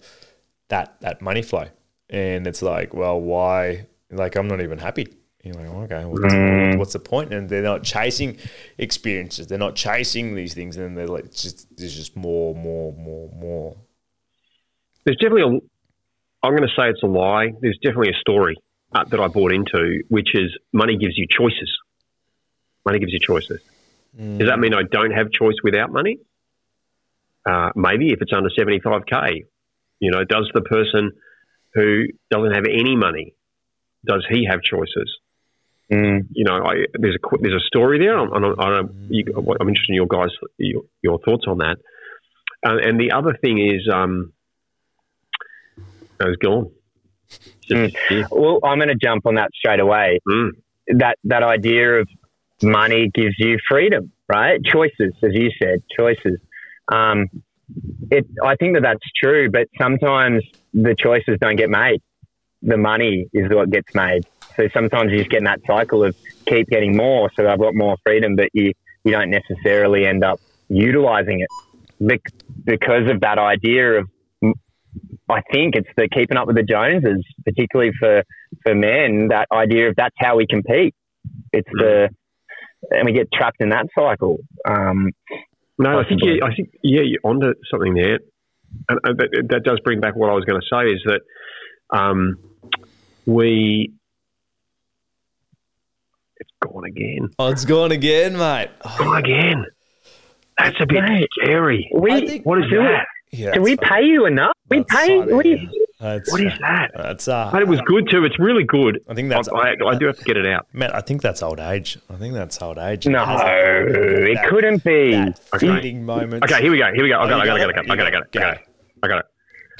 that 0.68 1.00
that 1.00 1.20
money 1.20 1.42
flow, 1.42 1.66
and 2.08 2.46
it's 2.46 2.62
like, 2.62 2.94
well, 2.94 3.20
why? 3.20 3.86
Like 4.10 4.36
I'm 4.36 4.48
not 4.48 4.62
even 4.62 4.78
happy. 4.78 5.08
You're 5.42 5.54
like, 5.54 5.68
okay, 5.90 6.04
what's, 6.04 6.78
what's 6.78 6.92
the 6.92 6.98
point? 6.98 7.32
And 7.32 7.48
they're 7.48 7.62
not 7.62 7.82
chasing 7.82 8.36
experiences. 8.76 9.46
They're 9.46 9.58
not 9.58 9.74
chasing 9.74 10.34
these 10.34 10.52
things, 10.52 10.76
and 10.76 10.96
they're 10.96 11.06
like, 11.06 11.24
it's 11.24 11.42
just 11.42 11.76
there's 11.76 11.94
just 11.94 12.16
more, 12.16 12.54
more, 12.54 12.92
more, 12.92 13.30
more. 13.34 13.76
There's 15.04 15.16
definitely 15.16 15.42
a. 15.42 16.46
I'm 16.46 16.56
going 16.56 16.68
to 16.68 16.74
say 16.74 16.88
it's 16.88 17.02
a 17.02 17.06
lie. 17.06 17.52
There's 17.60 17.78
definitely 17.82 18.10
a 18.10 18.20
story 18.20 18.56
uh, 18.94 19.04
that 19.04 19.20
I 19.20 19.28
bought 19.28 19.52
into, 19.52 20.02
which 20.08 20.34
is 20.34 20.56
money 20.72 20.96
gives 20.96 21.16
you 21.16 21.26
choices. 21.30 21.70
Money 22.84 22.98
gives 22.98 23.12
you 23.12 23.20
choices. 23.20 23.60
Does 24.16 24.48
that 24.48 24.58
mean 24.58 24.74
I 24.74 24.82
don't 24.90 25.12
have 25.12 25.30
choice 25.30 25.56
without 25.62 25.92
money? 25.92 26.18
Uh, 27.48 27.70
maybe 27.74 28.12
if 28.12 28.20
it's 28.20 28.32
under 28.32 28.50
75k. 28.50 29.44
You 30.00 30.10
know, 30.10 30.24
does 30.24 30.50
the 30.54 30.62
person 30.62 31.12
who 31.74 32.04
doesn't 32.30 32.52
have 32.52 32.64
any 32.64 32.96
money, 32.96 33.34
does 34.04 34.26
he 34.28 34.46
have 34.50 34.62
choices? 34.62 35.16
Mm. 35.90 36.28
you 36.30 36.44
know, 36.44 36.64
I, 36.64 36.86
there's 36.94 37.16
a 37.16 37.36
there's 37.40 37.60
a 37.60 37.66
story 37.66 37.98
there. 37.98 38.16
I'm, 38.16 38.32
I'm, 38.32 38.44
I'm, 38.60 39.68
interested 39.68 39.88
in 39.88 39.96
your 39.96 40.06
guys 40.06 40.28
your, 40.56 40.82
your 41.02 41.18
thoughts 41.18 41.46
on 41.48 41.58
that. 41.58 41.78
Uh, 42.64 42.76
and 42.76 43.00
the 43.00 43.10
other 43.10 43.36
thing 43.42 43.58
is, 43.58 43.88
um, 43.92 44.32
I 46.20 46.26
was 46.26 46.36
gone. 46.36 46.70
Just, 47.62 47.96
yeah. 48.08 48.26
Well, 48.30 48.60
I'm 48.62 48.78
going 48.78 48.88
to 48.88 48.94
jump 48.94 49.26
on 49.26 49.34
that 49.34 49.50
straight 49.52 49.80
away. 49.80 50.20
Mm. 50.28 50.50
That 50.98 51.18
that 51.24 51.42
idea 51.42 52.00
of 52.00 52.08
money 52.62 53.10
gives 53.12 53.34
you 53.38 53.58
freedom, 53.68 54.12
right? 54.28 54.62
Choices, 54.64 55.12
as 55.22 55.32
you 55.32 55.50
said, 55.62 55.82
choices. 55.96 56.38
Um, 56.90 57.28
it, 58.10 58.26
I 58.42 58.56
think 58.56 58.74
that 58.74 58.82
that's 58.82 59.04
true, 59.22 59.50
but 59.50 59.68
sometimes 59.78 60.42
the 60.74 60.94
choices 60.94 61.38
don't 61.40 61.56
get 61.56 61.70
made. 61.70 62.00
The 62.62 62.76
money 62.76 63.28
is 63.32 63.50
what 63.50 63.70
gets 63.70 63.94
made. 63.94 64.26
So 64.56 64.68
sometimes 64.74 65.12
you 65.12 65.18
just 65.18 65.30
get 65.30 65.38
in 65.38 65.44
that 65.44 65.60
cycle 65.66 66.04
of 66.04 66.16
keep 66.46 66.68
getting 66.68 66.96
more. 66.96 67.30
So 67.36 67.48
I've 67.48 67.60
got 67.60 67.74
more 67.74 67.96
freedom, 68.04 68.36
but 68.36 68.48
you 68.52 68.72
you 69.04 69.12
don't 69.12 69.30
necessarily 69.30 70.04
end 70.06 70.22
up 70.22 70.40
utilizing 70.68 71.40
it 71.40 72.20
because 72.64 73.08
of 73.10 73.20
that 73.20 73.38
idea 73.38 74.00
of. 74.00 74.08
I 75.28 75.42
think 75.52 75.76
it's 75.76 75.88
the 75.96 76.08
keeping 76.08 76.36
up 76.36 76.48
with 76.48 76.56
the 76.56 76.64
Joneses, 76.64 77.24
particularly 77.44 77.92
for 77.98 78.24
for 78.64 78.74
men. 78.74 79.28
That 79.28 79.46
idea 79.52 79.88
of 79.88 79.96
that's 79.96 80.16
how 80.18 80.36
we 80.36 80.46
compete. 80.46 80.94
It's 81.52 81.68
the 81.72 82.10
and 82.90 83.04
we 83.06 83.12
get 83.12 83.28
trapped 83.32 83.60
in 83.60 83.68
that 83.70 83.86
cycle. 83.94 84.38
Um, 84.68 85.10
No, 85.78 85.98
I 85.98 86.04
think 86.08 86.20
Possibly. 86.20 86.34
you, 86.36 86.40
I 86.42 86.54
think 86.54 86.70
yeah, 86.82 87.02
you're 87.04 87.20
onto 87.24 87.54
something 87.70 87.94
there, 87.94 88.18
and, 88.88 88.98
and 89.04 89.18
that, 89.18 89.46
that 89.50 89.62
does 89.64 89.80
bring 89.84 90.00
back 90.00 90.14
what 90.16 90.30
I 90.30 90.34
was 90.34 90.44
going 90.44 90.60
to 90.60 90.66
say 90.70 90.90
is 90.92 91.02
that 91.06 91.20
um, 91.98 92.36
we 93.26 93.92
it's 96.36 96.50
gone 96.62 96.84
again, 96.84 97.28
Oh, 97.38 97.48
it's 97.48 97.64
gone 97.64 97.92
again, 97.92 98.36
mate. 98.36 98.70
Oh, 98.84 98.96
gone 98.98 99.16
again. 99.18 99.64
That's 100.58 100.76
a 100.80 100.86
bit 100.86 101.02
Mate. 101.04 101.28
scary. 101.42 101.90
we 101.94 102.26
think- 102.26 102.46
What 102.46 102.58
is 102.58 102.70
do 102.70 102.76
that? 102.78 103.06
yeah, 103.30 103.52
do 103.52 103.62
we 103.62 103.76
fine. 103.76 103.88
pay 103.88 104.04
you 104.06 104.26
enough? 104.26 104.52
We 104.68 104.78
That's 104.78 104.94
pay 104.94 105.18
funny, 105.18 105.32
we 105.32 105.68
That's, 106.00 106.32
What 106.32 106.40
is 106.40 106.52
that? 106.60 106.90
That's 106.96 107.28
uh, 107.28 107.50
But 107.52 107.60
it 107.62 107.68
was 107.68 107.80
good 107.82 108.08
too. 108.10 108.24
It's 108.24 108.38
really 108.38 108.64
good. 108.64 109.00
I 109.08 109.14
think 109.14 109.28
that's- 109.28 109.48
I, 109.48 109.74
I, 109.84 109.90
I 109.90 109.98
do 109.98 110.06
have 110.06 110.16
to 110.16 110.24
get 110.24 110.36
it 110.38 110.46
out. 110.46 110.66
Matt. 110.72 110.94
I 110.94 111.00
think 111.02 111.20
that's 111.20 111.42
old 111.42 111.60
age. 111.60 111.98
I 112.08 112.14
think 112.16 112.32
that's 112.34 112.60
old 112.62 112.78
age. 112.78 113.06
No, 113.06 113.24
has 113.24 113.40
it 113.42 114.34
that- 114.34 114.48
couldn't 114.48 114.82
be. 114.82 115.32
fleeting 115.58 116.04
moment. 116.06 116.44
Okay, 116.44 116.62
here 116.62 116.70
we 116.70 116.78
go. 116.78 116.90
Here 116.94 117.02
we 117.02 117.10
go. 117.10 117.20
I 117.20 117.28
got, 117.28 117.46
it, 117.46 117.50
I 117.50 117.58
got, 117.58 117.58
got 117.58 117.60
it, 117.60 117.70
I 117.70 117.72
got, 117.72 117.84
it? 117.84 117.86
it, 117.86 117.90
I 117.90 117.96
got, 117.96 118.06
it, 118.06 118.06
I 118.06 118.10
got, 118.10 118.56
it, 118.56 118.66
I 119.02 119.08
got 119.08 119.18
it. 119.18 119.26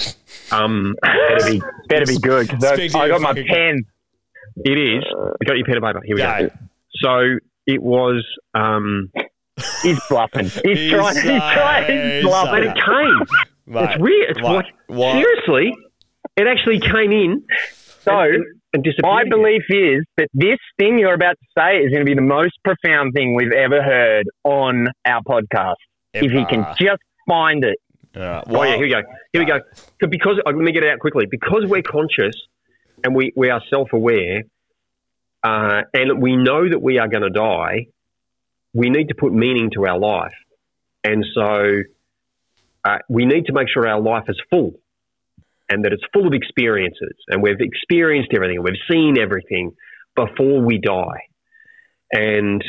I 0.03 0.09
it. 0.09 0.17
Um, 0.53 0.95
Better 1.03 1.51
be, 1.53 1.63
better 1.89 2.07
be 2.07 2.19
good. 2.19 2.51
I, 2.65 2.99
I 2.99 3.09
got 3.09 3.21
my 3.21 3.33
pen. 3.35 3.83
it 4.65 4.79
is. 4.79 5.05
You 5.11 5.47
got 5.47 5.57
your 5.57 5.65
pen 5.67 5.77
and 5.77 5.85
paper. 5.85 6.01
Here 6.05 6.17
we 6.17 6.23
Go. 6.23 6.49
go. 6.49 6.51
So 6.97 7.39
it 7.67 7.83
was. 7.83 8.25
Um, 8.55 9.11
He's 9.83 10.01
bluffing. 10.09 10.45
He's, 10.65 10.79
He's 10.79 10.91
trying. 10.91 11.15
He's 11.17 11.25
trying. 11.25 12.13
He's 12.15 12.23
so- 12.23 12.29
bluffing. 12.29 12.53
but 12.53 12.77
it 12.79 12.85
came. 12.85 13.37
Mate, 13.67 13.91
It's 13.91 14.01
weird. 14.01 14.31
It's 14.31 14.41
like 14.41 14.67
what- 14.87 15.13
seriously, 15.13 15.75
it 16.41 16.47
actually 16.47 16.81
came 16.81 17.13
in. 17.13 17.43
So 18.03 18.19
and, 18.19 18.45
and 18.73 18.95
my 19.03 19.25
belief 19.29 19.63
is 19.69 20.05
that 20.17 20.29
this 20.33 20.59
thing 20.79 20.99
you're 20.99 21.15
about 21.15 21.37
to 21.39 21.47
say 21.57 21.79
is 21.79 21.91
going 21.91 22.01
to 22.01 22.11
be 22.11 22.15
the 22.15 22.23
most 22.23 22.53
profound 22.65 23.13
thing 23.15 23.35
we've 23.35 23.53
ever 23.53 23.83
heard 23.83 24.27
on 24.45 24.89
our 25.05 25.23
podcast. 25.23 25.75
If 26.13 26.33
he 26.33 26.45
can 26.47 26.67
just 26.79 27.03
find 27.29 27.63
it. 27.65 27.79
All 28.17 28.23
right, 28.23 28.45
Oh 28.49 28.63
yeah, 28.65 28.77
here 28.77 28.83
we 28.83 28.89
go. 28.89 29.03
Here 29.33 29.43
we 29.43 29.47
go. 29.47 29.61
So 30.01 30.09
because 30.09 30.41
uh, 30.45 30.51
let 30.51 30.57
me 30.57 30.73
get 30.73 30.83
it 30.83 30.91
out 30.91 30.99
quickly. 30.99 31.27
Because 31.31 31.65
we're 31.67 31.83
conscious 31.83 32.35
and 33.05 33.15
we, 33.15 33.33
we 33.37 33.51
are 33.51 33.63
self 33.71 33.93
aware, 33.93 34.43
uh, 35.43 35.83
and 35.95 36.21
we 36.21 36.37
know 36.37 36.69
that 36.69 36.81
we 36.83 36.99
are 36.99 37.09
going 37.09 37.23
to 37.23 37.31
die, 37.31 37.87
we 38.75 38.91
need 38.91 39.09
to 39.09 39.15
put 39.15 39.33
meaning 39.33 39.71
to 39.75 39.87
our 39.87 39.99
life, 39.99 40.35
and 41.05 41.25
so 41.35 41.83
uh, 42.85 42.99
we 43.09 43.27
need 43.27 43.47
to 43.47 43.53
make 43.53 43.69
sure 43.73 43.87
our 43.87 44.01
life 44.01 44.25
is 44.29 44.41
full, 44.51 44.73
and 45.71 45.85
that 45.85 45.93
it's 45.93 46.03
full 46.13 46.27
of 46.27 46.35
experiences, 46.35 47.15
and 47.29 47.43
we've 47.43 47.61
experienced 47.61 48.31
everything, 48.35 48.57
and 48.57 48.65
we've 48.65 48.85
seen 48.91 49.19
everything 49.19 49.73
before 50.17 50.61
we 50.61 50.79
die, 50.79 51.23
and 52.13 52.63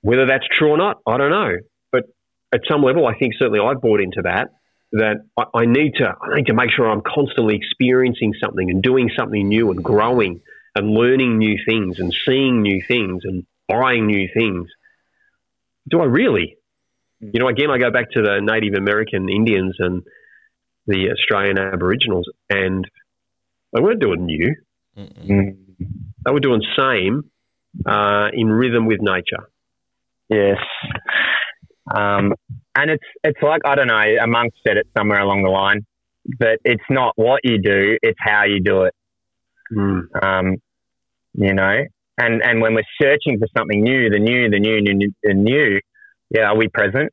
whether 0.00 0.26
that's 0.26 0.46
true 0.52 0.70
or 0.70 0.78
not, 0.78 1.00
I 1.06 1.18
don't 1.18 1.30
know. 1.30 1.56
But 1.90 2.04
at 2.54 2.60
some 2.70 2.82
level, 2.82 3.06
I 3.06 3.18
think 3.18 3.34
certainly 3.38 3.60
I've 3.60 3.80
bought 3.80 4.00
into 4.00 4.22
that 4.22 4.50
that 4.92 5.16
I, 5.36 5.44
I 5.54 5.66
need 5.66 5.94
to 5.96 6.06
I 6.06 6.36
need 6.36 6.46
to 6.46 6.54
make 6.54 6.70
sure 6.70 6.88
I'm 6.88 7.02
constantly 7.02 7.56
experiencing 7.56 8.34
something 8.40 8.70
and 8.70 8.82
doing 8.82 9.10
something 9.16 9.48
new 9.48 9.70
and 9.70 9.82
growing 9.82 10.40
and 10.74 10.90
learning 10.90 11.38
new 11.38 11.58
things 11.66 11.98
and 11.98 12.14
seeing 12.24 12.62
new 12.62 12.82
things 12.86 13.22
and 13.24 13.44
buying 13.68 14.06
new 14.06 14.28
things. 14.32 14.68
Do 15.88 16.00
I 16.00 16.04
really? 16.04 16.56
You 17.20 17.40
know, 17.40 17.48
again, 17.48 17.70
I 17.70 17.78
go 17.78 17.90
back 17.90 18.10
to 18.12 18.22
the 18.22 18.40
Native 18.40 18.74
American 18.74 19.28
Indians 19.28 19.76
and 19.78 20.02
the 20.86 21.10
Australian 21.10 21.58
Aboriginals, 21.58 22.28
and 22.50 22.84
they 23.72 23.80
weren't 23.80 24.00
doing 24.00 24.24
new. 24.24 24.54
Mm-mm. 24.96 25.56
They 26.24 26.30
were 26.30 26.40
doing 26.40 26.62
same 26.78 27.30
uh, 27.86 28.28
in 28.32 28.48
rhythm 28.48 28.86
with 28.86 29.00
nature. 29.00 29.48
Yes. 30.28 30.58
Um, 31.94 32.34
and 32.74 32.90
it's 32.90 33.04
it's 33.22 33.40
like 33.42 33.62
I 33.64 33.74
don't 33.74 33.86
know. 33.86 33.94
A 33.96 34.26
monk 34.26 34.52
said 34.66 34.76
it 34.76 34.86
somewhere 34.96 35.20
along 35.20 35.42
the 35.42 35.50
line, 35.50 35.86
but 36.38 36.58
it's 36.64 36.82
not 36.90 37.12
what 37.16 37.40
you 37.44 37.60
do; 37.60 37.96
it's 38.02 38.18
how 38.20 38.44
you 38.44 38.60
do 38.60 38.82
it. 38.82 38.94
Um, 40.22 40.56
you 41.34 41.54
know, 41.54 41.84
and 42.18 42.42
and 42.42 42.60
when 42.60 42.74
we're 42.74 42.82
searching 43.00 43.38
for 43.38 43.46
something 43.56 43.82
new, 43.82 44.10
the 44.10 44.18
new, 44.18 44.50
the 44.50 44.58
new, 44.58 44.80
new, 44.80 45.12
the 45.22 45.34
new, 45.34 45.80
yeah, 46.30 46.50
are 46.50 46.56
we 46.56 46.68
present? 46.68 47.12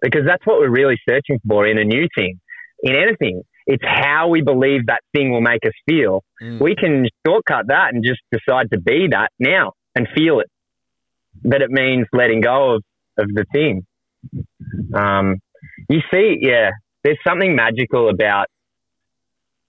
Because 0.00 0.22
that's 0.26 0.46
what 0.46 0.58
we're 0.60 0.70
really 0.70 0.98
searching 1.08 1.38
for 1.46 1.66
in 1.66 1.78
a 1.78 1.84
new 1.84 2.06
thing, 2.16 2.40
in 2.84 2.94
anything. 2.94 3.42
It's 3.66 3.82
how 3.84 4.28
we 4.28 4.42
believe 4.42 4.86
that 4.86 5.00
thing 5.14 5.32
will 5.32 5.40
make 5.40 5.64
us 5.64 5.72
feel. 5.88 6.22
Mm. 6.42 6.60
We 6.60 6.76
can 6.76 7.06
shortcut 7.26 7.68
that 7.68 7.94
and 7.94 8.04
just 8.04 8.20
decide 8.30 8.70
to 8.72 8.78
be 8.80 9.08
that 9.10 9.30
now 9.38 9.72
and 9.96 10.06
feel 10.14 10.40
it. 10.40 10.48
But 11.42 11.62
it 11.62 11.70
means 11.70 12.06
letting 12.12 12.40
go 12.42 12.74
of, 12.74 12.82
of 13.18 13.28
the 13.34 13.44
thing. 13.52 13.86
Um, 14.94 15.40
you 15.88 16.00
see, 16.12 16.36
yeah, 16.40 16.70
there's 17.02 17.18
something 17.26 17.56
magical 17.56 18.08
about 18.08 18.46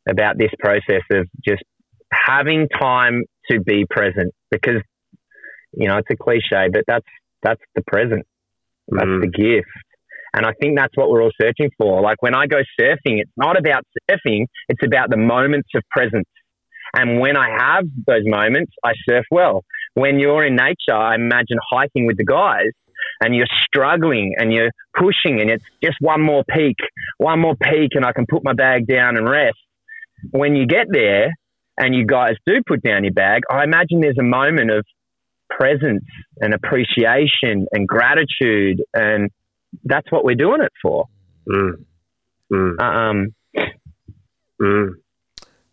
about 0.08 0.38
this 0.38 0.52
process 0.60 1.02
of 1.12 1.28
just 1.44 1.64
having 2.12 2.68
time 2.70 3.24
to 3.50 3.60
be 3.60 3.86
present 3.90 4.34
because 4.52 4.82
you 5.74 5.88
know 5.88 5.98
it's 5.98 6.08
a 6.12 6.16
cliche, 6.16 6.68
but 6.72 6.84
that's 6.88 7.06
that's 7.42 7.62
the 7.76 7.82
present. 7.88 8.26
That's 8.88 9.06
Mm. 9.08 9.22
the 9.22 9.28
gift. 9.28 9.68
And 10.36 10.46
I 10.46 10.52
think 10.62 10.78
that's 10.78 10.96
what 10.96 11.10
we're 11.10 11.24
all 11.24 11.32
searching 11.42 11.72
for. 11.78 12.02
Like 12.02 12.22
when 12.22 12.36
I 12.36 12.46
go 12.46 12.58
surfing, 12.80 13.22
it's 13.22 13.32
not 13.38 13.58
about 13.58 13.84
surfing, 14.12 14.48
it's 14.68 14.86
about 14.86 15.10
the 15.10 15.18
moments 15.18 15.70
of 15.76 15.84
presence. 15.90 16.28
And 16.94 17.20
when 17.20 17.38
I 17.38 17.50
have 17.58 17.86
those 18.06 18.24
moments, 18.26 18.74
I 18.84 18.94
surf 19.08 19.26
well. 19.32 19.64
When 19.94 20.20
you're 20.20 20.46
in 20.46 20.58
nature, 20.58 20.94
I 20.94 21.16
imagine 21.16 21.58
hiking 21.72 22.06
with 22.06 22.18
the 22.18 22.26
guys 22.26 22.72
and 23.22 23.34
you're 23.34 23.48
struggling 23.66 24.36
and 24.38 24.52
you're 24.52 24.72
pushing 24.94 25.40
and 25.40 25.50
it's 25.50 25.64
just 25.82 25.96
one 26.02 26.22
more 26.22 26.44
peak, 26.50 26.76
one 27.18 27.40
more 27.40 27.56
peak, 27.56 27.92
and 27.92 28.06
I 28.06 28.12
can 28.12 28.26
put 28.30 28.44
my 28.44 28.54
bag 28.54 28.88
down 28.88 29.16
and 29.16 29.30
rest. 29.30 29.58
When 30.32 30.56
you 30.56 30.68
get 30.68 30.88
there 30.92 31.30
and 31.78 31.96
you 31.96 32.06
guys 32.06 32.36
do 32.46 32.56
put 32.68 32.82
down 32.82 33.06
your 33.06 33.14
bag, 33.14 33.44
I 33.50 33.64
imagine 33.64 34.02
there's 34.02 34.18
a 34.20 34.24
moment 34.24 34.70
of 34.72 34.86
presence 35.50 36.04
and 36.42 36.54
appreciation 36.54 37.68
and 37.72 37.88
gratitude. 37.88 38.82
And 38.94 39.30
that's 39.84 40.12
what 40.12 40.24
we're 40.24 40.36
doing 40.36 40.62
it 40.62 40.72
for. 40.82 41.08
Mm. 41.48 41.86
Mm. 42.52 42.80
Um, 42.80 43.36
Mm. 44.62 44.94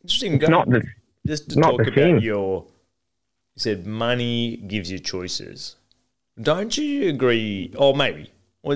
Interesting. 0.02 0.34
it's 0.34 0.44
Go- 0.44 0.50
not 0.50 0.68
the 0.68 0.82
just 1.26 1.50
to 1.50 1.58
not 1.60 1.70
talk 1.70 1.76
the 1.78 1.82
about 1.84 1.94
thing. 1.94 2.20
your. 2.20 2.62
You 3.54 3.60
said 3.60 3.86
money 3.86 4.56
gives 4.56 4.90
you 4.90 4.98
choices. 4.98 5.76
Don't 6.40 6.76
you 6.76 7.08
agree? 7.10 7.72
Or 7.76 7.94
maybe. 7.94 8.32
Or 8.62 8.74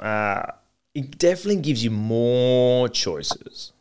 uh, 0.00 0.46
it 0.94 1.18
definitely 1.18 1.62
gives 1.62 1.82
you 1.82 1.90
more 1.90 2.88
choices. 2.88 3.72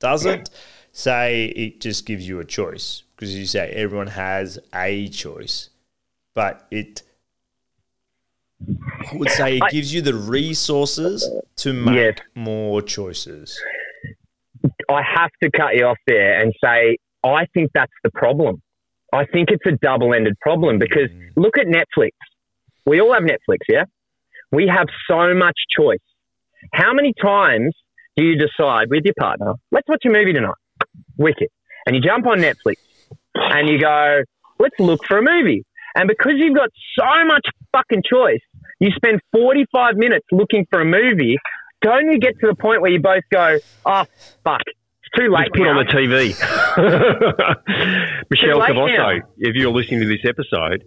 Doesn't 0.00 0.50
say 0.92 1.46
it 1.46 1.80
just 1.80 2.04
gives 2.06 2.26
you 2.28 2.40
a 2.40 2.44
choice 2.44 3.02
because 3.14 3.34
you 3.36 3.46
say 3.46 3.70
everyone 3.70 4.08
has 4.08 4.58
a 4.74 5.08
choice, 5.08 5.70
but 6.34 6.66
it. 6.70 7.02
I 9.12 9.14
would 9.16 9.30
say 9.30 9.56
it 9.58 9.62
I- 9.62 9.70
gives 9.70 9.92
you 9.92 10.00
the 10.00 10.14
resources 10.14 11.28
to 11.56 11.72
make 11.72 11.94
Yes. 11.96 12.18
more 12.34 12.80
choices. 12.82 13.60
I 14.88 15.02
have 15.02 15.30
to 15.42 15.50
cut 15.50 15.76
you 15.76 15.84
off 15.86 15.98
there 16.06 16.40
and 16.40 16.52
say 16.62 16.96
I 17.24 17.46
think 17.54 17.70
that's 17.74 17.92
the 18.04 18.10
problem. 18.10 18.62
I 19.12 19.24
think 19.26 19.50
it's 19.50 19.66
a 19.66 19.72
double-ended 19.82 20.34
problem 20.40 20.78
because 20.78 21.10
Mm. 21.10 21.30
look 21.36 21.58
at 21.58 21.66
Netflix. 21.66 22.10
We 22.84 23.00
all 23.00 23.12
have 23.12 23.24
Netflix, 23.24 23.58
yeah? 23.68 23.84
We 24.52 24.68
have 24.68 24.86
so 25.10 25.34
much 25.34 25.56
choice. 25.76 25.98
How 26.72 26.92
many 26.92 27.12
times 27.20 27.74
do 28.16 28.24
you 28.24 28.36
decide 28.36 28.90
with 28.90 29.04
your 29.04 29.14
partner, 29.18 29.54
let's 29.72 29.88
watch 29.88 30.04
a 30.04 30.08
movie 30.08 30.32
tonight, 30.32 30.54
Wicked, 31.16 31.48
and 31.84 31.96
you 31.96 32.02
jump 32.02 32.26
on 32.26 32.38
Netflix 32.38 32.76
and 33.34 33.68
you 33.68 33.80
go, 33.80 34.22
let's 34.60 34.78
look 34.78 35.04
for 35.04 35.18
a 35.18 35.22
movie. 35.22 35.64
And 35.96 36.08
because 36.08 36.34
you've 36.36 36.54
got 36.54 36.68
so 36.98 37.26
much 37.26 37.46
fucking 37.72 38.02
choice, 38.08 38.40
you 38.78 38.90
spend 38.94 39.20
45 39.32 39.96
minutes 39.96 40.26
looking 40.30 40.66
for 40.70 40.80
a 40.82 40.84
movie. 40.84 41.38
Don't 41.80 42.12
you 42.12 42.18
get 42.18 42.38
to 42.40 42.48
the 42.48 42.54
point 42.54 42.82
where 42.82 42.90
you 42.90 43.00
both 43.00 43.24
go, 43.32 43.58
oh, 43.86 44.04
fuck, 44.44 44.60
it's 44.66 45.18
too 45.18 45.30
late 45.30 45.48
Let's 45.48 45.56
put 45.56 45.62
now. 45.62 45.78
on 45.78 45.86
the 45.86 45.92
TV. 45.92 46.36
Michelle 48.30 48.58
late 48.58 48.70
Cavasso, 48.70 49.20
if 49.38 49.54
you're 49.54 49.72
listening 49.72 50.00
to 50.00 50.06
this 50.06 50.24
episode, 50.24 50.84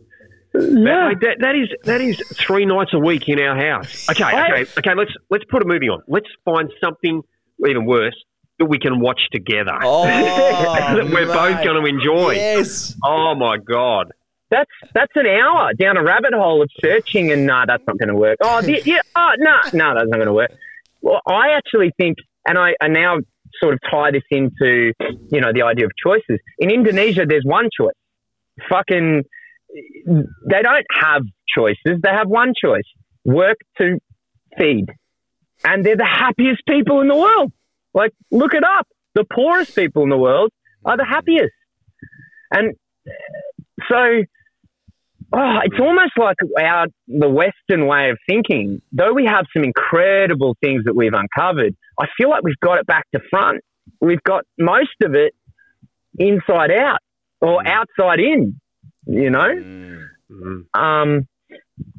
that, 0.54 1.16
that, 1.22 1.38
that 1.40 1.56
is 1.56 1.70
that 1.84 2.02
is 2.02 2.20
three 2.36 2.66
nights 2.66 2.92
a 2.94 3.00
week 3.00 3.30
in 3.30 3.40
our 3.40 3.56
house. 3.56 4.10
Okay, 4.10 4.24
okay, 4.24 4.66
okay. 4.78 4.96
Let's 4.96 5.12
let's 5.30 5.46
put 5.46 5.62
a 5.62 5.66
movie 5.66 5.90
on. 5.90 6.02
Let's 6.08 6.26
find 6.44 6.72
something 6.84 7.22
even 7.68 7.86
worse 7.86 8.16
that 8.58 8.66
we 8.66 8.80
can 8.80 9.00
watch 9.00 9.22
together. 9.32 9.78
Oh, 9.84 10.04
that 10.06 11.06
we're 11.06 11.28
both 11.28 11.64
going 11.64 11.84
to 11.84 11.86
enjoy. 11.86 12.32
Yes. 12.32 12.96
Oh 13.04 13.36
my 13.36 13.58
god! 13.58 14.12
That's 14.52 14.72
that's 14.94 15.12
an 15.16 15.28
hour 15.28 15.74
down 15.74 15.98
a 15.98 16.04
rabbit 16.04 16.34
hole 16.34 16.62
of 16.62 16.70
searching, 16.82 17.32
and 17.32 17.46
nah, 17.46 17.66
that's 17.68 17.84
not 17.86 18.00
going 18.00 18.10
to 18.10 18.16
work. 18.16 18.38
Oh, 18.42 18.62
the, 18.62 18.82
yeah, 18.84 19.02
oh, 19.16 19.32
no, 19.38 19.56
no, 19.74 19.94
that's 19.94 20.10
not 20.10 20.18
going 20.18 20.26
to 20.26 20.34
work. 20.34 20.52
Well, 21.02 21.22
I 21.28 21.50
actually 21.56 21.92
think, 21.98 22.18
and 22.48 22.58
I, 22.58 22.74
I 22.82 22.88
now 22.88 23.18
sort 23.62 23.76
of 23.76 23.80
tie 23.90 24.12
this 24.12 24.24
into, 24.32 24.94
you 25.32 25.42
know, 25.42 25.54
the 25.54 25.62
idea 25.62 25.86
of 25.86 25.92
choices. 26.04 26.40
In 26.58 26.72
Indonesia, 26.72 27.26
there's 27.28 27.44
one 27.46 27.70
choice. 27.76 27.94
Fucking, 28.70 29.24
they 30.06 30.62
don't 30.64 30.86
have 31.00 31.22
choices. 31.56 32.02
They 32.02 32.10
have 32.10 32.28
one 32.28 32.54
choice: 32.60 32.84
work 33.24 33.58
to 33.78 34.00
feed, 34.58 34.88
and 35.64 35.86
they're 35.86 35.96
the 35.96 36.06
happiest 36.06 36.64
people 36.68 37.02
in 37.02 37.08
the 37.08 37.16
world. 37.16 37.52
Like, 37.94 38.14
look 38.32 38.56
it 38.56 38.64
up. 38.64 38.88
The 39.14 39.26
poorest 39.32 39.76
people 39.76 40.04
in 40.04 40.10
the 40.10 40.18
world 40.18 40.52
are 40.86 40.98
the 40.98 41.06
happiest, 41.06 41.54
and 42.52 42.74
so 43.88 44.24
oh, 45.34 45.58
it's 45.64 45.80
almost 45.80 46.12
like 46.18 46.36
our 46.60 46.88
the 47.08 47.30
Western 47.30 47.88
way 47.88 48.10
of 48.10 48.18
thinking. 48.28 48.82
Though 48.92 49.14
we 49.14 49.26
have 49.26 49.46
some 49.56 49.64
incredible 49.64 50.56
things 50.64 50.84
that 50.86 50.96
we've 50.96 51.14
uncovered, 51.14 51.76
I 52.00 52.08
feel 52.18 52.30
like 52.30 52.44
we've 52.44 52.60
got 52.62 52.80
it 52.80 52.86
back 52.88 53.06
to 53.14 53.20
front. 53.30 53.62
we've 54.02 54.22
got 54.24 54.44
most 54.58 54.96
of 55.04 55.16
it 55.16 55.34
inside 56.18 56.72
out 56.72 57.00
or 57.42 57.62
outside 57.68 58.20
in. 58.20 58.60
You 59.08 59.30
know, 59.32 59.50
Mm. 59.50 60.08
Mm. 60.32 60.66
um, 60.80 61.28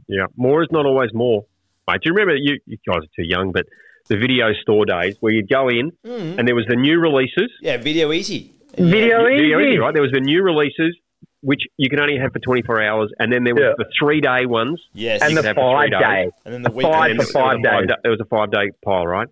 Yeah, 0.09 0.27
more 0.37 0.63
is 0.63 0.69
not 0.71 0.87
always 0.87 1.11
more. 1.15 1.45
Mate, 1.89 2.01
do 2.03 2.11
you 2.11 2.13
remember 2.15 2.37
you, 2.37 2.59
you 2.67 2.77
guys 2.87 2.99
are 2.99 3.15
too 3.17 3.25
young, 3.27 3.51
but 3.53 3.67
the 4.09 4.17
video 4.17 4.53
store 4.61 4.85
days 4.85 5.17
where 5.21 5.33
you'd 5.33 5.49
go 5.49 5.69
in 5.69 5.91
Mm. 6.07 6.39
and 6.39 6.47
there 6.49 6.55
was 6.55 6.67
the 6.69 6.77
new 6.77 7.01
releases. 7.01 7.51
Yeah, 7.61 7.77
video 7.77 8.11
Ezy. 8.11 8.51
video 8.77 9.25
Video 9.25 9.59
Ezy. 9.59 9.75
Ezy, 9.77 9.81
right? 9.81 9.93
There 9.95 10.03
was 10.03 10.13
the 10.13 10.21
new 10.21 10.43
releases 10.43 10.97
which 11.43 11.63
you 11.79 11.89
can 11.89 12.01
only 12.01 12.19
have 12.19 12.33
for 12.33 12.39
24 12.39 12.83
hours, 12.83 13.11
and 13.19 13.33
then 13.33 13.45
there 13.45 13.55
was 13.55 13.63
Yeah. 13.65 13.73
the 13.79 13.91
three 13.99 14.21
day 14.21 14.47
ones. 14.47 14.81
Yes. 14.93 15.23
and 15.23 15.33
the 15.37 15.43
could 15.43 15.47
have 15.47 15.57
five 15.57 15.91
days. 15.91 16.01
day. 16.01 16.31
and 16.45 16.55
then 16.55 16.63
the 16.63 16.71
five 16.71 16.83
for 16.83 16.87
And 17.11 17.11
there 17.11 17.17
was 17.19 17.31
five 17.33 17.59
a 17.59 17.63
five 17.63 17.81
days. 17.81 17.89
da- 17.89 17.97
There 18.03 18.11
was 18.13 18.21
a 18.21 18.25
five 18.27 18.51
day 18.51 18.71
pile, 18.85 19.07
right? 19.07 19.29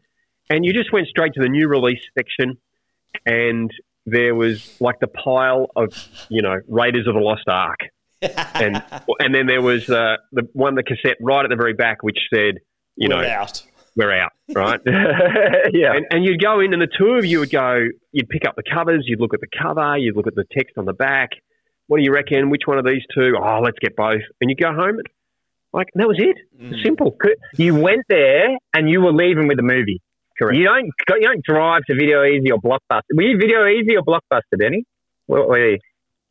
And 0.50 0.64
you 0.64 0.72
just 0.72 0.92
went 0.92 1.06
straight 1.08 1.34
to 1.34 1.40
the 1.42 1.48
new 1.48 1.68
release 1.68 2.00
section, 2.16 2.56
and 3.26 3.70
there 4.06 4.34
was 4.34 4.80
like 4.80 4.98
the 5.00 5.06
pile 5.08 5.70
of 5.76 5.88
you 6.30 6.40
know 6.42 6.60
Raiders 6.68 7.06
of 7.06 7.14
the 7.14 7.20
Lost 7.20 7.46
Ark, 7.48 7.80
and 8.22 8.82
and 9.20 9.34
then 9.34 9.46
there 9.46 9.60
was 9.62 9.88
uh, 9.90 10.16
the 10.32 10.48
one 10.54 10.74
the 10.74 10.82
cassette 10.82 11.18
right 11.20 11.44
at 11.44 11.50
the 11.50 11.56
very 11.56 11.74
back 11.74 12.02
which 12.02 12.18
said 12.32 12.58
you 12.96 13.08
We're 13.10 13.22
know 13.22 13.28
out. 13.28 13.62
we're 13.96 14.12
out, 14.12 14.32
right? 14.54 14.80
yeah. 14.86 15.92
And, 15.94 16.06
and 16.10 16.24
you'd 16.24 16.40
go 16.42 16.60
in, 16.60 16.72
and 16.72 16.80
the 16.80 16.88
two 16.98 17.12
of 17.14 17.24
you 17.26 17.40
would 17.40 17.50
go. 17.50 17.86
You'd 18.12 18.28
pick 18.28 18.46
up 18.46 18.56
the 18.56 18.62
covers. 18.62 19.04
You'd 19.06 19.20
look 19.20 19.34
at 19.34 19.40
the 19.40 19.46
cover. 19.62 19.98
You'd 19.98 20.16
look 20.16 20.26
at 20.26 20.34
the 20.34 20.44
text 20.50 20.78
on 20.78 20.84
the 20.86 20.92
back. 20.94 21.30
What 21.88 21.98
do 21.98 22.04
you 22.04 22.12
reckon? 22.12 22.50
Which 22.50 22.62
one 22.66 22.78
of 22.78 22.84
these 22.84 23.02
two? 23.14 23.34
Oh, 23.42 23.60
let's 23.62 23.78
get 23.80 23.96
both. 23.96 24.22
And 24.40 24.48
you 24.48 24.56
go 24.56 24.72
home. 24.72 24.98
And, 24.98 25.06
like 25.72 25.88
that 25.94 26.08
was 26.08 26.18
it. 26.18 26.36
Mm. 26.60 26.82
Simple. 26.82 27.16
you 27.56 27.74
went 27.74 28.04
there 28.08 28.56
and 28.74 28.88
you 28.88 29.00
were 29.02 29.12
leaving 29.12 29.48
with 29.48 29.58
a 29.58 29.62
movie. 29.62 30.00
Correct. 30.38 30.56
You 30.56 30.64
don't 30.64 30.86
you 30.86 31.26
don't 31.26 31.44
drive 31.44 31.82
to 31.86 31.94
Video 31.94 32.22
Ezy 32.22 32.50
or 32.52 32.58
Blockbuster. 32.58 33.02
Were 33.14 33.22
you 33.22 33.36
Video 33.38 33.64
Ezy 33.64 33.96
or 33.98 34.02
Blockbuster, 34.02 34.58
Denny? 34.58 34.84
What 35.26 35.48
were 35.48 35.72
you? 35.72 35.78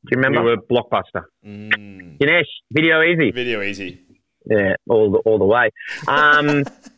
Do 0.05 0.12
you 0.12 0.22
remember? 0.22 0.43
We 0.43 0.55
were 0.55 0.62
blockbuster. 0.62 1.26
Mm. 1.45 2.20
Ganesh, 2.20 2.45
Video 2.72 3.01
Ezy. 3.01 3.34
Video 3.34 3.62
Ezy. 3.62 3.99
Yeah, 4.49 4.76
all 4.88 5.12
the, 5.12 5.18
all 5.20 5.38
the 5.38 5.45
way. 5.45 5.72
Um, 6.08 6.64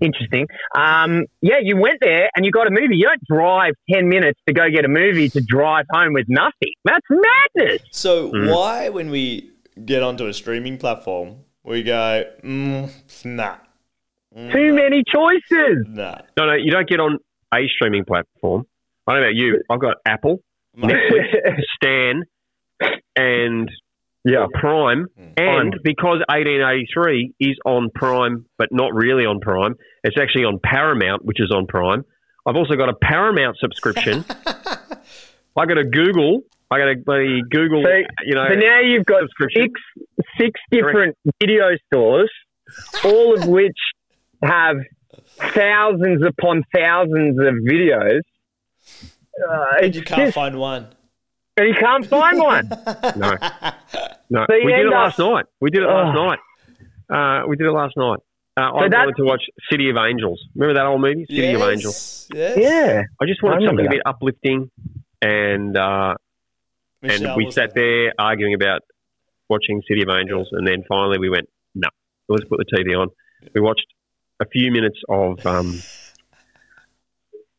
interesting. 0.00 0.46
Um, 0.74 1.24
yeah, 1.42 1.56
you 1.62 1.76
went 1.76 1.98
there 2.00 2.30
and 2.34 2.44
you 2.44 2.50
got 2.52 2.66
a 2.66 2.70
movie. 2.70 2.96
You 2.96 3.06
don't 3.08 3.22
drive 3.28 3.74
10 3.92 4.08
minutes 4.08 4.40
to 4.48 4.52
go 4.54 4.68
get 4.70 4.84
a 4.84 4.88
movie 4.88 5.28
to 5.30 5.42
drive 5.46 5.84
home 5.92 6.12
with 6.12 6.26
nothing. 6.28 6.72
That's 6.84 7.06
madness. 7.10 7.78
So 7.92 8.30
Mm. 8.32 8.52
why, 8.54 8.88
when 8.88 9.10
we 9.10 9.50
get 9.84 10.02
onto 10.02 10.26
a 10.26 10.32
streaming 10.32 10.78
platform, 10.78 11.36
we 11.64 11.82
go, 11.82 12.24
mm, 12.44 12.90
nah, 13.24 13.56
Mm, 14.36 14.52
Too 14.52 14.72
many 14.74 15.02
choices. 15.12 15.84
nah. 15.88 16.18
No, 16.36 16.46
no, 16.46 16.54
you 16.54 16.70
don't 16.70 16.88
get 16.88 17.00
on 17.00 17.18
a 17.52 17.66
streaming 17.66 18.04
platform. 18.04 18.64
I 19.08 19.12
don't 19.14 19.22
know 19.22 19.26
about 19.26 19.34
you. 19.34 19.60
I've 19.68 19.80
got 19.80 19.96
Apple, 20.06 20.38
Mate, 20.76 20.94
Stan, 21.74 22.22
and 23.16 23.68
yeah. 24.24 24.46
Prime. 24.54 25.06
Mm. 25.18 25.32
And 25.36 25.74
because 25.82 26.20
1883 26.28 27.34
is 27.40 27.56
on 27.64 27.90
Prime, 27.94 28.44
but 28.58 28.68
not 28.70 28.94
really 28.94 29.24
on 29.24 29.40
Prime, 29.40 29.74
it's 30.04 30.16
actually 30.20 30.44
on 30.44 30.58
Paramount, 30.62 31.24
which 31.24 31.40
is 31.40 31.50
on 31.50 31.66
Prime. 31.66 32.04
I've 32.46 32.56
also 32.56 32.74
got 32.76 32.88
a 32.88 32.94
Paramount 32.94 33.56
subscription. 33.58 34.24
I 35.56 35.66
got 35.66 35.78
a 35.78 35.84
Google. 35.84 36.42
I 36.70 36.78
got 36.78 36.88
a 36.88 36.94
bloody 36.96 37.42
Google. 37.50 37.82
So- 37.84 38.02
you 38.24 38.34
know, 38.34 38.46
So 38.48 38.54
now 38.54 38.80
you've 38.80 39.04
got 39.04 39.22
six 39.54 39.72
six 40.38 40.60
different 40.70 41.16
video 41.40 41.70
stores, 41.86 42.30
all 43.04 43.34
of 43.36 43.46
which 43.46 43.76
have 44.42 44.76
thousands 45.54 46.22
upon 46.24 46.62
thousands 46.74 47.38
of 47.38 47.54
videos. 47.68 48.20
Uh, 49.48 49.64
and 49.82 49.94
you 49.94 50.02
can't 50.02 50.20
just- 50.22 50.34
find 50.34 50.58
one. 50.58 50.88
And 51.60 51.68
you 51.68 51.74
can't 51.78 52.06
find 52.06 52.38
one. 52.38 52.68
No, 53.16 53.36
no. 54.30 54.46
So 54.48 54.54
you 54.54 54.64
we 54.66 54.72
did 54.72 54.86
it 54.86 54.90
last 54.90 55.18
night. 55.18 55.46
We 55.60 55.70
did 55.70 55.82
it 55.82 55.86
last 55.86 56.16
Oh. 56.16 56.26
night. 56.28 56.38
Uh, 57.10 57.46
we 57.48 57.56
did 57.56 57.66
it 57.66 57.72
last 57.72 57.96
night. 57.96 58.18
Uh, 58.56 58.60
I 58.74 58.88
that- 58.88 58.98
wanted 59.06 59.16
to 59.16 59.24
watch 59.24 59.42
City 59.70 59.90
of 59.90 59.96
Angels. 59.96 60.40
Remember 60.54 60.74
that 60.78 60.86
old 60.86 61.00
movie, 61.00 61.26
City 61.28 61.54
of 61.54 61.62
Angels? 61.62 62.28
Yes. 62.32 62.56
yeah. 62.58 63.02
I 63.20 63.26
just 63.26 63.40
I 63.42 63.46
wanted 63.46 63.56
remember 63.62 63.82
something 63.82 63.86
a 63.86 63.90
bit 63.90 64.02
uplifting, 64.06 64.70
and 65.22 65.76
uh, 65.76 66.14
and 67.02 67.34
we 67.36 67.50
sat 67.50 67.74
there 67.74 68.12
arguing 68.18 68.54
about 68.54 68.82
watching 69.48 69.82
City 69.88 70.02
of 70.02 70.08
Angels, 70.10 70.48
and 70.52 70.66
then 70.66 70.84
finally 70.88 71.18
we 71.18 71.28
went, 71.30 71.48
no, 71.74 71.88
let's 72.28 72.44
put 72.44 72.58
the 72.58 72.66
TV 72.76 72.96
on. 72.96 73.08
We 73.54 73.60
watched 73.60 73.86
a 74.38 74.44
few 74.46 74.70
minutes 74.70 74.98
of 75.08 75.44
um, 75.46 75.80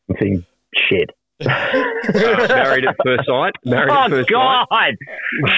I'm 0.20 0.46
shit. 0.74 1.10
Uh, 1.46 2.46
Married 2.48 2.84
at 2.86 2.96
First 3.04 3.26
Sight. 3.26 3.52
Married 3.64 3.90
at 3.90 4.06
oh 4.06 4.16
First 4.16 4.28
God! 4.30 4.66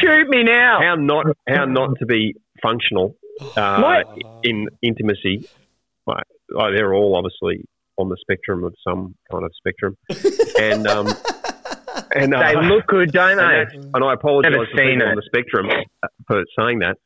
Shoot 0.01 0.29
me 0.29 0.43
now. 0.43 0.81
How 0.81 0.95
not 0.97 1.27
how 1.49 1.65
not 1.65 1.99
to 1.99 2.07
be 2.07 2.35
functional 2.63 3.17
uh, 3.57 4.03
in 4.43 4.69
intimacy. 4.83 5.49
Oh, 6.07 6.71
they're 6.73 6.93
all 6.93 7.17
obviously 7.17 7.65
on 7.97 8.09
the 8.11 8.17
spectrum 8.21 8.65
of 8.65 8.75
some 8.87 9.15
kind 9.31 9.45
of 9.45 9.53
spectrum, 9.57 9.97
and 10.61 10.87
um, 10.87 11.07
and 12.15 12.35
uh, 12.35 12.41
They 12.53 12.69
look 12.69 12.87
good, 12.87 13.13
don't 13.13 13.37
they? 13.39 13.43
that's- 13.43 13.75
and 13.95 14.05
I 14.05 14.13
apologise 14.13 14.53
for 14.53 14.81
it. 14.81 15.03
on 15.03 15.17
the 15.17 15.23
spectrum 15.25 15.67
uh, 16.03 16.09
for 16.27 16.45
saying 16.59 16.81
that, 16.81 16.97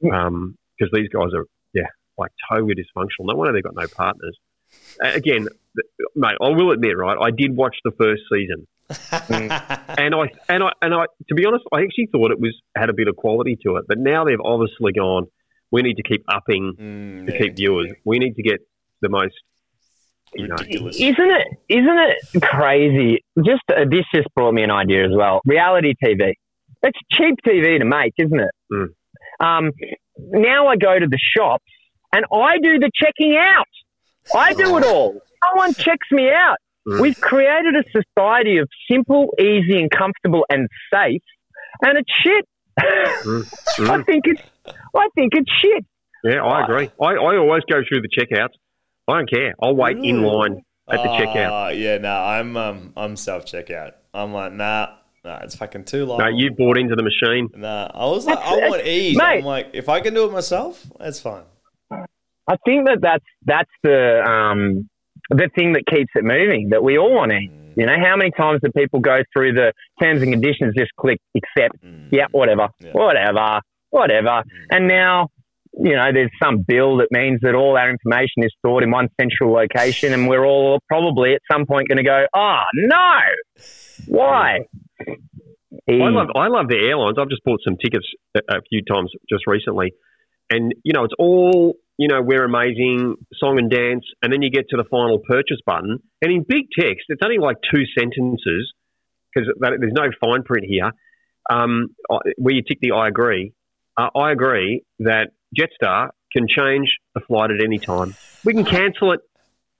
because 0.00 0.90
these 0.92 1.08
guys 1.08 1.28
are 1.34 1.44
yeah 1.72 1.86
like 2.18 2.32
totally 2.50 2.74
dysfunctional. 2.74 3.26
No 3.26 3.36
wonder 3.36 3.52
they've 3.52 3.62
got 3.62 3.74
no 3.76 3.86
partners. 3.86 4.36
Again, 5.02 5.48
mate, 6.14 6.36
I 6.40 6.48
will 6.50 6.70
admit, 6.72 6.96
right? 6.96 7.16
I 7.20 7.30
did 7.30 7.56
watch 7.56 7.76
the 7.84 7.92
first 7.98 8.22
season, 8.32 8.66
and 9.98 10.14
I 10.14 10.28
and 10.48 10.62
I 10.64 10.72
and 10.82 10.94
I 10.94 11.04
to 11.28 11.34
be 11.34 11.44
honest, 11.46 11.64
I 11.72 11.82
actually 11.82 12.08
thought 12.12 12.30
it 12.30 12.40
was 12.40 12.54
had 12.76 12.90
a 12.90 12.92
bit 12.92 13.08
of 13.08 13.16
quality 13.16 13.56
to 13.64 13.76
it. 13.76 13.84
But 13.88 13.98
now 13.98 14.24
they've 14.24 14.40
obviously 14.44 14.92
gone. 14.92 15.26
We 15.72 15.82
need 15.82 15.94
to 15.94 16.02
keep 16.02 16.24
upping 16.28 16.74
Mm, 16.78 17.26
to 17.26 17.32
yeah. 17.32 17.38
keep 17.38 17.56
viewers. 17.56 17.92
We 18.04 18.18
need 18.18 18.34
to 18.34 18.42
get 18.42 18.60
the 19.02 19.08
most. 19.08 19.34
You 20.34 20.46
know, 20.46 20.54
ridiculous. 20.58 20.96
Isn't 21.00 21.16
it? 21.18 21.46
Isn't 21.68 21.98
it 22.34 22.42
crazy? 22.42 23.24
Just 23.38 23.62
uh, 23.68 23.84
this 23.90 24.04
just 24.14 24.28
brought 24.34 24.52
me 24.54 24.62
an 24.62 24.70
idea 24.70 25.04
as 25.04 25.10
well. 25.14 25.40
Reality 25.44 25.94
TV. 26.04 26.34
It's 26.82 26.98
cheap 27.12 27.34
TV 27.46 27.78
to 27.78 27.84
make, 27.84 28.12
isn't 28.18 28.38
it? 28.38 28.50
Mm. 28.72 28.88
Um, 29.40 29.72
now 30.18 30.68
I 30.68 30.76
go 30.76 30.98
to 30.98 31.06
the 31.06 31.18
shops 31.36 31.64
and 32.12 32.24
I 32.32 32.58
do 32.62 32.78
the 32.78 32.90
checking 32.94 33.36
out. 33.36 33.66
I 34.34 34.52
do 34.54 34.76
it 34.78 34.84
all. 34.84 35.12
No 35.14 35.56
one 35.56 35.72
checks 35.74 36.06
me 36.10 36.30
out. 36.30 36.56
Mm. 36.88 37.00
We've 37.00 37.20
created 37.20 37.74
a 37.76 37.84
society 38.02 38.58
of 38.58 38.68
simple, 38.90 39.34
easy, 39.38 39.78
and 39.80 39.90
comfortable 39.90 40.46
and 40.50 40.68
safe, 40.92 41.22
and 41.82 41.98
it's 41.98 42.10
shit. 42.22 42.46
Mm. 42.78 43.46
I 43.90 43.96
Mm. 43.98 44.06
think 44.06 44.24
it's. 44.26 44.42
I 44.94 45.08
think 45.14 45.32
it's 45.34 45.50
shit. 45.60 45.84
Yeah, 46.24 46.42
I 46.44 46.64
agree. 46.64 46.90
I, 47.00 47.06
I 47.14 47.36
always 47.38 47.62
go 47.70 47.80
through 47.88 48.02
the 48.02 48.08
checkouts. 48.08 48.54
I 49.08 49.16
don't 49.18 49.30
care. 49.30 49.54
I'll 49.62 49.74
wait 49.74 49.96
in 49.96 50.22
line 50.22 50.62
at 50.90 50.98
the 51.02 51.08
checkout. 51.08 51.50
Ah, 51.50 51.68
yeah, 51.68 51.98
no, 51.98 52.12
I'm 52.14 52.56
um, 52.56 52.92
I'm 52.96 53.16
self 53.16 53.46
checkout. 53.46 53.92
I'm 54.12 54.32
like, 54.32 54.52
nah, 54.52 54.88
nah, 55.24 55.38
it's 55.42 55.56
fucking 55.56 55.84
too 55.84 56.04
long. 56.06 56.18
No, 56.18 56.26
you 56.28 56.50
bought 56.52 56.76
into 56.78 56.94
the 56.94 57.02
machine. 57.02 57.48
Nah, 57.56 57.90
I 57.94 58.06
was 58.06 58.26
like, 58.26 58.38
I 58.38 58.68
want 58.68 58.86
ease. 58.86 59.16
mate. 59.16 59.38
I'm 59.38 59.44
like, 59.44 59.70
if 59.72 59.88
I 59.88 60.00
can 60.00 60.14
do 60.14 60.24
it 60.26 60.32
myself, 60.32 60.84
that's 60.98 61.20
fine. 61.20 61.42
I 62.52 62.56
think 62.66 62.86
that 62.88 62.98
that's 63.00 63.24
that's 63.52 63.74
the 63.82 64.00
um, 64.34 64.88
the 65.30 65.48
thing 65.56 65.72
that 65.74 65.84
keeps 65.86 66.10
it 66.14 66.24
moving. 66.24 66.70
That 66.70 66.82
we 66.82 66.98
all 66.98 67.14
want 67.14 67.30
to. 67.30 67.38
Mm, 67.38 67.76
You 67.76 67.86
know, 67.86 67.96
how 68.06 68.16
many 68.16 68.32
times 68.32 68.60
do 68.64 68.70
people 68.76 68.98
go 69.00 69.18
through 69.32 69.52
the 69.60 69.72
terms 70.02 70.20
and 70.22 70.32
conditions, 70.32 70.74
just 70.76 70.90
click 70.98 71.18
accept, 71.40 71.76
mm. 71.84 72.08
yeah, 72.10 72.26
whatever, 72.32 72.66
Yeah. 72.80 72.90
whatever, 72.92 73.60
whatever, 73.90 74.42
and 74.70 74.88
now. 74.88 75.28
You 75.72 75.94
know, 75.94 76.08
there's 76.12 76.32
some 76.42 76.64
bill 76.66 76.96
that 76.96 77.06
means 77.12 77.38
that 77.42 77.54
all 77.54 77.76
our 77.78 77.88
information 77.88 78.42
is 78.42 78.52
stored 78.58 78.82
in 78.82 78.90
one 78.90 79.08
central 79.20 79.52
location, 79.52 80.12
and 80.12 80.28
we're 80.28 80.44
all 80.44 80.80
probably 80.88 81.34
at 81.34 81.42
some 81.50 81.64
point 81.64 81.86
going 81.86 82.02
to 82.04 82.08
go, 82.16 82.26
"Oh 82.34 82.62
no, 82.74 83.18
why?" 84.08 84.58
I 85.88 85.92
love 86.10 86.28
I 86.34 86.48
love 86.48 86.66
the 86.68 86.76
airlines. 86.76 87.16
I've 87.20 87.28
just 87.28 87.44
bought 87.44 87.60
some 87.64 87.76
tickets 87.76 88.04
a, 88.36 88.40
a 88.56 88.60
few 88.68 88.82
times 88.82 89.12
just 89.30 89.46
recently, 89.46 89.92
and 90.50 90.74
you 90.82 90.92
know 90.92 91.04
it's 91.04 91.14
all 91.20 91.76
you 92.00 92.08
know 92.08 92.22
we're 92.22 92.44
amazing 92.44 93.16
song 93.34 93.58
and 93.58 93.70
dance, 93.70 94.06
and 94.22 94.32
then 94.32 94.40
you 94.40 94.50
get 94.50 94.70
to 94.70 94.78
the 94.78 94.84
final 94.90 95.18
purchase 95.18 95.58
button, 95.66 95.98
and 96.22 96.32
in 96.32 96.46
big 96.48 96.64
text, 96.74 97.04
it's 97.08 97.20
only 97.22 97.36
like 97.36 97.58
two 97.70 97.82
sentences 97.96 98.72
because 99.34 99.50
there's 99.60 99.92
no 99.92 100.08
fine 100.18 100.42
print 100.42 100.64
here. 100.66 100.92
Um, 101.50 101.88
where 102.38 102.54
you 102.54 102.62
tick 102.66 102.78
the 102.80 102.92
I 102.92 103.08
agree, 103.08 103.52
uh, 103.98 104.08
I 104.16 104.32
agree 104.32 104.82
that 105.00 105.32
Jetstar 105.54 106.08
can 106.32 106.46
change 106.48 106.88
the 107.14 107.20
flight 107.20 107.50
at 107.50 107.62
any 107.62 107.78
time. 107.78 108.14
We 108.44 108.54
can 108.54 108.64
cancel 108.64 109.12
it. 109.12 109.20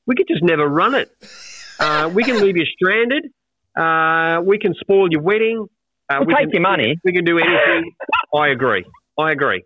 We 0.06 0.14
could 0.14 0.28
just 0.28 0.42
never 0.42 0.68
run 0.68 0.94
it. 0.94 1.10
Uh, 1.78 2.10
we 2.12 2.22
can 2.22 2.42
leave 2.42 2.58
you 2.58 2.66
stranded. 2.66 3.30
Uh, 3.74 4.42
we 4.44 4.58
can 4.58 4.74
spoil 4.74 5.08
your 5.10 5.22
wedding. 5.22 5.66
Uh, 6.10 6.16
We'll 6.18 6.26
we 6.26 6.34
take 6.34 6.50
can, 6.50 6.50
your 6.52 6.62
money. 6.62 6.96
We 7.02 7.12
can 7.12 7.24
do 7.24 7.38
anything. 7.38 7.92
I 8.34 8.48
agree. 8.48 8.84
I 9.18 9.30
agree. 9.30 9.62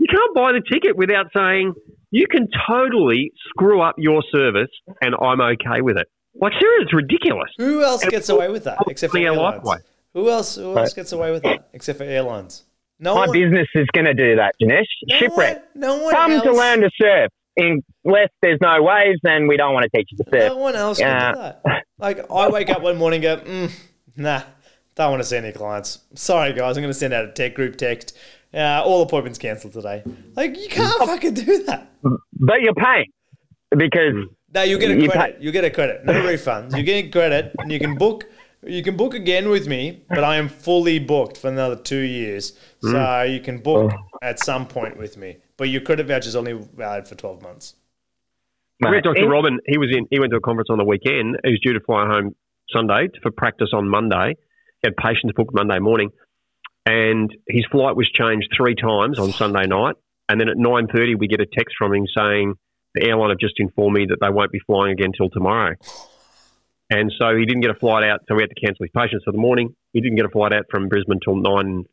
You 0.00 0.06
can't 0.10 0.34
buy 0.34 0.52
the 0.52 0.62
ticket 0.72 0.96
without 0.96 1.26
saying 1.36 1.74
you 2.10 2.26
can 2.26 2.48
totally 2.68 3.32
screw 3.50 3.80
up 3.82 3.94
your 3.98 4.22
service, 4.32 4.70
and 5.02 5.14
I'm 5.20 5.40
okay 5.40 5.82
with 5.82 5.96
it. 5.98 6.08
Like 6.34 6.52
seriously, 6.58 6.84
it's 6.84 6.94
ridiculous. 6.94 7.50
Who 7.58 7.82
else 7.82 8.04
gets 8.04 8.28
away 8.30 8.48
with 8.50 8.64
that 8.64 8.78
except 8.88 9.12
for 9.12 9.18
airlines? 9.18 9.62
Lifeway. 9.62 9.78
Who 10.14 10.30
else? 10.30 10.56
Who 10.56 10.76
else 10.76 10.94
gets 10.94 11.12
away 11.12 11.30
with 11.32 11.42
that 11.42 11.68
except 11.72 11.98
for 11.98 12.04
airlines? 12.04 12.64
No 12.98 13.14
My 13.14 13.26
one. 13.26 13.32
business 13.32 13.68
is 13.74 13.86
going 13.92 14.06
to 14.06 14.14
do 14.14 14.36
that, 14.36 14.54
Janesh. 14.62 14.84
no 15.06 15.18
Shipwreck. 15.18 15.56
One, 15.56 15.64
no 15.74 15.96
one 16.02 16.14
Come 16.14 16.32
else. 16.32 16.44
to 16.44 16.52
learn 16.52 16.80
to 16.80 16.90
surf. 17.00 17.30
Unless 17.56 18.28
there's 18.42 18.58
no 18.62 18.82
waves, 18.82 19.18
then 19.22 19.46
we 19.48 19.56
don't 19.56 19.74
want 19.74 19.84
to 19.84 19.98
teach 19.98 20.08
you 20.12 20.18
to 20.18 20.24
surf. 20.30 20.48
No 20.52 20.56
one 20.56 20.76
else 20.76 20.98
can 20.98 21.34
do 21.34 21.40
that. 21.40 21.62
Like 21.98 22.30
I 22.30 22.48
wake 22.48 22.70
up 22.70 22.80
one 22.82 22.96
morning, 22.96 23.24
and 23.26 23.44
go, 23.44 23.50
mm, 23.50 23.72
nah, 24.16 24.42
don't 24.94 25.10
want 25.10 25.22
to 25.22 25.28
see 25.28 25.36
any 25.36 25.52
clients. 25.52 25.98
Sorry, 26.14 26.52
guys, 26.54 26.76
I'm 26.76 26.82
going 26.82 26.92
to 26.92 26.98
send 26.98 27.12
out 27.12 27.24
a 27.26 27.32
tech 27.32 27.54
group 27.54 27.76
text. 27.76 28.16
Uh, 28.52 28.82
all 28.84 29.02
appointments 29.02 29.38
cancelled 29.38 29.72
today. 29.72 30.02
Like 30.34 30.58
you 30.58 30.68
can't 30.68 30.98
fucking 30.98 31.34
do 31.34 31.64
that. 31.64 31.88
But 32.32 32.62
you're 32.62 32.74
paying 32.74 33.06
because 33.76 34.14
No, 34.54 34.62
you 34.62 34.78
get 34.78 34.90
a 34.90 35.00
You 35.00 35.08
credit. 35.08 35.40
You 35.40 35.52
get 35.52 35.64
a 35.64 35.70
credit. 35.70 36.04
No 36.04 36.12
refunds. 36.24 36.76
You 36.76 36.82
get 36.82 37.04
a 37.04 37.08
credit, 37.08 37.54
and 37.58 37.70
you 37.70 37.78
can 37.78 37.96
book. 37.96 38.24
You 38.66 38.82
can 38.82 38.94
book 38.96 39.14
again 39.14 39.48
with 39.48 39.66
me, 39.66 40.04
but 40.10 40.22
I 40.22 40.36
am 40.36 40.48
fully 40.48 40.98
booked 40.98 41.38
for 41.38 41.48
another 41.48 41.76
two 41.76 42.00
years. 42.00 42.58
So 42.82 43.22
you 43.22 43.40
can 43.40 43.58
book 43.58 43.92
at 44.20 44.38
some 44.38 44.66
point 44.66 44.98
with 44.98 45.16
me, 45.16 45.38
but 45.56 45.68
your 45.70 45.80
credit 45.80 46.06
voucher 46.06 46.28
is 46.28 46.36
only 46.36 46.52
valid 46.52 47.06
for 47.08 47.14
twelve 47.14 47.40
months. 47.42 47.74
We 48.80 48.86
had 48.88 48.92
mate, 48.96 49.04
Dr. 49.04 49.22
in- 49.22 49.28
Robin. 49.30 49.60
He 49.66 49.78
was 49.78 49.88
in. 49.96 50.06
He 50.10 50.18
went 50.18 50.32
to 50.32 50.36
a 50.38 50.40
conference 50.40 50.68
on 50.70 50.78
the 50.78 50.84
weekend. 50.84 51.36
He 51.44 51.50
was 51.50 51.60
due 51.62 51.72
to 51.72 51.80
fly 51.80 52.06
home 52.06 52.34
Sunday 52.70 53.08
for 53.22 53.30
practice 53.30 53.68
on 53.72 53.88
Monday. 53.88 54.34
He 54.82 54.88
had 54.88 54.96
patients 54.96 55.32
booked 55.36 55.54
Monday 55.54 55.78
morning, 55.78 56.10
and 56.86 57.34
his 57.48 57.64
flight 57.70 57.96
was 57.96 58.08
changed 58.10 58.48
three 58.56 58.74
times 58.74 59.18
on 59.18 59.32
Sunday 59.32 59.66
night. 59.66 59.96
And 60.28 60.40
then 60.40 60.48
at 60.48 60.56
nine 60.56 60.86
thirty, 60.86 61.14
we 61.14 61.26
get 61.26 61.40
a 61.40 61.46
text 61.46 61.74
from 61.76 61.92
him 61.94 62.06
saying 62.16 62.54
the 62.94 63.04
airline 63.04 63.30
have 63.30 63.38
just 63.38 63.54
informed 63.58 63.96
me 63.96 64.06
that 64.06 64.18
they 64.20 64.30
won't 64.30 64.52
be 64.52 64.60
flying 64.60 64.92
again 64.92 65.12
till 65.16 65.28
tomorrow. 65.30 65.74
And 66.92 67.12
so 67.18 67.36
he 67.36 67.44
didn't 67.46 67.60
get 67.62 67.70
a 67.70 67.74
flight 67.78 68.02
out, 68.04 68.20
so 68.28 68.34
we 68.34 68.42
had 68.42 68.50
to 68.50 68.60
cancel 68.60 68.84
his 68.84 68.90
patients 68.96 69.22
for 69.24 69.30
the 69.32 69.38
morning. 69.38 69.74
He 69.92 70.00
didn't 70.00 70.16
get 70.16 70.26
a 70.26 70.30
flight 70.30 70.52
out 70.52 70.64
from 70.70 70.88
Brisbane 70.88 71.20
till 71.22 71.36
nine 71.36 71.84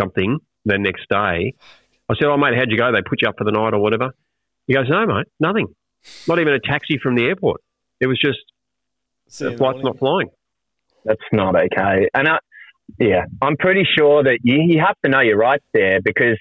something 0.00 0.38
the 0.64 0.78
next 0.78 1.08
day. 1.10 1.54
I 2.10 2.14
said, 2.18 2.24
"Oh 2.28 2.36
mate, 2.38 2.54
how'd 2.56 2.70
you 2.70 2.78
go? 2.78 2.90
They 2.92 3.02
put 3.02 3.20
you 3.22 3.28
up 3.28 3.34
for 3.36 3.44
the 3.44 3.52
night 3.52 3.74
or 3.74 3.80
whatever?" 3.80 4.10
He 4.66 4.74
goes, 4.74 4.86
"No, 4.88 5.04
mate, 5.06 5.26
nothing." 5.40 5.66
Not 6.26 6.38
even 6.38 6.54
a 6.54 6.60
taxi 6.60 6.98
from 7.02 7.14
the 7.16 7.24
airport. 7.24 7.60
It 8.00 8.06
was 8.06 8.18
just 8.18 8.38
See 9.28 9.44
the 9.44 9.50
the 9.50 9.56
flight's 9.58 9.82
morning. 9.82 9.84
not 9.84 9.98
flying. 9.98 10.30
that's 11.04 11.20
not 11.32 11.54
okay. 11.56 12.08
And 12.14 12.28
I, 12.28 12.38
yeah, 12.98 13.24
I'm 13.42 13.56
pretty 13.56 13.84
sure 13.98 14.22
that 14.24 14.38
you, 14.42 14.56
you 14.68 14.80
have 14.84 14.96
to 15.04 15.10
know 15.10 15.20
your 15.20 15.36
rights 15.36 15.64
there 15.74 16.00
because 16.02 16.38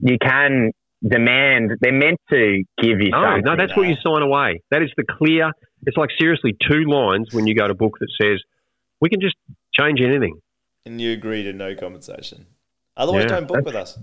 you 0.00 0.16
can 0.20 0.70
demand. 1.06 1.72
They're 1.80 1.92
meant 1.92 2.18
to 2.30 2.62
give 2.82 3.00
you 3.00 3.10
No, 3.10 3.22
something. 3.22 3.42
no, 3.44 3.56
that's 3.56 3.76
what 3.76 3.86
you 3.88 3.94
sign 4.04 4.22
away. 4.22 4.60
That 4.70 4.82
is 4.82 4.90
the 4.96 5.04
clear. 5.04 5.50
It's 5.86 5.96
like 5.96 6.10
seriously 6.18 6.54
two 6.68 6.84
lines 6.88 7.28
when 7.32 7.46
you 7.46 7.54
go 7.54 7.66
to 7.66 7.74
book 7.74 7.96
that 8.00 8.08
says 8.20 8.40
we 9.00 9.08
can 9.08 9.20
just 9.20 9.36
change 9.78 10.00
anything. 10.00 10.34
and 10.86 11.00
you 11.00 11.12
agree 11.12 11.42
to 11.42 11.52
no 11.52 11.74
compensation. 11.74 12.46
Otherwise, 12.96 13.24
Yeah. 13.24 13.36
don't 13.36 13.46
book 13.48 13.64
with 13.64 13.74
us. 13.76 13.98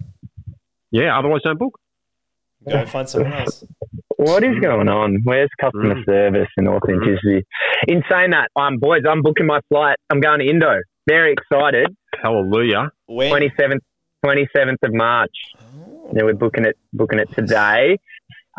Yeah, 0.92 1.18
otherwise 1.18 1.42
don't 1.44 1.58
book. 1.60 1.80
Go 2.70 2.86
find 2.86 3.08
someone 3.10 3.34
else. 3.34 3.64
What 4.18 4.44
is 4.44 4.58
going 4.60 4.88
on? 4.90 5.20
Where's 5.24 5.50
customer 5.60 5.96
Mm. 5.96 6.06
service 6.06 6.50
and 6.58 6.68
authenticity? 6.68 7.46
In 7.88 8.04
saying 8.10 8.32
that, 8.32 8.50
um, 8.56 8.78
boys, 8.78 9.02
I'm 9.10 9.22
booking 9.22 9.46
my 9.46 9.60
flight. 9.70 9.98
I'm 10.10 10.20
going 10.20 10.40
to 10.40 10.46
Indo. 10.48 10.82
Very 11.08 11.34
excited. 11.34 11.88
Hallelujah. 12.22 12.90
When? 13.08 13.32
27th, 13.32 13.80
27th 14.26 14.78
of 14.84 14.94
March. 14.94 15.32
Oh. 15.60 16.12
Yeah, 16.14 16.24
we're 16.24 16.34
booking 16.34 16.66
it, 16.66 16.78
booking 16.94 17.20
it 17.20 17.30
today. 17.34 17.98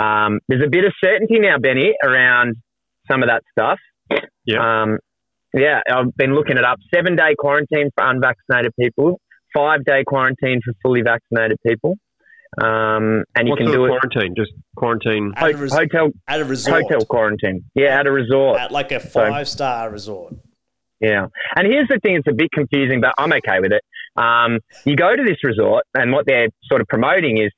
Um, 0.01 0.41
there's 0.49 0.63
a 0.65 0.71
bit 0.71 0.85
of 0.85 0.93
certainty 1.03 1.39
now, 1.39 1.59
Benny, 1.59 1.93
around 2.03 2.57
some 3.11 3.23
of 3.23 3.29
that 3.29 3.43
stuff. 3.53 3.79
Yeah. 4.45 4.83
Um, 4.83 4.99
yeah, 5.55 5.81
I've 5.91 6.15
been 6.17 6.35
looking 6.35 6.57
it 6.57 6.65
up. 6.65 6.79
Seven 6.95 7.17
day 7.17 7.35
quarantine 7.39 7.91
for 7.95 8.09
unvaccinated 8.09 8.73
people. 8.79 9.21
Five 9.55 9.85
day 9.85 10.05
quarantine 10.07 10.61
for 10.65 10.73
fully 10.83 11.03
vaccinated 11.03 11.59
people. 11.67 11.97
Um, 12.63 13.25
and 13.35 13.47
you 13.47 13.57
can 13.57 13.67
sort 13.67 13.77
do 13.77 13.85
of 13.85 13.91
it 13.91 14.01
quarantine? 14.01 14.35
Just 14.37 14.53
quarantine. 14.77 15.33
At 15.37 15.55
a, 15.55 15.57
res- 15.57 15.73
hotel 15.73 16.11
at 16.27 16.41
a 16.41 16.45
resort. 16.45 16.83
hotel 16.83 17.05
quarantine. 17.05 17.65
Yeah, 17.75 17.99
at 17.99 18.07
a 18.07 18.13
resort. 18.13 18.59
At 18.59 18.73
like 18.73 18.93
a 18.93 19.01
five 19.01 19.49
star 19.49 19.91
resort. 19.91 20.35
Yeah. 21.01 21.27
And 21.57 21.67
here's 21.67 21.89
the 21.89 21.99
thing, 22.01 22.17
it's 22.17 22.27
a 22.29 22.33
bit 22.33 22.51
confusing, 22.53 23.01
but 23.01 23.13
I'm 23.19 23.33
okay 23.35 23.61
with 23.61 23.73
it. 23.73 23.83
Um, 24.17 24.59
you 24.85 24.97
go 24.97 25.15
to 25.15 25.23
this 25.23 25.43
resort, 25.45 25.85
and 25.95 26.13
what 26.13 26.27
they're 26.27 26.49
sort 26.65 26.81
of 26.81 26.89
promoting 26.89 27.39
is, 27.39 27.53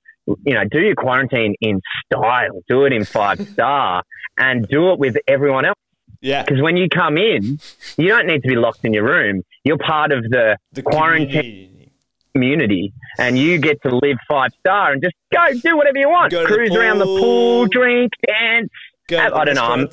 you 0.45 0.55
know, 0.55 0.65
do 0.71 0.79
your 0.81 0.95
quarantine 0.95 1.55
in 1.61 1.81
style, 2.13 2.61
do 2.69 2.85
it 2.85 2.93
in 2.93 3.05
five 3.05 3.41
star, 3.53 4.03
and 4.39 4.69
do 4.69 4.91
it 4.93 4.99
with 4.99 5.17
everyone 5.27 5.65
else. 5.65 5.79
Yeah. 6.21 6.43
Because 6.43 6.61
when 6.61 6.77
you 6.77 6.89
come 6.91 7.17
in, 7.17 7.59
you 7.97 8.09
don't 8.09 8.27
need 8.27 8.43
to 8.43 8.49
be 8.49 8.57
locked 8.57 8.85
in 8.85 8.93
your 8.93 9.05
room. 9.05 9.43
You're 9.65 9.79
part 9.79 10.13
of 10.13 10.23
the 10.25 10.59
The 10.73 10.83
quarantine 10.83 11.31
community. 11.31 11.93
community, 12.35 12.93
and 13.19 13.39
you 13.39 13.57
get 13.59 13.81
to 13.83 13.97
live 13.97 14.19
five 14.29 14.51
star 14.61 14.93
and 14.93 15.03
just 15.03 15.15
go 15.33 15.47
do 15.61 15.77
whatever 15.79 15.97
you 15.99 16.11
want. 16.11 16.31
To 16.33 16.41
the 16.41 16.45
Cruise 16.45 16.77
around 16.77 16.99
the 16.99 17.07
pool. 17.07 17.67
drink, 17.69 18.13
dance. 18.27 18.69
Go 19.09 19.17
I, 19.17 19.41
I 19.41 19.45
don't 19.47 19.55
know. 19.55 19.89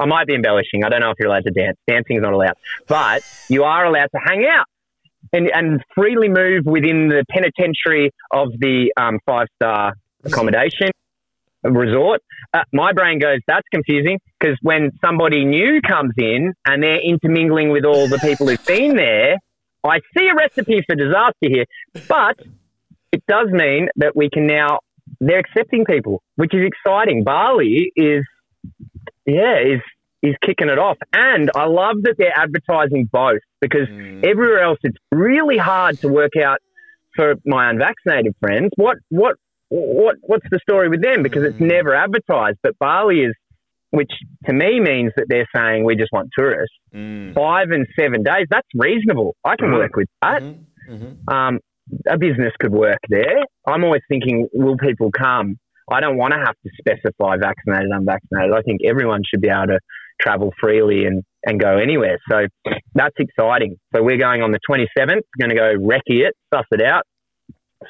I 0.00 0.06
might 0.06 0.26
be 0.26 0.34
embellishing. 0.34 0.84
I 0.84 0.88
don't 0.88 1.00
know 1.00 1.10
if 1.10 1.16
you're 1.18 1.28
allowed 1.28 1.44
to 1.44 1.50
dance. 1.50 1.76
Dancing 1.88 2.16
is 2.16 2.22
not 2.22 2.32
allowed, 2.32 2.54
but 2.86 3.22
you 3.48 3.64
are 3.64 3.84
allowed 3.84 4.08
to 4.14 4.20
hang 4.24 4.46
out 4.46 4.66
and, 5.32 5.50
and 5.52 5.84
freely 5.94 6.28
move 6.28 6.64
within 6.64 7.08
the 7.08 7.24
penitentiary 7.30 8.12
of 8.30 8.48
the 8.58 8.92
um, 8.96 9.18
five 9.26 9.48
star 9.56 9.94
accommodation 10.24 10.90
resort. 11.64 12.22
Uh, 12.54 12.62
my 12.72 12.92
brain 12.92 13.18
goes, 13.18 13.40
that's 13.46 13.66
confusing 13.72 14.18
because 14.38 14.56
when 14.62 14.90
somebody 15.04 15.44
new 15.44 15.80
comes 15.82 16.12
in 16.16 16.54
and 16.66 16.82
they're 16.82 17.00
intermingling 17.00 17.70
with 17.70 17.84
all 17.84 18.08
the 18.08 18.18
people 18.18 18.48
who've 18.48 18.64
been 18.64 18.96
there, 18.96 19.36
I 19.84 20.00
see 20.16 20.28
a 20.28 20.34
recipe 20.34 20.82
for 20.86 20.94
disaster 20.94 21.34
here. 21.42 21.64
But 22.08 22.38
it 23.12 23.22
does 23.28 23.48
mean 23.50 23.88
that 23.96 24.14
we 24.14 24.30
can 24.30 24.46
now, 24.46 24.80
they're 25.20 25.40
accepting 25.40 25.84
people, 25.84 26.22
which 26.36 26.54
is 26.54 26.64
exciting. 26.64 27.24
Bali 27.24 27.92
is 27.96 28.24
yeah, 29.28 29.58
is 29.74 29.80
is 30.20 30.34
kicking 30.44 30.68
it 30.68 30.78
off. 30.80 30.98
And 31.12 31.48
I 31.54 31.66
love 31.66 31.96
that 32.02 32.14
they're 32.18 32.36
advertising 32.36 33.08
both 33.12 33.40
because 33.60 33.86
Mm. 33.88 34.24
everywhere 34.26 34.60
else 34.68 34.78
it's 34.82 34.98
really 35.12 35.58
hard 35.58 36.00
to 36.00 36.08
work 36.08 36.34
out 36.36 36.58
for 37.14 37.34
my 37.46 37.70
unvaccinated 37.70 38.34
friends 38.40 38.70
what 38.76 38.96
what 39.10 39.36
what 39.68 40.16
what's 40.22 40.46
the 40.50 40.58
story 40.66 40.88
with 40.88 41.02
them 41.02 41.22
because 41.22 41.44
it's 41.44 41.58
Mm. 41.58 41.68
never 41.76 41.94
advertised. 41.94 42.58
But 42.64 42.74
Bali 42.80 43.18
is 43.28 43.34
which 43.90 44.10
to 44.46 44.52
me 44.52 44.80
means 44.80 45.12
that 45.16 45.26
they're 45.28 45.48
saying 45.54 45.84
we 45.84 45.94
just 45.96 46.12
want 46.12 46.28
tourists. 46.36 46.76
Mm. 46.94 47.32
Five 47.34 47.70
and 47.70 47.86
seven 47.98 48.22
days, 48.22 48.46
that's 48.50 48.68
reasonable. 48.74 49.34
I 49.44 49.56
can 49.56 49.68
Mhm. 49.70 49.78
work 49.78 49.96
with 49.96 50.08
that. 50.20 50.42
Mhm. 50.42 50.56
Mhm. 50.90 51.32
Um, 51.32 51.60
a 52.06 52.18
business 52.18 52.52
could 52.60 52.72
work 52.72 52.98
there. 53.08 53.38
I'm 53.66 53.84
always 53.84 54.02
thinking, 54.08 54.46
will 54.52 54.76
people 54.76 55.10
come? 55.10 55.56
I 55.90 56.00
don't 56.00 56.16
want 56.16 56.32
to 56.34 56.38
have 56.38 56.54
to 56.64 56.70
specify 56.78 57.36
vaccinated, 57.38 57.90
unvaccinated. 57.90 58.52
I 58.54 58.62
think 58.62 58.80
everyone 58.86 59.22
should 59.28 59.40
be 59.40 59.48
able 59.48 59.68
to 59.68 59.78
travel 60.20 60.52
freely 60.60 61.06
and, 61.06 61.22
and 61.44 61.58
go 61.60 61.78
anywhere. 61.78 62.18
So 62.30 62.46
that's 62.94 63.14
exciting. 63.18 63.76
So 63.94 64.02
we're 64.02 64.18
going 64.18 64.42
on 64.42 64.50
the 64.52 64.58
27th, 64.68 65.22
going 65.38 65.50
to 65.50 65.54
go 65.54 65.74
recce 65.78 66.26
it, 66.26 66.34
suss 66.52 66.66
it 66.72 66.82
out, 66.82 67.04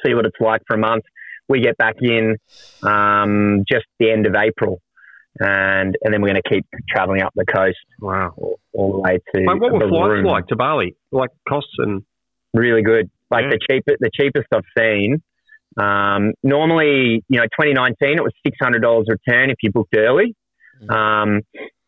see 0.05 0.13
what 0.13 0.25
it's 0.25 0.39
like 0.39 0.61
for 0.67 0.75
a 0.75 0.79
month. 0.79 1.03
We 1.47 1.61
get 1.61 1.77
back 1.77 1.95
in 2.01 2.37
um, 2.83 3.63
just 3.69 3.85
the 3.99 4.11
end 4.11 4.27
of 4.27 4.35
April. 4.35 4.79
And, 5.41 5.95
and 6.03 6.13
then 6.13 6.21
we're 6.21 6.29
going 6.29 6.41
to 6.43 6.49
keep 6.49 6.65
traveling 6.89 7.21
up 7.21 7.31
the 7.35 7.45
coast 7.45 7.77
Wow. 8.01 8.33
all, 8.37 8.59
all 8.73 8.91
the 8.93 8.99
way 8.99 9.19
to 9.33 9.41
Mate, 9.41 9.59
what 9.61 9.71
were 9.71 9.79
flights 9.79 9.91
Balloon 9.91 10.25
like 10.25 10.47
to 10.47 10.55
Bali? 10.55 10.95
Like 11.11 11.29
costs 11.47 11.73
and 11.77 12.03
really 12.53 12.81
good. 12.81 13.09
Like 13.31 13.45
Yeah. 13.45 13.51
the 13.51 13.59
cheapest, 13.69 13.97
the 13.99 14.09
cheapest 14.13 14.47
I've 14.53 14.63
seen. 14.77 15.21
Um, 15.79 16.33
normally, 16.43 17.23
you 17.29 17.37
know, 17.39 17.45
2019 17.59 18.17
it 18.17 18.23
was 18.23 18.33
six 18.45 18.57
hundred 18.61 18.81
dollars 18.81 19.07
return 19.09 19.49
if 19.49 19.57
you 19.61 19.71
booked 19.71 19.95
early. 19.95 20.35
Mhm. 20.83 20.91
Um, 20.91 21.41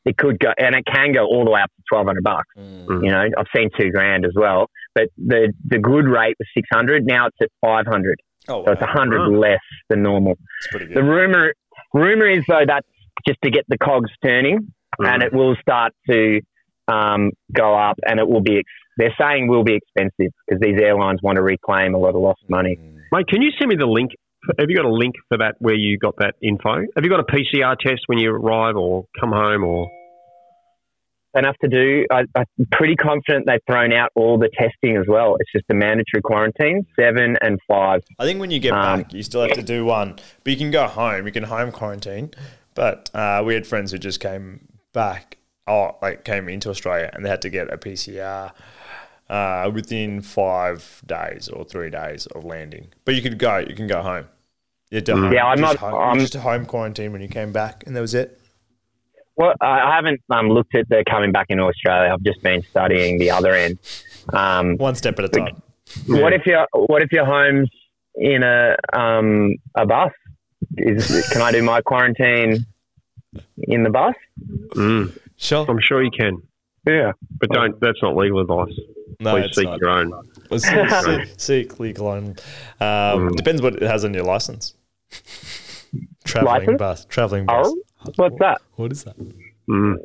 it 0.03 0.17
could 0.17 0.39
go, 0.39 0.51
and 0.57 0.73
it 0.75 0.83
can 0.85 1.11
go 1.11 1.25
all 1.25 1.45
the 1.45 1.51
way 1.51 1.61
up 1.61 1.69
to 1.77 1.83
twelve 1.89 2.07
hundred 2.07 2.23
bucks. 2.23 2.47
Mm. 2.57 3.03
You 3.05 3.11
know, 3.11 3.29
I've 3.37 3.45
seen 3.55 3.69
two 3.79 3.91
grand 3.91 4.25
as 4.25 4.31
well, 4.35 4.67
but 4.95 5.09
the 5.17 5.53
the 5.67 5.77
good 5.79 6.05
rate 6.05 6.35
was 6.39 6.47
six 6.55 6.67
hundred. 6.73 7.05
Now 7.05 7.27
it's 7.27 7.37
at 7.41 7.49
five 7.63 7.85
hundred, 7.85 8.19
Oh, 8.49 8.65
so 8.65 8.71
it's 8.71 8.81
hundred 8.81 9.29
Wow. 9.31 9.37
less 9.39 9.59
than 9.89 10.01
normal. 10.03 10.37
The 10.71 11.03
rumor 11.03 11.53
rumor 11.93 12.27
is 12.27 12.43
though 12.47 12.63
that's 12.65 12.87
just 13.27 13.39
to 13.43 13.51
get 13.51 13.65
the 13.67 13.77
cogs 13.77 14.09
turning, 14.23 14.73
and 14.99 15.21
it 15.21 15.33
will 15.33 15.55
start 15.61 15.93
to 16.09 16.41
um, 16.87 17.31
go 17.53 17.75
up, 17.77 17.97
and 18.05 18.19
it 18.19 18.27
will 18.27 18.41
be. 18.41 18.57
Ex- 18.59 18.69
they're 18.97 19.15
saying 19.19 19.47
will 19.47 19.63
be 19.63 19.75
expensive 19.75 20.33
because 20.45 20.59
these 20.59 20.79
airlines 20.79 21.21
want 21.23 21.37
to 21.37 21.41
reclaim 21.41 21.93
a 21.95 21.97
lot 21.97 22.09
of 22.09 22.21
lost 22.21 22.41
money. 22.49 22.77
Mate, 23.11 23.27
can 23.27 23.41
you 23.41 23.51
send 23.59 23.69
me 23.69 23.75
the 23.75 23.85
link? 23.85 24.11
Have 24.57 24.69
you 24.69 24.75
got 24.75 24.85
a 24.85 24.93
link 24.93 25.15
for 25.27 25.37
that 25.37 25.55
where 25.59 25.75
you 25.75 25.97
got 25.97 26.15
that 26.17 26.35
info? 26.41 26.85
Have 26.95 27.03
you 27.03 27.09
got 27.09 27.19
a 27.19 27.23
PCR 27.23 27.77
test 27.77 28.03
when 28.07 28.17
you 28.17 28.31
arrive 28.31 28.75
or 28.75 29.05
come 29.19 29.31
home 29.31 29.63
or? 29.63 29.89
Enough 31.33 31.55
to 31.61 31.69
do. 31.69 32.05
I, 32.11 32.23
I'm 32.35 32.45
pretty 32.73 32.95
confident 32.95 33.45
they've 33.47 33.61
thrown 33.65 33.93
out 33.93 34.09
all 34.15 34.37
the 34.37 34.49
testing 34.49 34.97
as 34.97 35.05
well. 35.07 35.37
It's 35.39 35.51
just 35.53 35.65
a 35.69 35.73
mandatory 35.73 36.21
quarantine, 36.21 36.85
seven 36.99 37.37
and 37.41 37.57
five. 37.69 38.01
I 38.19 38.25
think 38.25 38.41
when 38.41 38.51
you 38.51 38.59
get 38.59 38.73
Um, 38.73 39.03
back, 39.03 39.13
you 39.13 39.23
still 39.23 39.41
have 39.41 39.53
to 39.53 39.63
do 39.63 39.85
one, 39.85 40.17
but 40.43 40.51
you 40.51 40.57
can 40.57 40.71
go 40.71 40.87
home. 40.87 41.25
You 41.25 41.31
can 41.31 41.43
home 41.43 41.71
quarantine. 41.71 42.31
But 42.75 43.09
uh, 43.13 43.43
we 43.45 43.53
had 43.53 43.65
friends 43.65 43.91
who 43.93 43.97
just 43.97 44.19
came 44.19 44.67
back 44.93 45.37
oh, 45.67 45.95
like 46.01 46.23
came 46.23 46.49
into 46.49 46.69
Australia 46.69 47.09
and 47.13 47.25
they 47.25 47.29
had 47.29 47.41
to 47.41 47.49
get 47.49 47.71
a 47.71 47.77
PCR 47.77 48.51
uh, 49.31 49.71
within 49.73 50.21
five 50.21 51.01
days 51.05 51.47
or 51.47 51.63
three 51.63 51.89
days 51.89 52.27
of 52.27 52.43
landing. 52.45 52.87
But 53.05 53.15
you 53.15 53.21
could 53.21 53.37
go, 53.39 53.57
you 53.59 53.75
can 53.75 53.87
go 53.87 54.01
home. 54.01 54.25
You 54.91 54.97
had 54.97 55.05
to 55.07 55.15
home- 55.15 55.31
Yeah, 55.33 55.45
I'm 55.45 55.57
just 55.57 55.81
not- 55.81 55.91
Home, 55.91 55.99
I'm- 56.09 56.19
just 56.19 56.35
a 56.35 56.41
home 56.41 56.65
quarantine 56.65 57.11
when 57.13 57.21
you 57.21 57.29
came 57.29 57.51
back, 57.53 57.83
and 57.87 57.95
that 57.95 58.01
was 58.01 58.13
it. 58.13 58.37
Well, 59.37 59.53
I 59.61 59.79
I 59.89 59.95
haven't 59.95 60.21
um, 60.29 60.49
looked 60.49 60.75
at 60.75 60.87
the 60.89 61.03
coming 61.09 61.31
back 61.31 61.47
into 61.49 61.63
Australia. 61.63 62.11
I've 62.13 62.21
just 62.23 62.43
been 62.43 62.61
studying 62.63 63.17
the 63.17 63.31
other 63.31 63.53
end. 63.55 63.79
Um, 64.33 64.75
One 64.77 64.95
step 64.95 65.17
at 65.19 65.25
a 65.25 65.29
time. 65.29 65.61
What 66.07 66.33
if 66.33 66.45
your 66.45 66.67
What 66.73 67.01
if 67.01 67.11
your 67.13 67.25
home's 67.25 67.69
in 68.15 68.43
a 68.43 68.75
um, 68.93 69.55
a 69.75 69.85
bus? 69.85 70.11
Is 70.77 71.29
can 71.31 71.41
I 71.41 71.51
do 71.53 71.63
my 71.63 71.79
quarantine 71.81 72.65
in 73.59 73.83
the 73.83 73.89
bus? 73.89 74.13
Mm, 74.75 75.17
Sure. 75.37 75.65
I'm 75.67 75.79
sure 75.81 76.03
you 76.03 76.11
can, 76.11 76.41
Yeah. 76.85 77.13
but 77.39 77.49
don't. 77.49 77.79
That's 77.79 78.01
not 78.03 78.15
legal 78.17 78.41
advice. 78.41 78.77
No, 79.21 79.35
Please 79.35 79.45
it's 79.45 79.55
seek 79.57 79.65
not. 79.65 79.79
your 79.79 79.89
own. 79.91 80.11
Well, 80.49 80.59
seek, 80.59 80.89
seek, 80.89 81.39
seek 81.39 81.79
legal 81.79 82.07
on. 82.07 82.23
Um, 82.27 82.35
Mm. 82.81 83.35
Depends 83.35 83.61
what 83.61 83.75
it 83.75 83.83
has 83.83 84.03
on 84.03 84.13
your 84.13 84.23
license. 84.25 84.73
Traveling 86.25 86.59
License? 86.61 86.77
bus. 86.79 87.05
Traveling 87.05 87.45
bus. 87.45 87.67
Oh, 87.67 88.11
what's 88.15 88.35
that? 88.39 88.61
What 88.75 88.91
is 88.91 89.03
that? 89.03 89.15
Mm, 89.69 89.95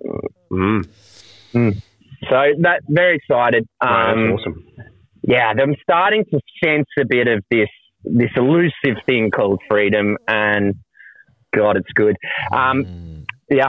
mm. 0.52 1.82
So 2.28 2.42
that 2.60 2.82
very 2.88 3.16
excited. 3.16 3.66
Um, 3.80 4.30
that's 4.30 4.40
awesome. 4.40 4.66
yeah, 5.22 5.52
I'm 5.58 5.74
starting 5.82 6.24
to 6.32 6.40
sense 6.62 6.86
a 7.00 7.04
bit 7.06 7.28
of 7.28 7.42
this 7.50 7.68
this 8.04 8.30
elusive 8.36 9.02
thing 9.06 9.30
called 9.30 9.60
freedom, 9.70 10.16
and 10.28 10.74
God, 11.54 11.76
it's 11.76 11.90
good. 11.94 12.16
Um, 12.52 13.24
yeah, 13.50 13.68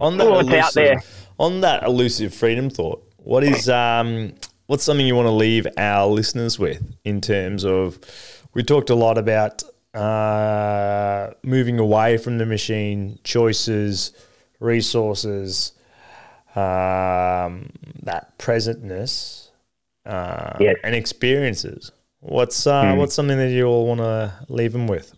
On 0.00 0.16
that 0.18 0.26
Oh, 0.26 0.38
out 0.40 0.46
there. 0.74 0.92
elusive, 0.92 1.26
on 1.38 1.60
that 1.60 1.82
elusive 1.84 2.34
freedom 2.34 2.70
thought, 2.70 3.02
what 3.18 3.44
is 3.44 3.68
um, 3.68 4.32
what's 4.70 4.84
something 4.84 5.04
you 5.04 5.16
want 5.16 5.26
to 5.26 5.32
leave 5.32 5.66
our 5.76 6.06
listeners 6.06 6.56
with 6.56 6.94
in 7.04 7.20
terms 7.20 7.64
of? 7.64 7.98
We 8.54 8.62
talked 8.62 8.88
a 8.88 8.94
lot 8.94 9.18
about 9.18 9.64
uh, 9.94 11.32
moving 11.42 11.80
away 11.80 12.18
from 12.18 12.38
the 12.38 12.46
machine, 12.46 13.18
choices, 13.24 14.12
resources, 14.60 15.72
um, 16.54 17.70
that 18.04 18.38
presentness, 18.38 19.48
uh, 20.06 20.58
Yes. 20.60 20.76
and 20.84 20.94
experiences. 20.94 21.90
What's 22.20 22.64
uh, 22.64 22.94
what's 22.94 23.14
something 23.14 23.38
that 23.38 23.50
you 23.50 23.66
all 23.66 23.86
want 23.88 23.98
to 23.98 24.32
leave 24.48 24.72
them 24.72 24.86
with? 24.86 25.12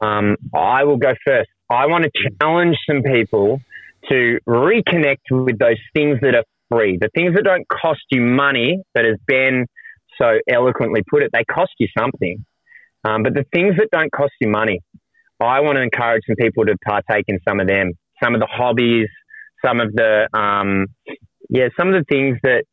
um, 0.00 0.36
I 0.54 0.84
will 0.84 0.98
go 0.98 1.14
first. 1.24 1.50
I 1.68 1.86
want 1.86 2.04
to 2.04 2.10
challenge 2.40 2.76
some 2.88 3.02
people 3.02 3.60
to 4.08 4.38
reconnect 4.46 5.30
with 5.30 5.58
those 5.58 5.78
things 5.94 6.20
that 6.20 6.34
are 6.36 6.44
free, 6.70 6.98
the 7.00 7.08
things 7.14 7.34
that 7.34 7.44
don't 7.44 7.66
cost 7.68 8.02
you 8.10 8.20
money, 8.20 8.78
but 8.94 9.04
as 9.04 9.16
Ben 9.26 9.66
so 10.20 10.38
eloquently 10.48 11.02
put 11.10 11.22
it, 11.22 11.30
they 11.32 11.44
cost 11.44 11.72
you 11.78 11.88
something. 11.98 12.44
Um, 13.04 13.22
but 13.22 13.34
the 13.34 13.44
things 13.54 13.74
that 13.78 13.88
don't 13.92 14.10
cost 14.12 14.32
you 14.40 14.48
money, 14.48 14.80
I 15.40 15.60
want 15.60 15.76
to 15.76 15.82
encourage 15.82 16.22
some 16.26 16.36
people 16.36 16.64
to 16.64 16.76
partake 16.86 17.24
in 17.28 17.38
some 17.46 17.60
of 17.60 17.66
them, 17.66 17.92
some 18.22 18.34
of 18.34 18.40
the 18.40 18.48
hobbies, 18.50 19.08
some 19.64 19.80
of 19.80 19.92
the, 19.92 20.28
um, 20.36 20.86
yeah, 21.50 21.68
some 21.78 21.92
of 21.92 21.94
the 21.94 22.04
things 22.08 22.38
that 22.42 22.64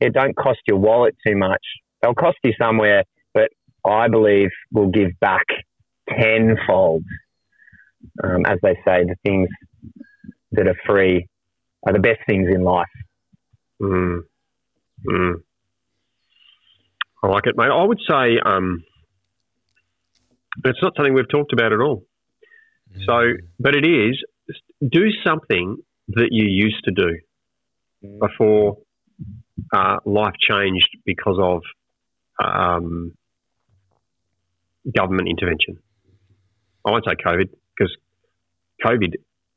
it 0.00 0.12
don't 0.12 0.34
cost 0.34 0.58
your 0.66 0.78
wallet 0.78 1.14
too 1.26 1.36
much. 1.36 1.62
They'll 2.00 2.14
cost 2.14 2.38
you 2.42 2.52
somewhere, 2.60 3.04
but 3.34 3.50
I 3.86 4.08
believe 4.08 4.48
will 4.72 4.90
give 4.90 5.10
back 5.20 5.44
tenfold. 6.08 7.04
Um, 8.22 8.44
as 8.46 8.58
they 8.62 8.74
say, 8.84 9.04
the 9.04 9.14
things 9.24 9.48
that 10.52 10.66
are 10.66 10.76
free 10.84 11.28
are 11.86 11.92
the 11.92 12.00
best 12.00 12.20
things 12.26 12.48
in 12.52 12.64
life. 12.64 12.86
Mm. 13.82 14.20
Mm. 15.06 15.34
I 17.22 17.26
like 17.26 17.46
it, 17.46 17.56
mate. 17.56 17.70
I 17.70 17.84
would 17.84 18.00
say 18.08 18.38
um, 18.44 18.84
it's 20.64 20.82
not 20.82 20.94
something 20.96 21.14
we've 21.14 21.28
talked 21.28 21.52
about 21.52 21.72
at 21.72 21.80
all. 21.80 22.04
So, 23.06 23.32
but 23.58 23.74
it 23.74 23.86
is 23.86 24.22
do 24.86 25.10
something 25.24 25.76
that 26.08 26.28
you 26.30 26.44
used 26.46 26.84
to 26.84 26.90
do 26.90 27.18
before 28.20 28.78
uh, 29.72 29.96
life 30.04 30.34
changed 30.38 30.88
because 31.06 31.38
of 31.40 31.62
um, 32.44 33.12
government 34.94 35.28
intervention. 35.28 35.78
I 36.84 36.90
won't 36.90 37.04
say 37.06 37.14
COVID 37.14 37.48
because 37.76 37.96
COVID 38.84 39.14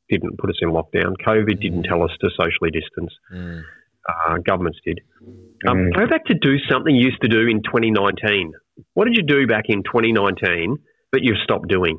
didn't 0.10 0.38
put 0.38 0.50
us 0.50 0.58
in 0.62 0.70
lockdown. 0.70 1.16
COVID 1.26 1.60
didn't 1.60 1.84
tell 1.84 2.04
us 2.04 2.12
to 2.22 2.30
socially 2.38 2.72
distance. 2.72 3.14
Uh, 4.08 4.38
governments 4.38 4.80
did. 4.86 5.02
Um, 5.68 5.78
Mm. 5.78 5.96
Go 5.96 6.08
back 6.08 6.26
to 6.26 6.36
do 6.36 6.58
something 6.70 6.94
you 6.94 7.06
used 7.06 7.22
to 7.22 7.28
do 7.28 7.48
in 7.48 7.64
2019. 7.64 8.54
What 8.94 9.06
did 9.06 9.16
you 9.18 9.24
do 9.24 9.48
back 9.48 9.66
in 9.68 9.84
2019 9.84 10.78
that 11.12 11.24
you've 11.24 11.40
stopped 11.44 11.68
doing? 11.68 11.98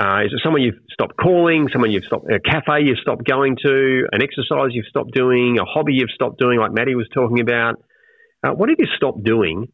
Uh, 0.00 0.24
is 0.24 0.32
it 0.32 0.40
someone 0.42 0.62
you've 0.62 0.80
stopped 0.90 1.16
calling, 1.16 1.68
someone 1.72 1.90
you've 1.90 2.04
stopped, 2.04 2.26
a 2.30 2.40
cafe 2.40 2.82
you've 2.84 2.98
stopped 2.98 3.24
going 3.24 3.56
to, 3.62 4.06
an 4.12 4.22
exercise 4.22 4.70
you've 4.70 4.86
stopped 4.86 5.12
doing, 5.12 5.58
a 5.58 5.64
hobby 5.64 5.92
you've 5.94 6.10
stopped 6.14 6.38
doing, 6.38 6.58
like 6.58 6.72
Maddie 6.72 6.94
was 6.94 7.08
talking 7.14 7.40
about? 7.40 7.76
Uh, 8.42 8.50
what 8.50 8.68
have 8.70 8.76
you 8.78 8.86
stopped 8.96 9.22
doing 9.22 9.68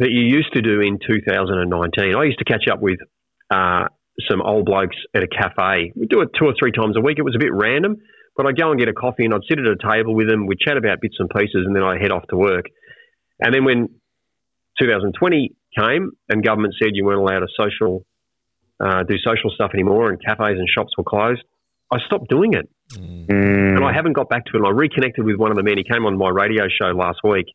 that 0.00 0.10
you 0.10 0.22
used 0.22 0.52
to 0.54 0.60
do 0.60 0.80
in 0.80 0.98
2019? 0.98 2.14
I 2.16 2.24
used 2.24 2.38
to 2.38 2.44
catch 2.44 2.66
up 2.70 2.80
with 2.80 2.98
uh, 3.50 3.86
some 4.28 4.42
old 4.42 4.66
blokes 4.66 4.96
at 5.14 5.22
a 5.22 5.28
cafe. 5.28 5.92
We 5.94 6.06
do 6.06 6.20
it 6.20 6.30
two 6.38 6.46
or 6.46 6.54
three 6.58 6.72
times 6.72 6.96
a 6.96 7.00
week. 7.00 7.18
It 7.18 7.22
was 7.22 7.36
a 7.36 7.38
bit 7.38 7.52
random, 7.52 7.96
but 8.36 8.46
I'd 8.46 8.56
go 8.58 8.70
and 8.70 8.78
get 8.78 8.88
a 8.88 8.92
coffee 8.92 9.24
and 9.24 9.34
I'd 9.34 9.40
sit 9.48 9.58
at 9.58 9.66
a 9.66 9.76
table 9.76 10.14
with 10.14 10.28
them. 10.28 10.46
We'd 10.46 10.58
chat 10.58 10.76
about 10.76 11.00
bits 11.00 11.16
and 11.18 11.28
pieces, 11.30 11.64
and 11.66 11.74
then 11.74 11.82
I'd 11.82 12.00
head 12.00 12.10
off 12.10 12.24
to 12.30 12.36
work. 12.36 12.66
And 13.40 13.54
then 13.54 13.64
when 13.64 13.88
2020 14.80 15.54
came 15.78 16.10
and 16.28 16.44
government 16.44 16.74
said 16.80 16.90
you 16.92 17.04
weren't 17.04 17.20
allowed 17.20 17.40
to 17.40 17.48
social 17.56 18.04
uh, 18.80 19.02
do 19.04 19.14
social 19.24 19.50
stuff 19.54 19.70
anymore, 19.72 20.10
and 20.10 20.20
cafes 20.20 20.58
and 20.58 20.68
shops 20.68 20.92
were 20.98 21.04
closed, 21.04 21.42
I 21.92 21.98
stopped 22.06 22.28
doing 22.28 22.54
it, 22.54 22.68
Mm. 22.92 23.76
and 23.76 23.84
I 23.84 23.92
haven't 23.94 24.12
got 24.12 24.28
back 24.28 24.44
to 24.46 24.50
it. 24.54 24.58
And 24.58 24.66
I 24.66 24.70
reconnected 24.70 25.24
with 25.24 25.36
one 25.36 25.50
of 25.50 25.56
the 25.56 25.62
men. 25.62 25.78
He 25.78 25.84
came 25.84 26.04
on 26.04 26.18
my 26.18 26.28
radio 26.28 26.64
show 26.68 26.88
last 26.88 27.20
week. 27.24 27.46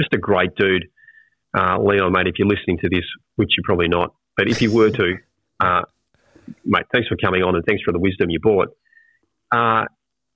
Just 0.00 0.14
a 0.14 0.18
great 0.18 0.54
dude, 0.56 0.86
uh, 1.56 1.76
Leon, 1.82 2.12
mate. 2.12 2.26
If 2.26 2.38
you're 2.38 2.48
listening 2.48 2.78
to 2.78 2.88
this, 2.88 3.04
which 3.36 3.50
you're 3.56 3.64
probably 3.64 3.88
not, 3.88 4.14
but 4.36 4.48
if 4.48 4.62
you 4.62 4.72
were 4.72 4.90
to, 4.90 5.16
uh, 5.60 5.82
mate, 6.64 6.86
thanks 6.92 7.08
for 7.08 7.16
coming 7.16 7.42
on 7.42 7.54
and 7.56 7.64
thanks 7.66 7.82
for 7.82 7.92
the 7.92 7.98
wisdom 7.98 8.30
you 8.30 8.38
brought. 8.40 8.68
Uh, 9.52 9.84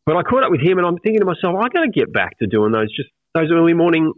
but 0.06 0.16
I 0.16 0.22
caught 0.22 0.44
up 0.44 0.50
with 0.50 0.60
him, 0.60 0.78
and 0.78 0.86
I'm 0.86 0.98
thinking 0.98 1.20
to 1.20 1.26
myself, 1.26 1.56
I 1.56 1.68
got 1.68 1.82
to 1.82 1.90
get 1.90 2.12
back 2.12 2.38
to 2.38 2.46
doing 2.46 2.72
those 2.72 2.94
just 2.94 3.08
those 3.34 3.50
early 3.52 3.74
morning 3.74 4.12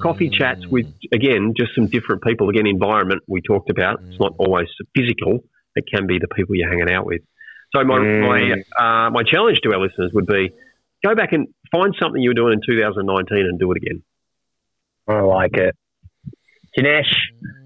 coffee 0.00 0.30
chats 0.30 0.60
with 0.70 0.86
again 1.12 1.54
just 1.56 1.74
some 1.74 1.88
different 1.88 2.22
people. 2.22 2.48
Again, 2.48 2.66
environment 2.66 3.22
we 3.26 3.40
talked 3.40 3.70
about. 3.70 4.00
It's 4.08 4.20
not 4.20 4.34
always 4.38 4.68
physical; 4.96 5.44
it 5.76 5.84
can 5.92 6.06
be 6.06 6.18
the 6.18 6.28
people 6.28 6.56
you're 6.56 6.68
hanging 6.68 6.90
out 6.90 7.06
with. 7.06 7.22
So 7.74 7.84
my 7.84 7.98
Mm. 7.98 8.20
my 8.26 8.52
uh, 9.06 9.10
my 9.10 9.22
challenge 9.22 9.60
to 9.62 9.72
our 9.72 9.80
listeners 9.80 10.10
would 10.12 10.26
be 10.26 10.50
go 11.04 11.14
back 11.14 11.32
and 11.32 11.48
find 11.70 11.94
something 12.00 12.20
you 12.20 12.30
were 12.30 12.34
doing 12.34 12.54
in 12.54 12.60
2019 12.66 13.38
and 13.38 13.58
do 13.58 13.70
it 13.72 13.76
again. 13.76 14.02
I 15.08 15.20
like 15.20 15.56
it. 15.56 15.74
Janesh, 16.78 17.12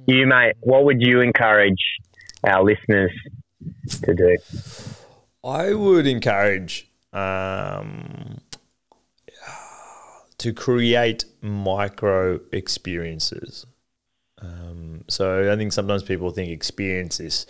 you 0.07 0.27
mate, 0.27 0.55
what 0.61 0.85
would 0.85 1.01
you 1.01 1.20
encourage 1.20 1.83
our 2.47 2.62
listeners 2.64 3.12
to 4.03 4.14
do? 4.14 4.37
I 5.43 5.75
would 5.75 6.07
encourage 6.07 6.89
um, 7.14 8.38
to 10.38 10.52
create 10.52 11.24
micro 11.40 12.40
experiences. 12.52 13.64
Um, 14.42 15.04
so 15.08 15.50
I 15.50 15.56
think 15.56 15.72
sometimes 15.72 16.02
people 16.02 16.30
think 16.30 16.50
experience 16.50 17.20
is 17.20 17.46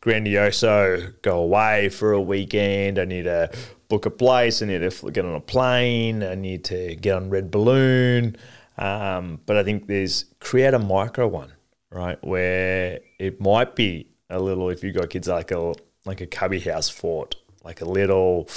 grandioso. 0.00 1.20
Go 1.22 1.40
away 1.40 1.88
for 1.88 2.12
a 2.12 2.20
weekend. 2.20 2.98
I 2.98 3.04
need 3.04 3.24
to 3.24 3.50
book 3.88 4.06
a 4.06 4.10
place. 4.10 4.62
I 4.62 4.66
need 4.66 4.88
to 4.88 5.10
get 5.10 5.24
on 5.24 5.34
a 5.34 5.40
plane. 5.40 6.22
I 6.22 6.34
need 6.34 6.64
to 6.64 6.94
get 6.96 7.16
on 7.16 7.30
RedBalloon. 7.30 8.36
Um, 8.78 9.40
but 9.46 9.56
I 9.56 9.64
think 9.64 9.86
there's 9.86 10.26
create 10.38 10.74
a 10.74 10.78
micro 10.78 11.26
one, 11.26 11.52
right? 11.90 12.22
Where 12.22 13.00
it 13.18 13.40
might 13.40 13.74
be 13.74 14.08
a 14.28 14.38
little 14.38 14.68
if 14.70 14.84
you've 14.84 14.94
got 14.94 15.10
kids 15.10 15.28
like 15.28 15.50
a 15.50 15.74
like 16.04 16.20
a 16.20 16.26
cubby 16.26 16.60
house 16.60 16.88
fort, 16.88 17.36
like 17.64 17.80
a 17.80 17.86
little 17.86 18.48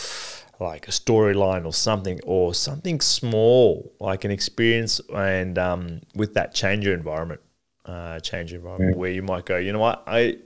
like 0.59 0.87
a 0.87 0.91
storyline 0.91 1.65
or 1.65 1.73
something, 1.73 2.19
or 2.25 2.53
something 2.53 2.99
small, 3.01 3.93
like 3.99 4.23
an 4.25 4.31
experience, 4.31 4.99
and 5.13 5.57
um, 5.57 6.01
with 6.15 6.33
that 6.33 6.53
change 6.53 6.85
your 6.85 6.93
environment, 6.93 7.41
uh, 7.85 8.19
change 8.19 8.51
your 8.51 8.59
environment, 8.59 8.97
where 8.97 9.11
you 9.11 9.21
might 9.21 9.45
go, 9.45 9.57
you 9.57 9.71
know 9.71 9.79
what, 9.79 10.03
I 10.05 10.37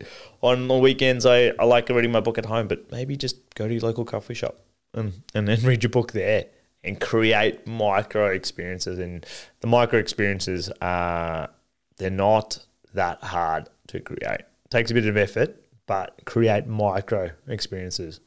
on 0.42 0.68
the 0.68 0.78
weekends 0.78 1.26
I, 1.26 1.48
I 1.60 1.66
like 1.66 1.90
reading 1.90 2.12
my 2.12 2.20
book 2.20 2.38
at 2.38 2.46
home, 2.46 2.68
but 2.68 2.92
maybe 2.92 3.18
just 3.18 3.38
go 3.56 3.68
to 3.68 3.74
your 3.74 3.82
local 3.82 4.06
coffee 4.06 4.34
shop 4.34 4.60
and, 4.94 5.14
and 5.34 5.48
then 5.48 5.62
read 5.64 5.84
your 5.84 5.90
book 5.90 6.12
there 6.12 6.46
and 6.84 7.00
create 7.00 7.66
micro 7.66 8.28
experiences. 8.28 9.00
And 9.00 9.26
the 9.62 9.68
micro 9.68 10.00
experiences 10.00 10.70
are 10.82 11.50
they're 11.98 12.10
not 12.10 12.60
that 12.94 13.24
hard 13.24 13.70
to 13.88 14.00
create. 14.00 14.42
takes 14.70 14.92
a 14.92 14.94
bit 14.94 15.06
of 15.08 15.18
effort, 15.18 15.64
but 15.88 16.22
create 16.26 16.68
micro 16.68 17.32
experiences 17.48 18.20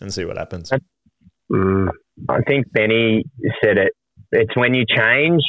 and 0.00 0.12
see 0.12 0.24
what 0.24 0.36
happens. 0.36 0.70
Mm. 1.52 1.88
I 2.28 2.40
think 2.42 2.72
Benny 2.72 3.24
said 3.62 3.78
it. 3.78 3.92
It's 4.32 4.56
when 4.56 4.74
you 4.74 4.84
change 4.88 5.42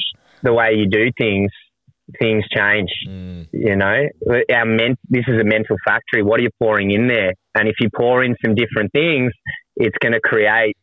the 0.43 0.54
way 0.54 0.74
you 0.76 0.88
do 0.88 1.10
things, 1.18 1.52
things 2.20 2.46
change. 2.56 2.89
Mm. 3.08 3.48
You 3.52 3.76
know, 3.76 4.04
our 4.54 4.66
men- 4.66 4.98
this 5.10 5.24
is 5.28 5.39
a 5.39 5.43
mental 5.43 5.78
factory. 5.86 6.24
What 6.24 6.39
are 6.39 6.43
you 6.43 6.52
pouring 6.60 6.91
in 6.91 7.08
there? 7.08 7.34
And 7.56 7.68
if 7.68 7.76
you 7.80 7.89
pour 7.96 8.24
in 8.24 8.36
some 8.43 8.56
different 8.56 8.91
things, 8.91 9.32
it's 9.76 9.96
going 10.02 10.14
to 10.14 10.20
create 10.20 10.78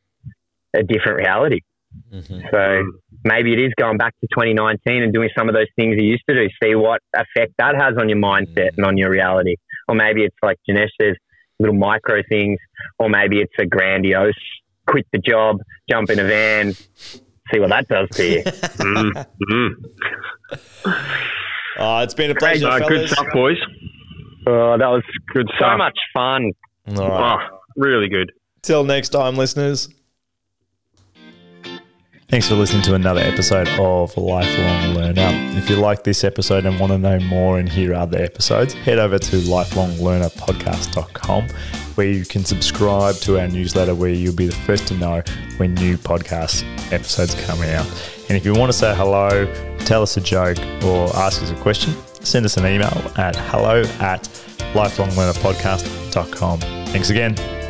a 0.75 0.83
different 0.83 1.19
reality. 1.19 1.61
Mm-hmm. 2.13 2.41
So 2.51 2.85
maybe 3.25 3.53
it 3.53 3.61
is 3.61 3.73
going 3.77 3.99
back 3.99 4.15
to 4.21 4.27
2019 4.33 5.03
and 5.03 5.13
doing 5.13 5.29
some 5.37 5.49
of 5.49 5.55
those 5.55 5.67
things 5.77 5.97
you 5.99 6.09
used 6.09 6.25
to 6.29 6.35
do. 6.35 6.49
See 6.63 6.75
what 6.75 7.01
effect 7.15 7.53
that 7.59 7.75
has 7.77 7.95
on 7.99 8.09
your 8.09 8.19
mindset 8.19 8.71
and 8.77 8.87
on 8.87 8.97
your 8.97 9.11
reality. 9.11 9.57
Or 9.89 9.95
maybe 9.95 10.25
it's 10.25 10.37
like 10.43 10.59
Janesh 10.69 10.89
says, 11.01 11.17
little 11.59 11.77
micro 11.77 12.23
things. 12.29 12.59
Or 12.99 13.09
maybe 13.09 13.41
it's 13.41 13.53
a 13.59 13.67
grandiose, 13.67 14.33
quit 14.87 15.07
the 15.13 15.19
job, 15.19 15.59
jump 15.91 16.11
in 16.11 16.19
a 16.19 16.25
van, 16.25 16.75
see 16.75 17.59
what 17.61 17.71
that 17.71 17.89
does 17.89 18.09
to 18.17 18.27
you. 18.29 18.43
Mm. 18.45 19.27
Mm. 19.51 19.71
Oh, 21.79 22.01
it's 22.01 22.13
been 22.13 22.31
a 22.31 22.35
pleasure, 22.35 22.69
Uh, 22.69 22.81
good 22.87 23.09
stuff, 23.09 23.25
boys. 23.33 23.57
oh, 24.47 24.77
that 24.77 24.89
was 24.89 25.03
Good 25.33 25.49
so 25.53 25.57
stuff. 25.57 25.73
So 25.73 25.79
much 25.79 25.99
fun. 26.13 26.53
All 26.99 27.09
right. 27.09 27.49
Oh, 27.51 27.59
really 27.77 28.09
good. 28.11 28.31
Till 28.61 28.85
next 28.85 29.09
time, 29.09 29.37
listeners. 29.37 29.89
Thanks 32.29 32.47
for 32.49 32.57
listening 32.57 32.83
to 32.83 32.95
another 32.95 33.23
episode 33.23 33.69
of 33.79 34.15
Lifelong 34.19 34.93
Learner. 34.95 35.31
If 35.57 35.71
you 35.71 35.77
like 35.77 36.05
this 36.05 36.25
episode 36.25 36.67
and 36.67 36.79
want 36.79 36.93
to 36.93 36.99
know 36.99 37.19
more 37.21 37.59
and 37.59 37.67
hear 37.69 37.95
other 37.95 38.23
episodes, 38.23 38.75
head 38.75 38.99
over 38.99 39.19
to 39.19 39.37
lifelonglearnerpodcast.com 39.37 41.49
where 41.97 42.09
you 42.09 42.25
can 42.25 42.45
subscribe 42.45 43.17
to 43.17 43.39
our 43.39 43.49
newsletter 43.49 43.95
where 43.95 44.11
you'll 44.11 44.35
be 44.35 44.47
the 44.47 44.53
first 44.53 44.87
to 44.89 44.95
know 44.95 45.23
when 45.57 45.75
new 45.75 45.97
podcast 45.97 46.65
episodes 46.93 47.35
come 47.47 47.63
out. 47.63 47.87
And 48.29 48.37
if 48.37 48.45
you 48.45 48.53
want 48.55 48.73
to 48.73 48.79
say 48.79 48.95
hello, 48.95 49.47
tell 49.81 50.03
us 50.03 50.17
a 50.17 50.21
joke, 50.21 50.59
or 50.85 51.15
ask 51.17 51.43
us 51.43 51.51
a 51.51 51.57
question, 51.57 51.95
send 52.23 52.47
us 52.47 52.57
an 52.57 52.67
email 52.67 53.13
at 53.17 53.37
hello 53.37 53.83
at 54.01 54.23
lifelonglearnerpodcast.com. 54.75 56.61
Thanks 56.61 57.11
again. 57.11 57.62